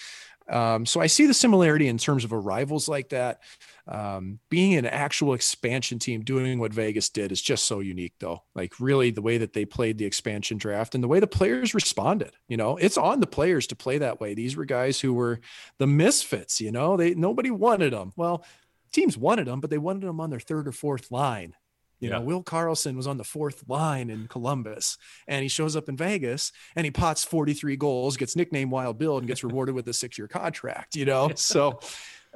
Um, 0.47 0.85
so 0.85 1.01
I 1.01 1.07
see 1.07 1.27
the 1.27 1.33
similarity 1.33 1.89
in 1.89 1.97
terms 1.97 2.25
of 2.25 2.33
arrivals 2.33 2.87
like 2.87 3.09
that. 3.11 3.41
Um, 3.87 4.41
being 4.51 4.75
an 4.75 4.85
actual 4.85 5.33
expansion 5.33 5.99
team 5.99 6.23
doing 6.23 6.59
what 6.59 6.75
Vegas 6.75 7.09
did 7.09 7.33
is 7.33 7.41
just 7.41 7.65
so 7.65 7.81
unique, 7.81 8.13
though. 8.19 8.43
Like, 8.55 8.79
really, 8.79 9.11
the 9.11 9.23
way 9.23 9.39
that 9.39 9.55
they 9.55 9.65
played 9.65 9.97
the 9.97 10.05
expansion 10.05 10.59
draft 10.59 10.95
and 10.95 11.03
the 11.03 11.09
way 11.09 11.19
the 11.19 11.27
players 11.27 11.73
responded. 11.75 12.33
You 12.49 12.59
know, 12.59 12.77
it's 12.77 12.99
on 12.99 13.21
the 13.21 13.27
players 13.27 13.67
to 13.69 13.77
play 13.77 13.99
that 13.99 14.21
way. 14.21 14.35
These 14.35 14.55
were 14.57 14.67
guys 14.67 15.01
who 15.01 15.15
were 15.15 15.41
the 15.79 15.87
misfits. 15.87 16.61
You 16.61 16.73
know, 16.73 16.97
they 16.99 17.15
nobody 17.15 17.51
wanted 17.51 17.95
them. 17.95 18.13
Well, 18.17 18.45
teams 18.93 19.17
wanted 19.17 19.47
them, 19.47 19.61
but 19.61 19.71
they 19.71 19.79
wanted 19.79 20.07
them 20.07 20.21
on 20.21 20.29
their 20.29 20.41
third 20.41 20.69
or 20.69 20.73
fourth 20.73 21.11
line. 21.11 21.55
You 22.01 22.11
yeah. 22.11 22.17
know, 22.17 22.23
Will 22.23 22.43
Karlsson 22.43 22.97
was 22.97 23.07
on 23.07 23.17
the 23.17 23.25
fourth 23.25 23.65
line 23.69 24.11
in 24.11 24.29
Columbus, 24.29 24.99
and 25.27 25.43
he 25.43 25.49
shows 25.49 25.77
up 25.77 25.89
in 25.89 25.97
Vegas 25.97 26.53
and 26.77 26.85
he 26.85 26.91
pots 26.91 27.25
43 27.25 27.77
goals, 27.77 28.17
gets 28.17 28.37
nicknamed 28.37 28.71
Wild 28.71 28.99
Bill, 28.99 29.19
and 29.19 29.27
gets 29.27 29.45
rewarded 29.45 29.75
with 29.75 29.89
a 29.89 29.93
six-year 29.93 30.29
contract. 30.29 30.97
You 30.97 31.05
know, 31.05 31.31
so 31.35 31.81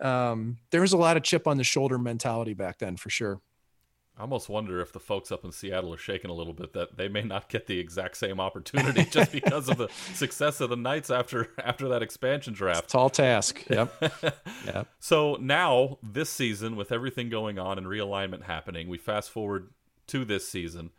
um, 0.00 0.59
there 0.70 0.80
was 0.80 0.92
a 0.92 0.96
lot 0.96 1.16
of 1.16 1.22
chip 1.22 1.46
on 1.46 1.56
the 1.56 1.64
shoulder 1.64 1.98
mentality 1.98 2.54
back 2.54 2.78
then 2.78 2.96
for 2.96 3.11
sure. 3.11 3.40
I 4.18 4.22
almost 4.22 4.48
wonder 4.48 4.80
if 4.80 4.92
the 4.92 4.98
folks 4.98 5.30
up 5.30 5.44
in 5.44 5.52
Seattle 5.52 5.94
are 5.94 5.98
shaking 5.98 6.28
a 6.28 6.34
little 6.34 6.52
bit 6.52 6.72
that 6.72 6.96
they 6.96 7.06
may 7.06 7.22
not 7.22 7.48
get 7.48 7.68
the 7.68 7.78
exact 7.78 8.16
same 8.16 8.40
opportunity 8.40 9.04
just 9.10 9.30
because 9.30 9.68
of 9.68 9.78
the 9.78 9.88
success 10.14 10.60
of 10.60 10.70
the 10.70 10.76
Knights 10.76 11.08
after 11.08 11.50
after 11.64 11.88
that 11.88 12.02
expansion 12.02 12.52
draft. 12.52 12.90
tall 12.90 13.10
task. 13.10 13.64
Yep. 13.70 13.92
yep. 14.66 14.88
So 14.98 15.36
now 15.40 15.98
this 16.02 16.30
season, 16.30 16.74
with 16.74 16.90
everything 16.90 17.28
going 17.28 17.60
on 17.60 17.78
and 17.78 17.86
realignment 17.86 18.42
happening, 18.42 18.88
we 18.88 18.98
fast 18.98 19.30
forward 19.30 19.68
to 20.08 20.24
this 20.24 20.48
season. 20.48 20.90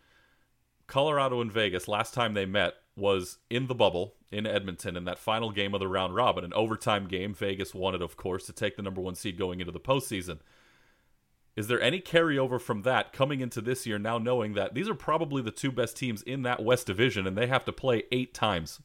Colorado 0.88 1.42
and 1.42 1.52
Vegas, 1.52 1.90
last 1.90 2.14
time 2.14 2.34
they 2.34 2.46
met 2.46 2.76
was 2.96 3.38
in 3.50 3.68
the 3.68 3.76
bubble 3.76 4.16
in 4.32 4.48
Edmonton 4.48 4.96
in 4.96 5.04
that 5.06 5.20
final 5.20 5.52
game 5.52 5.74
of 5.74 5.80
the 5.80 5.88
round 5.88 6.16
robin, 6.16 6.46
an 6.46 6.54
overtime 6.54 7.08
game. 7.08 7.34
Vegas 7.34 7.76
won 7.76 7.96
it, 7.96 8.02
of 8.02 8.16
course, 8.16 8.46
to 8.46 8.54
take 8.54 8.78
the 8.78 8.82
number 8.82 9.02
one 9.02 9.16
seed 9.16 9.38
going 9.38 9.60
into 9.60 9.72
the 9.72 9.80
postseason. 9.80 10.40
Is 11.60 11.68
there 11.68 11.82
any 11.82 12.00
carryover 12.00 12.60
from 12.62 12.84
that 12.84 13.12
coming 13.12 13.42
into 13.42 13.60
this 13.60 13.86
year 13.86 14.00
now 14.00 14.18
knowing 14.18 14.54
that 14.54 14.76
these 14.76 14.88
are 14.88 14.96
probably 14.96 15.42
the 15.42 15.52
two 15.52 15.74
best 15.74 15.98
teams 15.98 16.22
in 16.22 16.44
that 16.44 16.64
West 16.64 16.88
Division 16.88 17.28
and 17.28 17.38
they 17.38 17.48
have 17.48 17.66
to 17.66 17.74
play 17.74 18.04
eight 18.14 18.34
times? 18.34 18.80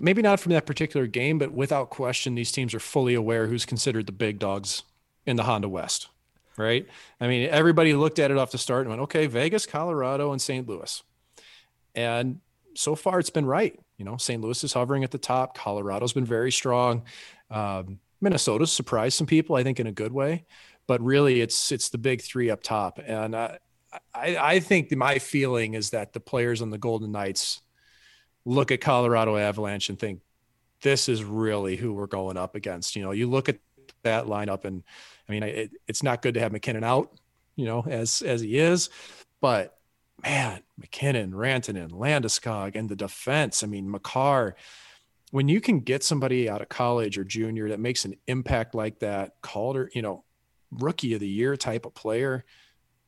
Maybe 0.00 0.20
not 0.20 0.40
from 0.40 0.50
that 0.50 0.66
particular 0.66 1.06
game, 1.06 1.38
but 1.38 1.52
without 1.52 1.88
question, 1.88 2.34
these 2.34 2.50
teams 2.50 2.74
are 2.74 2.80
fully 2.80 3.14
aware 3.14 3.46
who's 3.46 3.64
considered 3.64 4.06
the 4.06 4.12
big 4.12 4.40
dogs 4.40 4.82
in 5.24 5.36
the 5.36 5.44
Honda 5.44 5.68
West, 5.68 6.08
right? 6.56 6.88
I 7.20 7.28
mean, 7.28 7.48
everybody 7.48 7.94
looked 7.94 8.18
at 8.18 8.32
it 8.32 8.36
off 8.36 8.50
the 8.50 8.58
start 8.58 8.80
and 8.80 8.90
went, 8.90 9.02
okay, 9.02 9.28
Vegas, 9.28 9.64
Colorado, 9.64 10.32
and 10.32 10.42
St. 10.42 10.66
Louis. 10.66 11.04
And 11.94 12.40
so 12.74 12.96
far, 12.96 13.20
it's 13.20 13.30
been 13.30 13.46
right. 13.46 13.78
You 13.96 14.04
know, 14.04 14.16
St. 14.16 14.42
Louis 14.42 14.64
is 14.64 14.72
hovering 14.72 15.04
at 15.04 15.12
the 15.12 15.18
top. 15.18 15.56
Colorado's 15.56 16.14
been 16.14 16.24
very 16.24 16.50
strong. 16.50 17.04
Um, 17.48 18.00
Minnesota's 18.20 18.72
surprised 18.72 19.16
some 19.16 19.28
people, 19.28 19.54
I 19.54 19.62
think, 19.62 19.78
in 19.78 19.86
a 19.86 19.92
good 19.92 20.12
way 20.12 20.44
but 20.90 21.00
really 21.00 21.40
it's 21.40 21.70
it's 21.70 21.90
the 21.90 21.98
big 21.98 22.20
three 22.20 22.50
up 22.50 22.64
top. 22.64 22.98
And 23.06 23.32
uh, 23.32 23.58
I 24.12 24.36
I 24.36 24.58
think 24.58 24.90
my 24.96 25.20
feeling 25.20 25.74
is 25.74 25.90
that 25.90 26.12
the 26.12 26.18
players 26.18 26.62
on 26.62 26.70
the 26.70 26.78
Golden 26.78 27.12
Knights 27.12 27.60
look 28.44 28.72
at 28.72 28.80
Colorado 28.80 29.36
Avalanche 29.36 29.88
and 29.88 29.96
think 29.96 30.20
this 30.82 31.08
is 31.08 31.22
really 31.22 31.76
who 31.76 31.92
we're 31.92 32.08
going 32.08 32.36
up 32.36 32.56
against. 32.56 32.96
You 32.96 33.04
know, 33.04 33.12
you 33.12 33.30
look 33.30 33.48
at 33.48 33.58
that 34.02 34.24
lineup, 34.26 34.64
and 34.64 34.82
I 35.28 35.32
mean, 35.32 35.44
it, 35.44 35.70
it's 35.86 36.02
not 36.02 36.22
good 36.22 36.34
to 36.34 36.40
have 36.40 36.50
MacKinnon 36.50 36.82
out, 36.82 37.12
you 37.54 37.66
know, 37.66 37.84
as 37.88 38.20
as 38.22 38.40
he 38.40 38.58
is, 38.58 38.90
but 39.40 39.78
man, 40.24 40.60
MacKinnon, 40.76 41.30
Rantanen, 41.30 41.92
Landeskog, 41.92 42.74
and 42.74 42.88
the 42.88 42.96
defense. 42.96 43.62
I 43.62 43.68
mean, 43.68 43.88
Makar. 43.88 44.56
When 45.30 45.46
you 45.46 45.60
can 45.60 45.78
get 45.78 46.02
somebody 46.02 46.50
out 46.50 46.60
of 46.60 46.68
college 46.68 47.16
or 47.16 47.22
junior 47.22 47.68
that 47.68 47.78
makes 47.78 48.04
an 48.04 48.16
impact 48.26 48.74
like 48.74 48.98
that, 48.98 49.34
Calder, 49.40 49.88
you 49.94 50.02
know, 50.02 50.24
rookie 50.70 51.14
of 51.14 51.20
the 51.20 51.28
year 51.28 51.56
type 51.56 51.86
of 51.86 51.94
player 51.94 52.44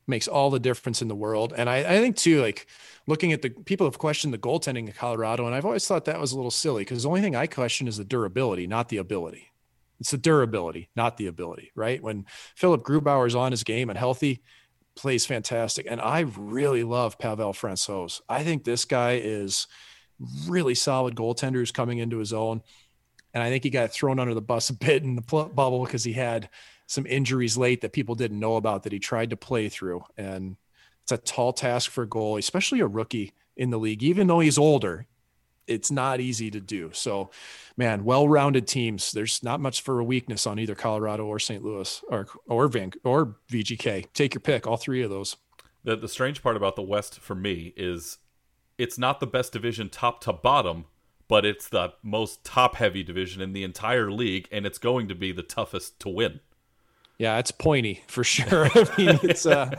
makes 0.07 0.29
all 0.29 0.51
the 0.51 0.61
difference 0.61 1.01
in 1.01 1.09
the 1.09 1.15
world. 1.15 1.53
And 1.57 1.71
I, 1.71 1.79
I 1.79 2.01
think 2.01 2.17
too, 2.17 2.43
like 2.43 2.67
looking 3.07 3.33
at 3.33 3.43
the 3.43 3.51
people 3.51 3.87
have 3.87 3.99
questioned 3.99 4.35
the 4.35 4.39
goaltending 4.39 4.87
in 4.87 4.93
Colorado, 4.93 5.47
and 5.47 5.55
I've 5.55 5.65
always 5.65 5.87
thought 5.87 6.07
that 6.07 6.21
was 6.21 6.33
a 6.33 6.37
little 6.37 6.51
silly 6.51 6.83
because 6.83 7.05
the 7.05 7.09
only 7.09 7.21
thing 7.21 7.37
I 7.37 7.47
question 7.47 7.89
is 7.89 7.97
the 7.97 8.05
durability, 8.05 8.67
not 8.67 8.89
the 8.89 8.97
ability. 8.99 9.53
It's 10.01 10.11
the 10.11 10.19
durability, 10.19 10.91
not 10.97 11.17
the 11.17 11.29
ability, 11.29 11.71
right? 11.77 12.03
When 12.03 12.27
Philipp 12.57 12.83
Grubauer 12.83 13.27
is 13.27 13.37
on 13.37 13.53
his 13.53 13.63
game 13.63 13.89
and 13.89 13.99
healthy, 13.99 14.43
plays 14.97 15.25
fantastic. 15.25 15.87
And 15.89 16.01
I 16.01 16.21
really 16.37 16.83
love 16.83 17.19
Pavel 17.19 17.53
Francouz. 17.53 18.21
I 18.29 18.43
think 18.43 18.65
this 18.65 18.85
guy 18.85 19.21
is 19.23 19.69
really 20.49 20.75
solid 20.75 21.15
goaltender 21.15 21.55
who's 21.55 21.71
coming 21.71 21.99
into 21.99 22.19
his 22.19 22.33
own. 22.33 22.63
And 23.33 23.43
I 23.43 23.49
think 23.49 23.65
he 23.65 23.71
got 23.71 23.93
thrown 23.93 24.19
under 24.19 24.35
the 24.35 24.43
bus 24.43 24.71
a 24.71 24.75
bit 24.75 25.05
in 25.05 25.17
the 25.17 25.23
bubble 25.23 25.85
because 25.85 26.05
he 26.05 26.13
had 26.13 26.51
some 26.93 27.07
injuries 27.07 27.57
late 27.57 27.81
that 27.81 27.95
people 27.95 28.15
didn't 28.15 28.39
know 28.39 28.57
about 28.57 28.83
that 28.83 28.93
he 28.93 28.99
tried 28.99 29.31
to 29.31 29.37
play 29.37 29.71
through. 29.71 30.05
And 30.19 30.57
it's 31.03 31.13
a 31.13 31.17
tall 31.17 31.55
task 31.55 31.91
for 31.91 32.05
a 32.05 32.07
goalie, 32.07 32.41
especially 32.41 32.81
a 32.81 32.87
rookie 32.87 33.33
in 33.57 33.71
the 33.71 33.79
league, 33.79 34.03
even 34.03 34.27
though 34.27 34.41
he's 34.41 34.59
older. 34.59 35.07
It's 35.67 35.91
not 35.91 36.21
easy 36.21 36.51
to 36.51 36.61
do. 36.61 36.91
So, 36.93 37.31
man, 37.79 38.05
well-rounded 38.05 38.67
teams. 38.67 39.11
There's 39.11 39.43
not 39.43 39.59
much 39.59 39.81
for 39.81 40.01
a 40.01 40.05
weakness 40.05 40.47
on 40.47 40.59
either 40.59 40.75
Colorado 40.75 41.25
or 41.25 41.39
St. 41.39 41.65
Louis 41.65 42.05
or 42.09 42.27
or 42.47 42.69
Van 42.69 42.93
or 43.05 43.37
VGK. 43.51 44.13
Take 44.13 44.35
your 44.35 44.41
pick. 44.41 44.67
All 44.67 44.77
three 44.77 45.03
of 45.03 45.09
those. 45.09 45.37
The 45.85 45.97
the 45.97 46.09
strange 46.09 46.43
part 46.43 46.57
about 46.57 46.77
the 46.77 46.83
West 46.83 47.21
for 47.21 47.35
me 47.35 47.73
is 47.75 48.19
it's 48.77 48.99
not 48.99 49.19
the 49.19 49.27
best 49.27 49.53
division 49.53 49.89
top 49.89 50.21
to 50.25 50.33
bottom, 50.33 50.85
but 51.27 51.47
it's 51.47 51.69
the 51.69 51.95
most 52.03 52.45
top-heavy 52.45 53.03
division 53.03 53.41
in 53.41 53.55
the 53.55 53.65
entire 53.65 54.11
league, 54.11 54.47
and 54.53 54.67
it's 54.67 54.79
going 54.79 55.09
to 55.09 55.15
be 55.15 55.33
the 55.33 55.43
toughest 55.43 55.99
to 56.01 56.11
win. 56.11 56.41
Yeah, 57.19 57.39
it's 57.39 57.51
pointy 57.51 58.03
for 58.09 58.25
sure. 58.25 58.67
I 58.67 58.89
mean, 58.99 59.21
it's 59.23 59.47
uh, 59.47 59.71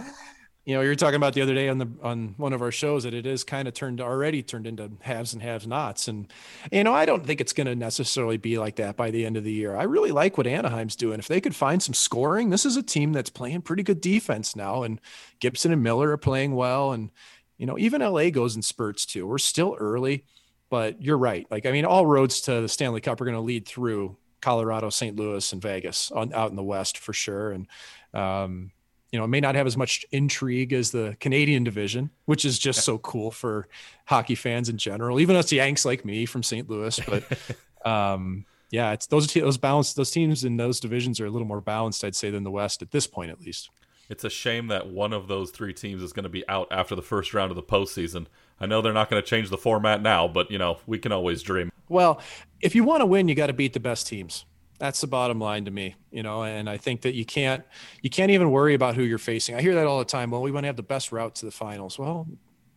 you 0.65 0.73
know, 0.73 0.81
you 0.81 0.87
were 0.87 0.95
talking 0.95 1.15
about 1.15 1.33
the 1.33 1.41
other 1.41 1.53
day 1.53 1.67
on 1.67 1.77
the 1.77 1.89
on 2.01 2.35
one 2.37 2.53
of 2.53 2.61
our 2.61 2.71
shows 2.71 3.03
that 3.03 3.13
it 3.13 3.25
is 3.25 3.43
kind 3.43 3.67
of 3.67 3.73
turned 3.73 3.99
already 3.99 4.41
turned 4.41 4.65
into 4.65 4.91
haves 5.01 5.33
and 5.33 5.41
haves 5.41 5.67
nots, 5.67 6.07
and 6.07 6.31
you 6.71 6.83
know, 6.85 6.93
I 6.93 7.05
don't 7.05 7.25
think 7.25 7.41
it's 7.41 7.53
going 7.53 7.67
to 7.67 7.75
necessarily 7.75 8.37
be 8.37 8.57
like 8.57 8.77
that 8.77 8.95
by 8.95 9.11
the 9.11 9.25
end 9.25 9.35
of 9.35 9.43
the 9.43 9.51
year. 9.51 9.75
I 9.75 9.83
really 9.83 10.11
like 10.11 10.37
what 10.37 10.47
Anaheim's 10.47 10.95
doing. 10.95 11.19
If 11.19 11.27
they 11.27 11.41
could 11.41 11.55
find 11.55 11.83
some 11.83 11.93
scoring, 11.93 12.49
this 12.49 12.65
is 12.65 12.77
a 12.77 12.83
team 12.83 13.11
that's 13.11 13.29
playing 13.29 13.63
pretty 13.63 13.83
good 13.83 13.99
defense 13.99 14.55
now, 14.55 14.83
and 14.83 15.01
Gibson 15.39 15.73
and 15.73 15.83
Miller 15.83 16.11
are 16.11 16.17
playing 16.17 16.55
well, 16.55 16.93
and 16.93 17.11
you 17.57 17.65
know, 17.65 17.77
even 17.77 18.01
LA 18.01 18.29
goes 18.29 18.55
in 18.55 18.61
spurts 18.61 19.05
too. 19.05 19.27
We're 19.27 19.39
still 19.39 19.75
early, 19.77 20.23
but 20.69 21.01
you're 21.01 21.17
right. 21.17 21.45
Like, 21.51 21.65
I 21.65 21.71
mean, 21.71 21.85
all 21.85 22.05
roads 22.05 22.39
to 22.41 22.61
the 22.61 22.69
Stanley 22.69 23.01
Cup 23.01 23.19
are 23.19 23.25
going 23.25 23.35
to 23.35 23.41
lead 23.41 23.67
through 23.67 24.17
Colorado, 24.43 24.89
St. 24.89 25.15
Louis, 25.15 25.53
and 25.53 25.61
Vegas 25.61 26.11
on, 26.11 26.33
out 26.33 26.49
in 26.49 26.55
the 26.55 26.63
West 26.63 26.97
for 26.97 27.13
sure. 27.13 27.51
And, 27.51 27.67
um, 28.13 28.71
you 29.11 29.17
know, 29.17 29.25
it 29.25 29.29
may 29.29 29.39
not 29.39 29.55
have 29.55 29.65
as 29.65 29.77
much 29.77 30.05
intrigue 30.11 30.73
as 30.73 30.91
the 30.91 31.15
Canadian 31.19 31.63
division, 31.63 32.09
which 32.25 32.43
is 32.43 32.59
just 32.59 32.83
so 32.83 32.97
cool 32.97 33.31
for 33.31 33.67
hockey 34.05 34.35
fans 34.35 34.69
in 34.69 34.77
general, 34.77 35.19
even 35.19 35.35
us 35.35 35.51
Yanks 35.51 35.85
like 35.85 36.03
me 36.03 36.25
from 36.25 36.43
St. 36.43 36.69
Louis. 36.69 36.99
But, 37.07 37.23
um, 37.89 38.45
yeah, 38.73 38.91
it's 38.91 39.05
those 39.05 39.31
those 39.31 39.57
balanced 39.57 39.95
those 39.95 40.09
teams 40.09 40.43
in 40.43 40.57
those 40.57 40.79
divisions 40.79 41.19
are 41.19 41.27
a 41.27 41.29
little 41.29 41.47
more 41.47 41.61
balanced, 41.61 42.03
I'd 42.03 42.15
say, 42.15 42.31
than 42.31 42.43
the 42.43 42.49
West 42.49 42.81
at 42.81 42.89
this 42.89 43.05
point, 43.05 43.29
at 43.29 43.39
least. 43.39 43.69
It's 44.09 44.23
a 44.23 44.31
shame 44.31 44.67
that 44.67 44.87
one 44.87 45.13
of 45.13 45.27
those 45.27 45.51
three 45.51 45.73
teams 45.73 46.01
is 46.01 46.11
going 46.11 46.23
to 46.23 46.29
be 46.29 46.47
out 46.49 46.67
after 46.71 46.95
the 46.95 47.01
first 47.03 47.33
round 47.33 47.51
of 47.51 47.55
the 47.55 47.63
postseason. 47.63 48.25
I 48.59 48.65
know 48.65 48.81
they're 48.81 48.91
not 48.91 49.09
going 49.09 49.21
to 49.21 49.27
change 49.27 49.49
the 49.49 49.57
format 49.57 50.01
now, 50.01 50.27
but 50.27 50.49
you 50.49 50.57
know 50.57 50.79
we 50.87 50.97
can 50.97 51.11
always 51.11 51.43
dream. 51.43 51.71
Well, 51.87 52.19
if 52.63 52.75
you 52.75 52.83
want 52.83 53.01
to 53.01 53.05
win, 53.05 53.27
you 53.27 53.35
got 53.35 53.47
to 53.47 53.53
beat 53.53 53.73
the 53.73 53.79
best 53.79 54.07
teams. 54.07 54.45
That's 54.79 55.01
the 55.01 55.07
bottom 55.07 55.39
line 55.39 55.65
to 55.65 55.71
me, 55.71 55.95
you 56.11 56.23
know. 56.23 56.43
And 56.43 56.69
I 56.69 56.77
think 56.77 57.01
that 57.01 57.13
you 57.13 57.25
can't 57.25 57.63
you 58.01 58.09
can't 58.09 58.31
even 58.31 58.49
worry 58.51 58.73
about 58.73 58.95
who 58.95 59.03
you're 59.03 59.17
facing. 59.17 59.55
I 59.55 59.61
hear 59.61 59.75
that 59.75 59.85
all 59.85 59.99
the 59.99 60.05
time. 60.05 60.31
Well, 60.31 60.41
we 60.41 60.51
want 60.51 60.63
to 60.63 60.67
have 60.67 60.75
the 60.75 60.83
best 60.83 61.11
route 61.11 61.35
to 61.35 61.45
the 61.45 61.51
finals. 61.51 61.99
Well, 61.99 62.27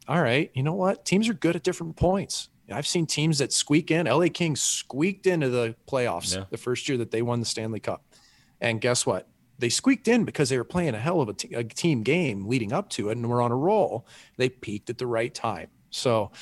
all 0.07 0.21
right. 0.21 0.51
You 0.55 0.63
know 0.63 0.75
what? 0.75 1.05
Teams 1.05 1.29
are 1.29 1.35
good 1.35 1.57
at 1.57 1.63
different 1.63 1.97
points. 1.97 2.49
I've 2.71 2.87
seen 2.87 3.07
teams 3.07 3.39
that 3.39 3.53
squeak 3.53 3.91
in. 3.91 4.07
LA 4.07 4.27
Kings 4.33 4.61
squeaked 4.61 5.27
into 5.27 5.49
the 5.49 5.77
playoffs 5.89 6.35
yeah. 6.35 6.45
the 6.51 6.57
first 6.57 6.89
year 6.89 6.99
that 6.99 7.13
they 7.13 7.23
won 7.23 7.41
the 7.41 7.47
Stanley 7.47 7.81
Cup. 7.81 8.05
And 8.61 8.81
guess 8.81 9.07
what? 9.07 9.29
They 9.59 9.69
squeaked 9.69 10.09
in 10.09 10.25
because 10.25 10.49
they 10.49 10.59
were 10.59 10.65
playing 10.65 10.95
a 10.95 10.99
hell 10.99 11.21
of 11.21 11.29
a, 11.29 11.33
t- 11.33 11.55
a 11.55 11.65
team 11.65 12.03
game 12.03 12.47
leading 12.47 12.73
up 12.73 12.91
to 12.91 13.09
it 13.09 13.17
and 13.17 13.29
were 13.29 13.41
on 13.41 13.53
a 13.53 13.57
roll. 13.57 14.07
They 14.37 14.49
peaked 14.49 14.91
at 14.91 14.99
the 14.99 15.07
right 15.07 15.33
time. 15.33 15.69
So 15.91 16.33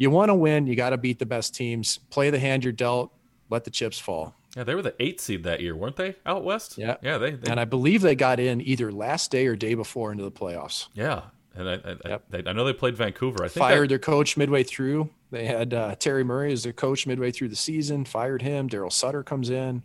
you 0.00 0.08
want 0.10 0.30
to 0.30 0.34
win, 0.34 0.66
you 0.66 0.74
got 0.74 0.90
to 0.90 0.96
beat 0.96 1.18
the 1.18 1.26
best 1.26 1.54
teams, 1.54 1.98
play 2.08 2.30
the 2.30 2.38
hand 2.38 2.64
you're 2.64 2.72
dealt, 2.72 3.12
let 3.50 3.64
the 3.64 3.70
chips 3.70 3.98
fall. 3.98 4.34
Yeah, 4.56 4.64
they 4.64 4.74
were 4.74 4.80
the 4.80 4.94
eight 4.98 5.20
seed 5.20 5.44
that 5.44 5.60
year, 5.60 5.76
weren't 5.76 5.96
they? 5.96 6.16
Out 6.24 6.42
west. 6.42 6.78
Yeah, 6.78 6.96
yeah. 7.02 7.18
They, 7.18 7.32
they... 7.32 7.50
and 7.50 7.60
I 7.60 7.66
believe 7.66 8.00
they 8.00 8.14
got 8.14 8.40
in 8.40 8.62
either 8.62 8.90
last 8.90 9.30
day 9.30 9.46
or 9.46 9.54
day 9.54 9.74
before 9.74 10.10
into 10.10 10.24
the 10.24 10.30
playoffs. 10.32 10.88
Yeah, 10.94 11.24
and 11.54 11.68
I 11.68 11.74
I, 11.74 11.96
yep. 12.08 12.24
I, 12.32 12.42
I 12.46 12.52
know 12.54 12.64
they 12.64 12.72
played 12.72 12.96
Vancouver. 12.96 13.44
I 13.44 13.48
think 13.48 13.62
fired 13.62 13.84
that... 13.84 13.88
their 13.88 13.98
coach 13.98 14.38
midway 14.38 14.62
through. 14.62 15.10
They 15.30 15.44
had 15.44 15.74
uh, 15.74 15.94
Terry 15.96 16.24
Murray 16.24 16.52
as 16.52 16.64
their 16.64 16.72
coach 16.72 17.06
midway 17.06 17.30
through 17.30 17.48
the 17.48 17.56
season. 17.56 18.06
Fired 18.06 18.40
him. 18.40 18.68
Daryl 18.68 18.90
Sutter 18.90 19.22
comes 19.22 19.50
in. 19.50 19.82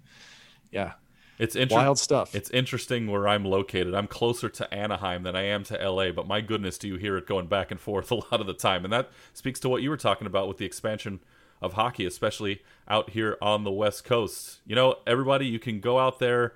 Yeah, 0.72 0.94
It's 1.38 1.56
inter- 1.56 1.76
wild 1.76 2.00
stuff. 2.00 2.34
It's 2.34 2.50
interesting 2.52 3.08
where 3.08 3.28
I'm 3.28 3.44
located. 3.44 3.94
I'm 3.94 4.08
closer 4.08 4.48
to 4.50 4.74
Anaheim 4.74 5.24
than 5.24 5.36
I 5.36 5.44
am 5.44 5.64
to 5.66 5.78
LA, 5.90 6.12
but 6.12 6.28
my 6.28 6.42
goodness, 6.42 6.78
do 6.78 6.88
you 6.88 6.96
hear 6.96 7.18
it 7.18 7.28
going 7.28 7.48
back 7.48 7.72
and 7.72 7.80
forth 7.80 8.12
a 8.12 8.16
lot 8.16 8.40
of 8.40 8.48
the 8.48 8.54
time? 8.54 8.84
And 8.84 8.94
that 8.94 9.10
speaks 9.34 9.60
to 9.62 9.70
what 9.70 9.82
you 9.82 9.90
were 9.90 9.98
talking 9.98 10.28
about 10.28 10.48
with 10.48 10.58
the 10.58 10.66
expansion 10.66 11.20
of 11.62 11.74
hockey, 11.74 12.06
especially 12.06 12.62
out 12.88 13.12
here 13.12 13.38
on 13.42 13.64
the 13.64 13.72
West 13.72 14.04
Coast. 14.04 14.60
You 14.66 14.76
know, 14.76 14.96
everybody, 15.08 15.48
you 15.48 15.60
can 15.60 15.80
go 15.80 16.00
out 16.00 16.20
there 16.20 16.54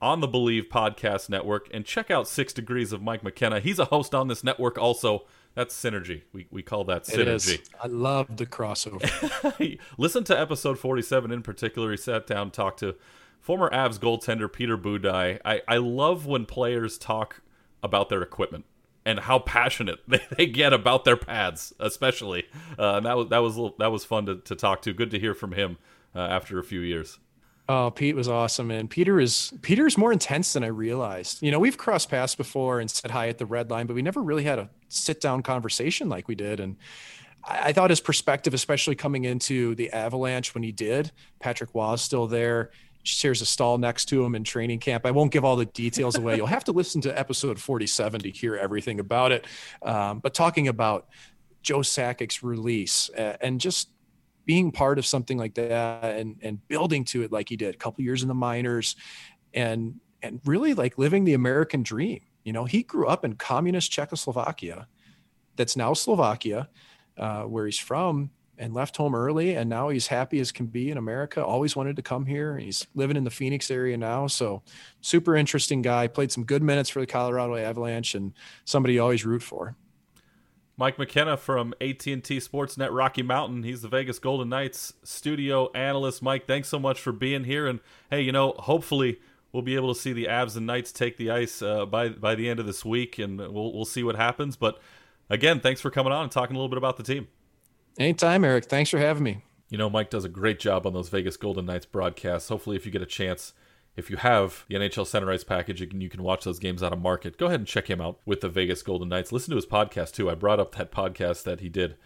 on 0.00 0.20
the 0.20 0.28
Bleav 0.28 0.68
Podcast 0.68 1.28
Network 1.28 1.68
and 1.72 1.84
check 1.84 2.10
out 2.10 2.26
Six 2.26 2.52
Degrees 2.52 2.92
of 2.92 3.02
Mike 3.02 3.22
McKenna. 3.22 3.60
He's 3.60 3.78
a 3.78 3.84
host 3.86 4.14
on 4.14 4.28
this 4.28 4.42
network 4.42 4.76
also. 4.78 5.24
That's 5.54 5.74
synergy. 5.80 6.22
We, 6.32 6.46
we 6.50 6.62
call 6.62 6.84
that 6.84 7.08
It 7.08 7.28
is. 7.28 7.46
synergy. 7.46 7.68
I 7.82 7.86
love 7.86 8.36
the 8.36 8.46
crossover. 8.46 9.78
Listen 9.98 10.24
to 10.24 10.38
episode 10.38 10.78
47 10.78 11.30
in 11.30 11.42
particular. 11.42 11.90
He 11.90 11.96
sat 11.98 12.26
down, 12.26 12.50
talked 12.50 12.80
to 12.80 12.96
former 13.42 13.68
Avs 13.70 13.98
goaltender 13.98 14.50
Peter 14.50 14.78
Budaj. 14.78 15.40
I, 15.44 15.60
I 15.68 15.76
love 15.76 16.24
when 16.24 16.46
players 16.46 16.96
talk 16.96 17.42
about 17.82 18.08
their 18.08 18.22
equipment 18.22 18.64
and 19.04 19.20
how 19.20 19.40
passionate 19.40 19.98
they, 20.08 20.20
they 20.38 20.46
get 20.46 20.72
about 20.72 21.04
their 21.04 21.16
pads, 21.16 21.74
especially. 21.78 22.46
Uh, 22.78 23.00
that 23.00 23.16
was 23.16 23.28
that 23.28 23.38
was 23.38 23.72
that 23.78 23.92
was 23.92 24.04
fun 24.06 24.24
to, 24.26 24.36
to 24.36 24.54
talk 24.56 24.80
to. 24.82 24.94
Good 24.94 25.10
to 25.10 25.18
hear 25.18 25.34
from 25.34 25.52
him 25.52 25.76
uh, 26.14 26.20
after 26.20 26.58
a 26.58 26.64
few 26.64 26.80
years. 26.80 27.18
Oh, 27.68 27.90
Pete 27.90 28.16
was 28.16 28.28
awesome, 28.28 28.70
and 28.70 28.88
Peter 28.90 29.20
is 29.20 29.50
Peter 29.50 29.82
Peter's 29.82 29.98
more 29.98 30.12
intense 30.12 30.52
than 30.52 30.64
I 30.64 30.68
realized. 30.68 31.42
You 31.42 31.50
know, 31.50 31.58
we've 31.58 31.78
crossed 31.78 32.10
paths 32.10 32.34
before 32.34 32.80
and 32.80 32.90
said 32.90 33.10
hi 33.10 33.28
at 33.28 33.38
the 33.38 33.46
red 33.46 33.70
line, 33.70 33.86
but 33.86 33.94
we 33.94 34.02
never 34.02 34.22
really 34.22 34.44
had 34.44 34.58
a 34.58 34.70
sit 34.88 35.20
down 35.20 35.42
conversation 35.42 36.08
like 36.08 36.28
we 36.28 36.34
did. 36.34 36.60
And 36.60 36.76
I, 37.44 37.68
I 37.68 37.72
thought 37.72 37.90
his 37.90 38.00
perspective, 38.00 38.52
especially 38.52 38.94
coming 38.94 39.24
into 39.24 39.74
the 39.74 39.90
Avalanche 39.90 40.54
when 40.54 40.62
he 40.62 40.72
did, 40.72 41.12
Patrick 41.40 41.70
Roy's 41.72 42.02
still 42.02 42.26
there. 42.26 42.70
Shares 43.04 43.40
a 43.40 43.46
stall 43.46 43.78
next 43.78 44.06
to 44.06 44.24
him 44.24 44.34
in 44.34 44.44
training 44.44 44.78
camp. 44.78 45.06
I 45.06 45.10
won't 45.10 45.32
give 45.32 45.44
all 45.44 45.56
the 45.56 45.66
details 45.66 46.16
away. 46.16 46.36
You'll 46.36 46.46
have 46.46 46.64
to 46.64 46.72
listen 46.72 47.00
to 47.02 47.18
episode 47.18 47.60
47 47.60 48.20
to 48.20 48.30
hear 48.30 48.56
everything 48.56 49.00
about 49.00 49.32
it. 49.32 49.46
Um, 49.82 50.20
but 50.20 50.34
talking 50.34 50.68
about 50.68 51.08
Joe 51.62 51.80
Sakic's 51.80 52.42
release 52.42 53.10
uh, 53.10 53.36
and 53.40 53.60
just 53.60 53.88
being 54.44 54.72
part 54.72 54.98
of 54.98 55.06
something 55.06 55.38
like 55.38 55.54
that 55.54 56.16
and 56.16 56.36
and 56.42 56.66
building 56.68 57.04
to 57.04 57.22
it 57.22 57.32
like 57.32 57.48
he 57.48 57.56
did 57.56 57.74
a 57.74 57.78
couple 57.78 58.02
years 58.02 58.22
in 58.22 58.28
the 58.28 58.34
minors 58.34 58.96
and 59.54 60.00
and 60.22 60.40
really 60.44 60.74
like 60.74 60.98
living 60.98 61.24
the 61.24 61.34
American 61.34 61.82
dream. 61.82 62.20
You 62.44 62.52
know, 62.52 62.64
he 62.64 62.82
grew 62.82 63.06
up 63.06 63.24
in 63.24 63.34
communist 63.34 63.92
Czechoslovakia, 63.92 64.88
that's 65.56 65.76
now 65.76 65.92
Slovakia, 65.94 66.68
uh, 67.16 67.42
where 67.42 67.66
he's 67.66 67.78
from, 67.78 68.30
and 68.62 68.72
left 68.72 68.96
home 68.96 69.14
early. 69.14 69.54
And 69.54 69.68
now 69.68 69.88
he's 69.88 70.06
happy 70.06 70.38
as 70.38 70.52
can 70.52 70.66
be 70.66 70.90
in 70.90 70.96
America. 70.96 71.44
Always 71.44 71.74
wanted 71.74 71.96
to 71.96 72.02
come 72.02 72.26
here. 72.26 72.56
He's 72.56 72.86
living 72.94 73.16
in 73.16 73.24
the 73.24 73.30
Phoenix 73.30 73.70
area 73.70 73.96
now. 73.96 74.28
So, 74.28 74.62
super 75.00 75.34
interesting 75.34 75.82
guy. 75.82 76.06
Played 76.06 76.30
some 76.30 76.44
good 76.44 76.62
minutes 76.62 76.88
for 76.88 77.00
the 77.00 77.06
Colorado 77.06 77.56
Avalanche 77.56 78.14
and 78.14 78.32
somebody 78.64 78.94
you 78.94 79.02
always 79.02 79.26
root 79.26 79.42
for. 79.42 79.76
Mike 80.76 80.98
McKenna 80.98 81.36
from 81.36 81.74
AT&T 81.80 82.22
Sportsnet 82.22 82.88
Rocky 82.92 83.22
Mountain. 83.22 83.62
He's 83.62 83.82
the 83.82 83.88
Vegas 83.88 84.18
Golden 84.18 84.48
Knights 84.48 84.94
studio 85.04 85.70
analyst. 85.72 86.22
Mike, 86.22 86.46
thanks 86.46 86.68
so 86.68 86.78
much 86.78 87.00
for 87.00 87.12
being 87.12 87.44
here. 87.44 87.66
And 87.66 87.80
hey, 88.10 88.22
you 88.22 88.32
know, 88.32 88.54
hopefully 88.58 89.18
we'll 89.52 89.62
be 89.62 89.74
able 89.74 89.92
to 89.92 90.00
see 90.00 90.12
the 90.12 90.26
Avs 90.26 90.56
and 90.56 90.66
Knights 90.66 90.92
take 90.92 91.18
the 91.18 91.30
ice 91.30 91.62
uh, 91.62 91.84
by 91.84 92.08
by 92.08 92.34
the 92.34 92.48
end 92.48 92.58
of 92.58 92.66
this 92.66 92.84
week, 92.84 93.18
and 93.18 93.38
we'll 93.38 93.72
we'll 93.72 93.84
see 93.84 94.02
what 94.02 94.16
happens. 94.16 94.56
But 94.56 94.80
again, 95.28 95.60
thanks 95.60 95.80
for 95.80 95.90
coming 95.90 96.12
on 96.12 96.22
and 96.22 96.32
talking 96.32 96.56
a 96.56 96.58
little 96.58 96.70
bit 96.70 96.78
about 96.78 96.96
the 96.96 97.02
team. 97.02 97.28
Anytime, 97.98 98.44
Eric. 98.44 98.66
Thanks 98.66 98.90
for 98.90 98.98
having 98.98 99.22
me. 99.22 99.44
You 99.68 99.78
know, 99.78 99.88
Mike 99.88 100.10
does 100.10 100.24
a 100.24 100.28
great 100.28 100.60
job 100.60 100.86
on 100.86 100.92
those 100.92 101.08
Vegas 101.08 101.36
Golden 101.36 101.66
Knights 101.66 101.86
broadcasts. 101.86 102.48
Hopefully, 102.48 102.76
if 102.76 102.84
you 102.84 102.92
get 102.92 103.02
a 103.02 103.06
chance, 103.06 103.54
if 103.96 104.10
you 104.10 104.16
have 104.18 104.64
the 104.68 104.76
NHL 104.76 105.06
Center 105.06 105.30
Ice 105.30 105.44
package, 105.44 105.80
you 105.80 105.86
can, 105.86 106.00
you 106.00 106.08
can 106.08 106.22
watch 106.22 106.44
those 106.44 106.58
games 106.58 106.82
out 106.82 106.92
of 106.92 107.00
market. 107.00 107.38
Go 107.38 107.46
ahead 107.46 107.60
and 107.60 107.66
check 107.66 107.88
him 107.88 108.00
out 108.00 108.20
with 108.26 108.40
the 108.40 108.48
Vegas 108.48 108.82
Golden 108.82 109.08
Knights. 109.08 109.32
Listen 109.32 109.50
to 109.50 109.56
his 109.56 109.66
podcast 109.66 110.12
too. 110.12 110.30
I 110.30 110.34
brought 110.34 110.60
up 110.60 110.74
that 110.74 110.92
podcast 110.92 111.44
that 111.44 111.60
he 111.60 111.68
did 111.68 111.96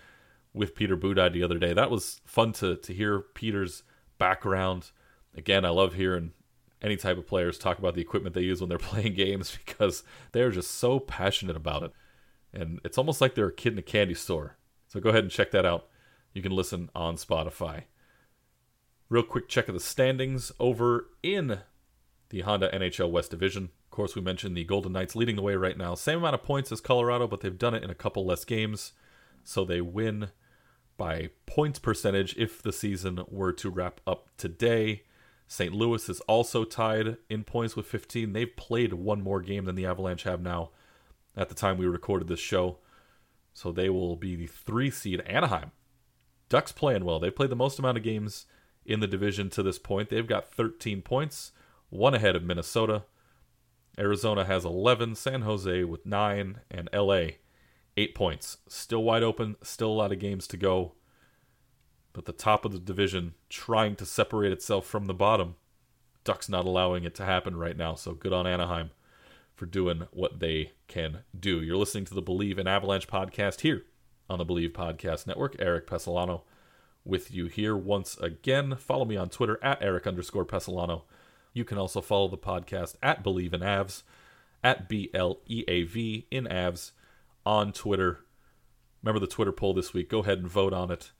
with 0.52 0.74
Peter 0.74 0.96
Budaj 0.96 1.32
the 1.32 1.42
other 1.42 1.58
day. 1.58 1.72
That 1.72 1.90
was 1.90 2.20
fun 2.24 2.52
to 2.54 2.76
to 2.76 2.94
hear 2.94 3.20
Peter's 3.20 3.82
background. 4.18 4.90
Again, 5.36 5.64
I 5.64 5.70
love 5.70 5.94
hearing 5.94 6.32
any 6.82 6.96
type 6.96 7.18
of 7.18 7.26
players 7.26 7.58
talk 7.58 7.78
about 7.78 7.94
the 7.94 8.00
equipment 8.00 8.34
they 8.34 8.42
use 8.42 8.60
when 8.60 8.68
they're 8.68 8.78
playing 8.78 9.14
games 9.14 9.56
because 9.64 10.02
they're 10.32 10.50
just 10.50 10.72
so 10.72 10.98
passionate 10.98 11.56
about 11.56 11.82
it. 11.82 11.92
And 12.52 12.80
it's 12.84 12.96
almost 12.98 13.20
like 13.20 13.34
they're 13.34 13.48
a 13.48 13.52
kid 13.52 13.72
in 13.74 13.78
a 13.78 13.82
candy 13.82 14.14
store. 14.14 14.56
So 14.96 15.02
go 15.02 15.10
ahead 15.10 15.24
and 15.24 15.30
check 15.30 15.50
that 15.50 15.66
out. 15.66 15.88
You 16.32 16.40
can 16.40 16.52
listen 16.52 16.88
on 16.94 17.16
Spotify. 17.16 17.82
Real 19.10 19.22
quick 19.22 19.46
check 19.46 19.68
of 19.68 19.74
the 19.74 19.80
standings 19.80 20.50
over 20.58 21.08
in 21.22 21.58
the 22.30 22.40
Honda 22.40 22.70
NHL 22.72 23.10
West 23.10 23.30
Division. 23.30 23.64
Of 23.64 23.90
course, 23.90 24.16
we 24.16 24.22
mentioned 24.22 24.56
the 24.56 24.64
Golden 24.64 24.92
Knights 24.92 25.14
leading 25.14 25.36
the 25.36 25.42
way 25.42 25.54
right 25.54 25.76
now. 25.76 25.96
Same 25.96 26.20
amount 26.20 26.36
of 26.36 26.44
points 26.44 26.72
as 26.72 26.80
Colorado, 26.80 27.26
but 27.26 27.42
they've 27.42 27.58
done 27.58 27.74
it 27.74 27.84
in 27.84 27.90
a 27.90 27.94
couple 27.94 28.24
less 28.24 28.46
games. 28.46 28.94
So 29.44 29.66
they 29.66 29.82
win 29.82 30.30
by 30.96 31.28
points 31.44 31.78
percentage 31.78 32.34
if 32.38 32.62
the 32.62 32.72
season 32.72 33.20
were 33.28 33.52
to 33.52 33.68
wrap 33.68 34.00
up 34.06 34.30
today. 34.38 35.02
St. 35.46 35.74
Louis 35.74 36.08
is 36.08 36.20
also 36.20 36.64
tied 36.64 37.18
in 37.28 37.44
points 37.44 37.76
with 37.76 37.84
15. 37.84 38.32
They've 38.32 38.56
played 38.56 38.94
one 38.94 39.20
more 39.20 39.42
game 39.42 39.66
than 39.66 39.74
the 39.74 39.84
Avalanche 39.84 40.22
have 40.22 40.40
now 40.40 40.70
at 41.36 41.50
the 41.50 41.54
time 41.54 41.76
we 41.76 41.84
recorded 41.84 42.28
this 42.28 42.40
show. 42.40 42.78
So 43.56 43.72
they 43.72 43.88
will 43.88 44.16
be 44.16 44.36
the 44.36 44.46
three 44.46 44.90
seed 44.90 45.22
Anaheim. 45.22 45.70
Ducks 46.50 46.72
playing 46.72 47.06
well. 47.06 47.18
They've 47.18 47.34
played 47.34 47.48
the 47.48 47.56
most 47.56 47.78
amount 47.78 47.96
of 47.96 48.04
games 48.04 48.44
in 48.84 49.00
the 49.00 49.06
division 49.06 49.48
to 49.48 49.62
this 49.62 49.78
point. 49.78 50.10
They've 50.10 50.26
got 50.26 50.52
13 50.52 51.00
points, 51.00 51.52
one 51.88 52.12
ahead 52.12 52.36
of 52.36 52.42
Minnesota. 52.42 53.04
Arizona 53.98 54.44
has 54.44 54.66
11, 54.66 55.14
San 55.14 55.40
Jose 55.40 55.84
with 55.84 56.04
9, 56.04 56.60
and 56.70 56.90
LA 56.92 57.28
8 57.96 58.14
points. 58.14 58.58
Still 58.68 59.02
wide 59.02 59.22
open, 59.22 59.56
still 59.62 59.88
a 59.88 60.00
lot 60.00 60.12
of 60.12 60.18
games 60.18 60.46
to 60.48 60.58
go. 60.58 60.92
But 62.12 62.26
the 62.26 62.32
top 62.32 62.66
of 62.66 62.72
the 62.72 62.78
division 62.78 63.36
trying 63.48 63.96
to 63.96 64.04
separate 64.04 64.52
itself 64.52 64.84
from 64.84 65.06
the 65.06 65.14
bottom. 65.14 65.54
Ducks 66.24 66.50
not 66.50 66.66
allowing 66.66 67.04
it 67.04 67.14
to 67.14 67.24
happen 67.24 67.56
right 67.56 67.78
now, 67.78 67.94
so 67.94 68.12
good 68.12 68.34
on 68.34 68.46
Anaheim 68.46 68.90
for 69.56 69.66
doing 69.66 70.06
what 70.12 70.38
they 70.38 70.72
can 70.86 71.20
do. 71.38 71.60
You're 71.62 71.76
listening 71.78 72.04
to 72.04 72.14
the 72.14 72.22
Bleav 72.22 72.58
in 72.58 72.68
Avalanche 72.68 73.08
podcast 73.08 73.62
here 73.62 73.84
on 74.28 74.38
the 74.38 74.44
Bleav 74.44 74.72
Podcast 74.72 75.26
Network. 75.26 75.56
Eric 75.58 75.86
Pesolano 75.86 76.42
with 77.04 77.32
you 77.32 77.46
here 77.46 77.74
once 77.74 78.18
again. 78.18 78.76
Follow 78.76 79.06
me 79.06 79.16
on 79.16 79.30
Twitter 79.30 79.58
at 79.62 79.82
Eric 79.82 80.06
underscore 80.06 80.44
Pesolano. 80.44 81.02
You 81.54 81.64
can 81.64 81.78
also 81.78 82.02
follow 82.02 82.28
the 82.28 82.36
podcast 82.36 82.96
at 83.02 83.24
Bleav 83.24 83.54
in 83.54 83.62
Avs, 83.62 84.02
at 84.62 84.88
B 84.90 85.10
L 85.14 85.40
E 85.46 85.64
A 85.66 85.84
V 85.84 86.26
in 86.30 86.44
Avs 86.44 86.92
on 87.46 87.72
Twitter. 87.72 88.20
Remember 89.02 89.20
the 89.20 89.26
Twitter 89.26 89.52
poll 89.52 89.72
this 89.72 89.94
week. 89.94 90.10
Go 90.10 90.18
ahead 90.18 90.38
and 90.38 90.48
vote 90.48 90.74
on 90.74 90.90
it. 90.90 91.12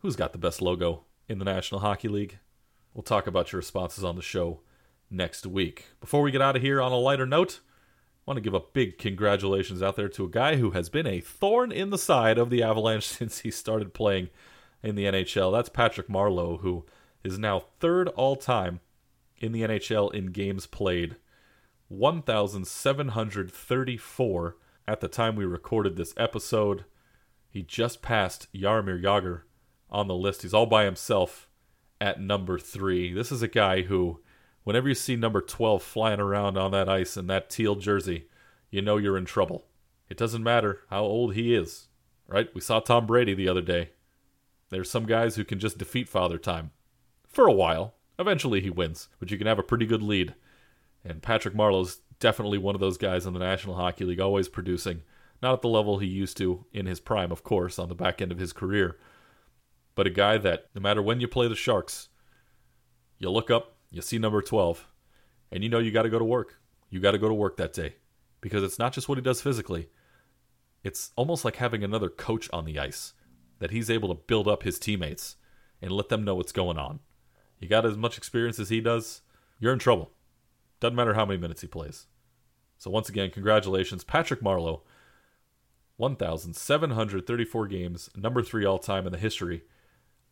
Who's 0.00 0.16
got 0.16 0.32
the 0.32 0.38
best 0.38 0.60
logo 0.60 1.04
in 1.28 1.38
the 1.38 1.44
National 1.46 1.80
Hockey 1.80 2.08
League? 2.08 2.38
We'll 2.92 3.02
talk 3.02 3.26
about 3.26 3.52
your 3.52 3.58
responses 3.58 4.04
on 4.04 4.16
the 4.16 4.22
show 4.22 4.60
next 5.12 5.46
week. 5.46 5.86
Before 6.00 6.22
we 6.22 6.30
get 6.30 6.42
out 6.42 6.56
of 6.56 6.62
here 6.62 6.80
on 6.80 6.90
a 6.90 6.96
lighter 6.96 7.26
note, 7.26 7.60
I 7.64 8.30
want 8.30 8.38
to 8.38 8.42
give 8.42 8.54
a 8.54 8.60
big 8.60 8.98
congratulations 8.98 9.82
out 9.82 9.96
there 9.96 10.08
to 10.08 10.24
a 10.24 10.30
guy 10.30 10.56
who 10.56 10.70
has 10.70 10.88
been 10.88 11.06
a 11.06 11.20
thorn 11.20 11.70
in 11.70 11.90
the 11.90 11.98
side 11.98 12.38
of 12.38 12.48
the 12.50 12.62
Avalanche 12.62 13.06
since 13.08 13.40
he 13.40 13.50
started 13.50 13.94
playing 13.94 14.30
in 14.82 14.94
the 14.94 15.04
NHL. 15.04 15.52
That's 15.52 15.68
Patrick 15.68 16.08
Marleau, 16.08 16.60
who 16.60 16.84
is 17.22 17.38
now 17.38 17.64
third 17.80 18.08
all 18.08 18.36
time 18.36 18.80
in 19.38 19.52
the 19.52 19.62
NHL 19.62 20.14
in 20.14 20.26
games 20.26 20.66
played. 20.66 21.16
1,734 21.88 24.56
at 24.88 25.00
the 25.00 25.08
time 25.08 25.36
we 25.36 25.44
recorded 25.44 25.96
this 25.96 26.14
episode. 26.16 26.84
He 27.48 27.62
just 27.62 28.02
passed 28.02 28.52
Jaromir 28.54 29.02
Jagr 29.02 29.42
on 29.90 30.08
the 30.08 30.14
list. 30.14 30.42
He's 30.42 30.54
all 30.54 30.66
by 30.66 30.84
himself 30.84 31.48
at 32.00 32.20
number 32.20 32.58
three. 32.58 33.12
This 33.12 33.30
is 33.30 33.42
a 33.42 33.48
guy 33.48 33.82
who, 33.82 34.20
whenever 34.64 34.88
you 34.88 34.94
see 34.94 35.16
number 35.16 35.40
12 35.40 35.82
flying 35.82 36.20
around 36.20 36.56
on 36.56 36.70
that 36.72 36.88
ice 36.88 37.16
in 37.16 37.26
that 37.28 37.50
teal 37.50 37.74
jersey, 37.76 38.26
you 38.70 38.82
know 38.82 38.96
you're 38.96 39.18
in 39.18 39.24
trouble. 39.24 39.66
It 40.08 40.16
doesn't 40.16 40.42
matter 40.42 40.80
how 40.90 41.02
old 41.02 41.34
he 41.34 41.54
is, 41.54 41.88
right? 42.26 42.48
We 42.54 42.60
saw 42.60 42.80
Tom 42.80 43.06
Brady 43.06 43.34
the 43.34 43.48
other 43.48 43.62
day. 43.62 43.90
There's 44.70 44.90
some 44.90 45.06
guys 45.06 45.36
who 45.36 45.44
can 45.44 45.58
just 45.58 45.78
defeat 45.78 46.08
Father 46.08 46.38
Time 46.38 46.70
for 47.28 47.46
a 47.46 47.52
while. 47.52 47.94
Eventually 48.18 48.60
he 48.60 48.70
wins, 48.70 49.08
but 49.18 49.30
you 49.30 49.38
can 49.38 49.46
have 49.46 49.58
a 49.58 49.62
pretty 49.62 49.86
good 49.86 50.02
lead. 50.02 50.34
And 51.04 51.22
Patrick 51.22 51.54
Marleau's 51.54 52.00
definitely 52.20 52.58
one 52.58 52.74
of 52.74 52.80
those 52.80 52.98
guys 52.98 53.26
in 53.26 53.32
the 53.32 53.40
National 53.40 53.74
Hockey 53.74 54.04
League, 54.04 54.20
always 54.20 54.48
producing. 54.48 55.02
Not 55.42 55.54
at 55.54 55.62
the 55.62 55.68
level 55.68 55.98
he 55.98 56.06
used 56.06 56.36
to 56.36 56.64
in 56.72 56.86
his 56.86 57.00
prime, 57.00 57.32
of 57.32 57.42
course, 57.42 57.78
on 57.78 57.88
the 57.88 57.94
back 57.94 58.22
end 58.22 58.30
of 58.30 58.38
his 58.38 58.52
career. 58.52 58.96
But 59.94 60.06
a 60.06 60.10
guy 60.10 60.38
that, 60.38 60.66
no 60.74 60.80
matter 60.80 61.02
when 61.02 61.20
you 61.20 61.26
play 61.26 61.48
the 61.48 61.56
Sharks, 61.56 62.08
you 63.18 63.28
look 63.28 63.50
up, 63.50 63.71
you 63.92 64.02
see 64.02 64.18
number 64.18 64.42
12, 64.42 64.86
and 65.52 65.62
you 65.62 65.68
know 65.68 65.78
you 65.78 65.92
got 65.92 66.02
to 66.02 66.10
go 66.10 66.18
to 66.18 66.24
work. 66.24 66.58
You 66.90 66.98
got 66.98 67.12
to 67.12 67.18
go 67.18 67.28
to 67.28 67.34
work 67.34 67.58
that 67.58 67.74
day. 67.74 67.96
Because 68.40 68.64
it's 68.64 68.78
not 68.78 68.92
just 68.92 69.08
what 69.08 69.18
he 69.18 69.22
does 69.22 69.40
physically, 69.40 69.88
it's 70.82 71.12
almost 71.14 71.44
like 71.44 71.56
having 71.56 71.84
another 71.84 72.08
coach 72.08 72.48
on 72.52 72.64
the 72.64 72.78
ice 72.78 73.12
that 73.60 73.70
he's 73.70 73.90
able 73.90 74.08
to 74.08 74.20
build 74.26 74.48
up 74.48 74.64
his 74.64 74.78
teammates 74.78 75.36
and 75.80 75.92
let 75.92 76.08
them 76.08 76.24
know 76.24 76.34
what's 76.34 76.50
going 76.50 76.78
on. 76.78 76.98
You 77.60 77.68
got 77.68 77.86
as 77.86 77.96
much 77.96 78.18
experience 78.18 78.58
as 78.58 78.70
he 78.70 78.80
does, 78.80 79.20
you're 79.60 79.72
in 79.72 79.78
trouble. 79.78 80.10
Doesn't 80.80 80.96
matter 80.96 81.14
how 81.14 81.24
many 81.24 81.38
minutes 81.38 81.60
he 81.60 81.68
plays. 81.68 82.06
So 82.78 82.90
once 82.90 83.08
again, 83.08 83.30
congratulations, 83.30 84.02
Patrick 84.02 84.40
Marleau. 84.40 84.80
1,734 85.98 87.66
games, 87.68 88.10
number 88.16 88.42
three 88.42 88.64
all 88.64 88.78
time 88.78 89.06
in 89.06 89.12
the 89.12 89.18
history 89.18 89.62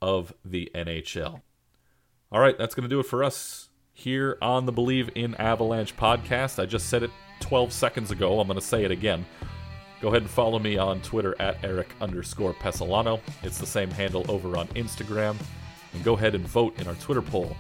of 0.02 0.32
the 0.44 0.68
NHL. 0.74 1.42
All 2.32 2.40
right, 2.40 2.56
that's 2.56 2.76
going 2.76 2.88
to 2.88 2.88
do 2.88 3.00
it 3.00 3.06
for 3.06 3.24
us 3.24 3.70
here 3.92 4.38
on 4.40 4.64
the 4.64 4.72
Bleav 4.72 5.10
in 5.16 5.34
Avalanche 5.34 5.96
podcast. 5.96 6.62
I 6.62 6.66
just 6.66 6.88
said 6.88 7.02
it 7.02 7.10
12 7.40 7.72
seconds 7.72 8.12
ago. 8.12 8.38
I'm 8.38 8.46
going 8.46 8.58
to 8.58 8.64
say 8.64 8.84
it 8.84 8.92
again. 8.92 9.26
Go 10.00 10.10
ahead 10.10 10.22
and 10.22 10.30
follow 10.30 10.60
me 10.60 10.78
on 10.78 11.00
Twitter 11.00 11.34
at 11.40 11.56
Eric 11.64 11.92
underscore 12.00 12.54
Pesolano. 12.54 13.20
It's 13.42 13.58
the 13.58 13.66
same 13.66 13.90
handle 13.90 14.24
over 14.28 14.56
on 14.56 14.68
Instagram. 14.68 15.34
And 15.92 16.04
go 16.04 16.14
ahead 16.14 16.36
and 16.36 16.46
vote 16.46 16.80
in 16.80 16.86
our 16.86 16.94
Twitter 16.94 17.20
poll 17.20 17.56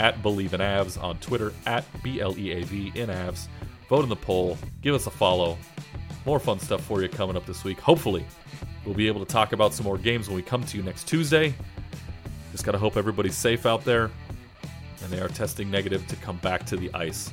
at 0.00 0.22
Bleav 0.22 0.54
in 0.54 0.60
Avs 0.60 1.00
on 1.02 1.18
Twitter 1.18 1.52
at 1.66 1.84
B 2.02 2.22
L 2.22 2.38
E 2.38 2.52
A 2.52 2.62
V 2.64 2.92
in 2.94 3.10
Avs. 3.10 3.48
Vote 3.90 4.02
in 4.02 4.08
the 4.08 4.16
poll. 4.16 4.56
Give 4.80 4.94
us 4.94 5.06
a 5.06 5.10
follow. 5.10 5.58
More 6.24 6.40
fun 6.40 6.58
stuff 6.58 6.82
for 6.82 7.02
you 7.02 7.10
coming 7.10 7.36
up 7.36 7.44
this 7.44 7.64
week. 7.64 7.80
Hopefully, 7.80 8.24
we'll 8.86 8.94
be 8.94 9.08
able 9.08 9.24
to 9.24 9.30
talk 9.30 9.52
about 9.52 9.74
some 9.74 9.84
more 9.84 9.98
games 9.98 10.26
when 10.26 10.36
we 10.36 10.42
come 10.42 10.64
to 10.64 10.78
you 10.78 10.82
next 10.82 11.06
Tuesday. 11.06 11.54
Just 12.56 12.64
got 12.64 12.72
to 12.72 12.78
hope 12.78 12.96
everybody's 12.96 13.36
safe 13.36 13.66
out 13.66 13.84
there 13.84 14.10
and 15.02 15.12
they 15.12 15.20
are 15.20 15.28
testing 15.28 15.70
negative 15.70 16.06
to 16.06 16.16
come 16.16 16.38
back 16.38 16.64
to 16.64 16.74
the 16.78 16.90
ice. 16.94 17.30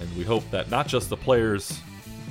And 0.00 0.16
we 0.16 0.22
hope 0.22 0.48
that 0.52 0.70
not 0.70 0.86
just 0.86 1.08
the 1.08 1.16
players 1.16 1.80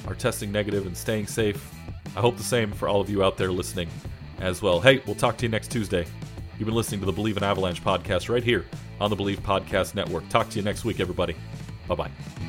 are 0.07 0.15
testing 0.15 0.49
negative 0.49 0.85
and 0.85 0.95
staying 0.95 1.27
safe. 1.27 1.75
I 2.15 2.21
hope 2.21 2.37
the 2.37 2.43
same 2.43 2.71
for 2.71 2.87
all 2.87 3.01
of 3.01 3.09
you 3.09 3.21
out 3.21 3.35
there 3.35 3.51
listening 3.51 3.89
as 4.39 4.61
well. 4.61 4.79
Hey, 4.79 5.03
we'll 5.05 5.13
talk 5.13 5.35
to 5.39 5.45
you 5.45 5.49
next 5.49 5.71
Tuesday. 5.71 6.05
You've 6.57 6.67
been 6.67 6.73
listening 6.73 7.01
to 7.01 7.05
the 7.05 7.11
Bleav 7.11 7.35
in 7.35 7.43
Avalanche 7.43 7.83
podcast 7.83 8.29
right 8.29 8.45
here 8.45 8.65
on 9.01 9.09
the 9.09 9.17
Bleav 9.17 9.39
Podcast 9.39 9.93
Network. 9.93 10.29
Talk 10.29 10.47
to 10.51 10.55
you 10.55 10.63
next 10.63 10.85
week, 10.85 11.01
everybody. 11.01 11.35
Bye 11.85 11.95
bye. 11.95 12.48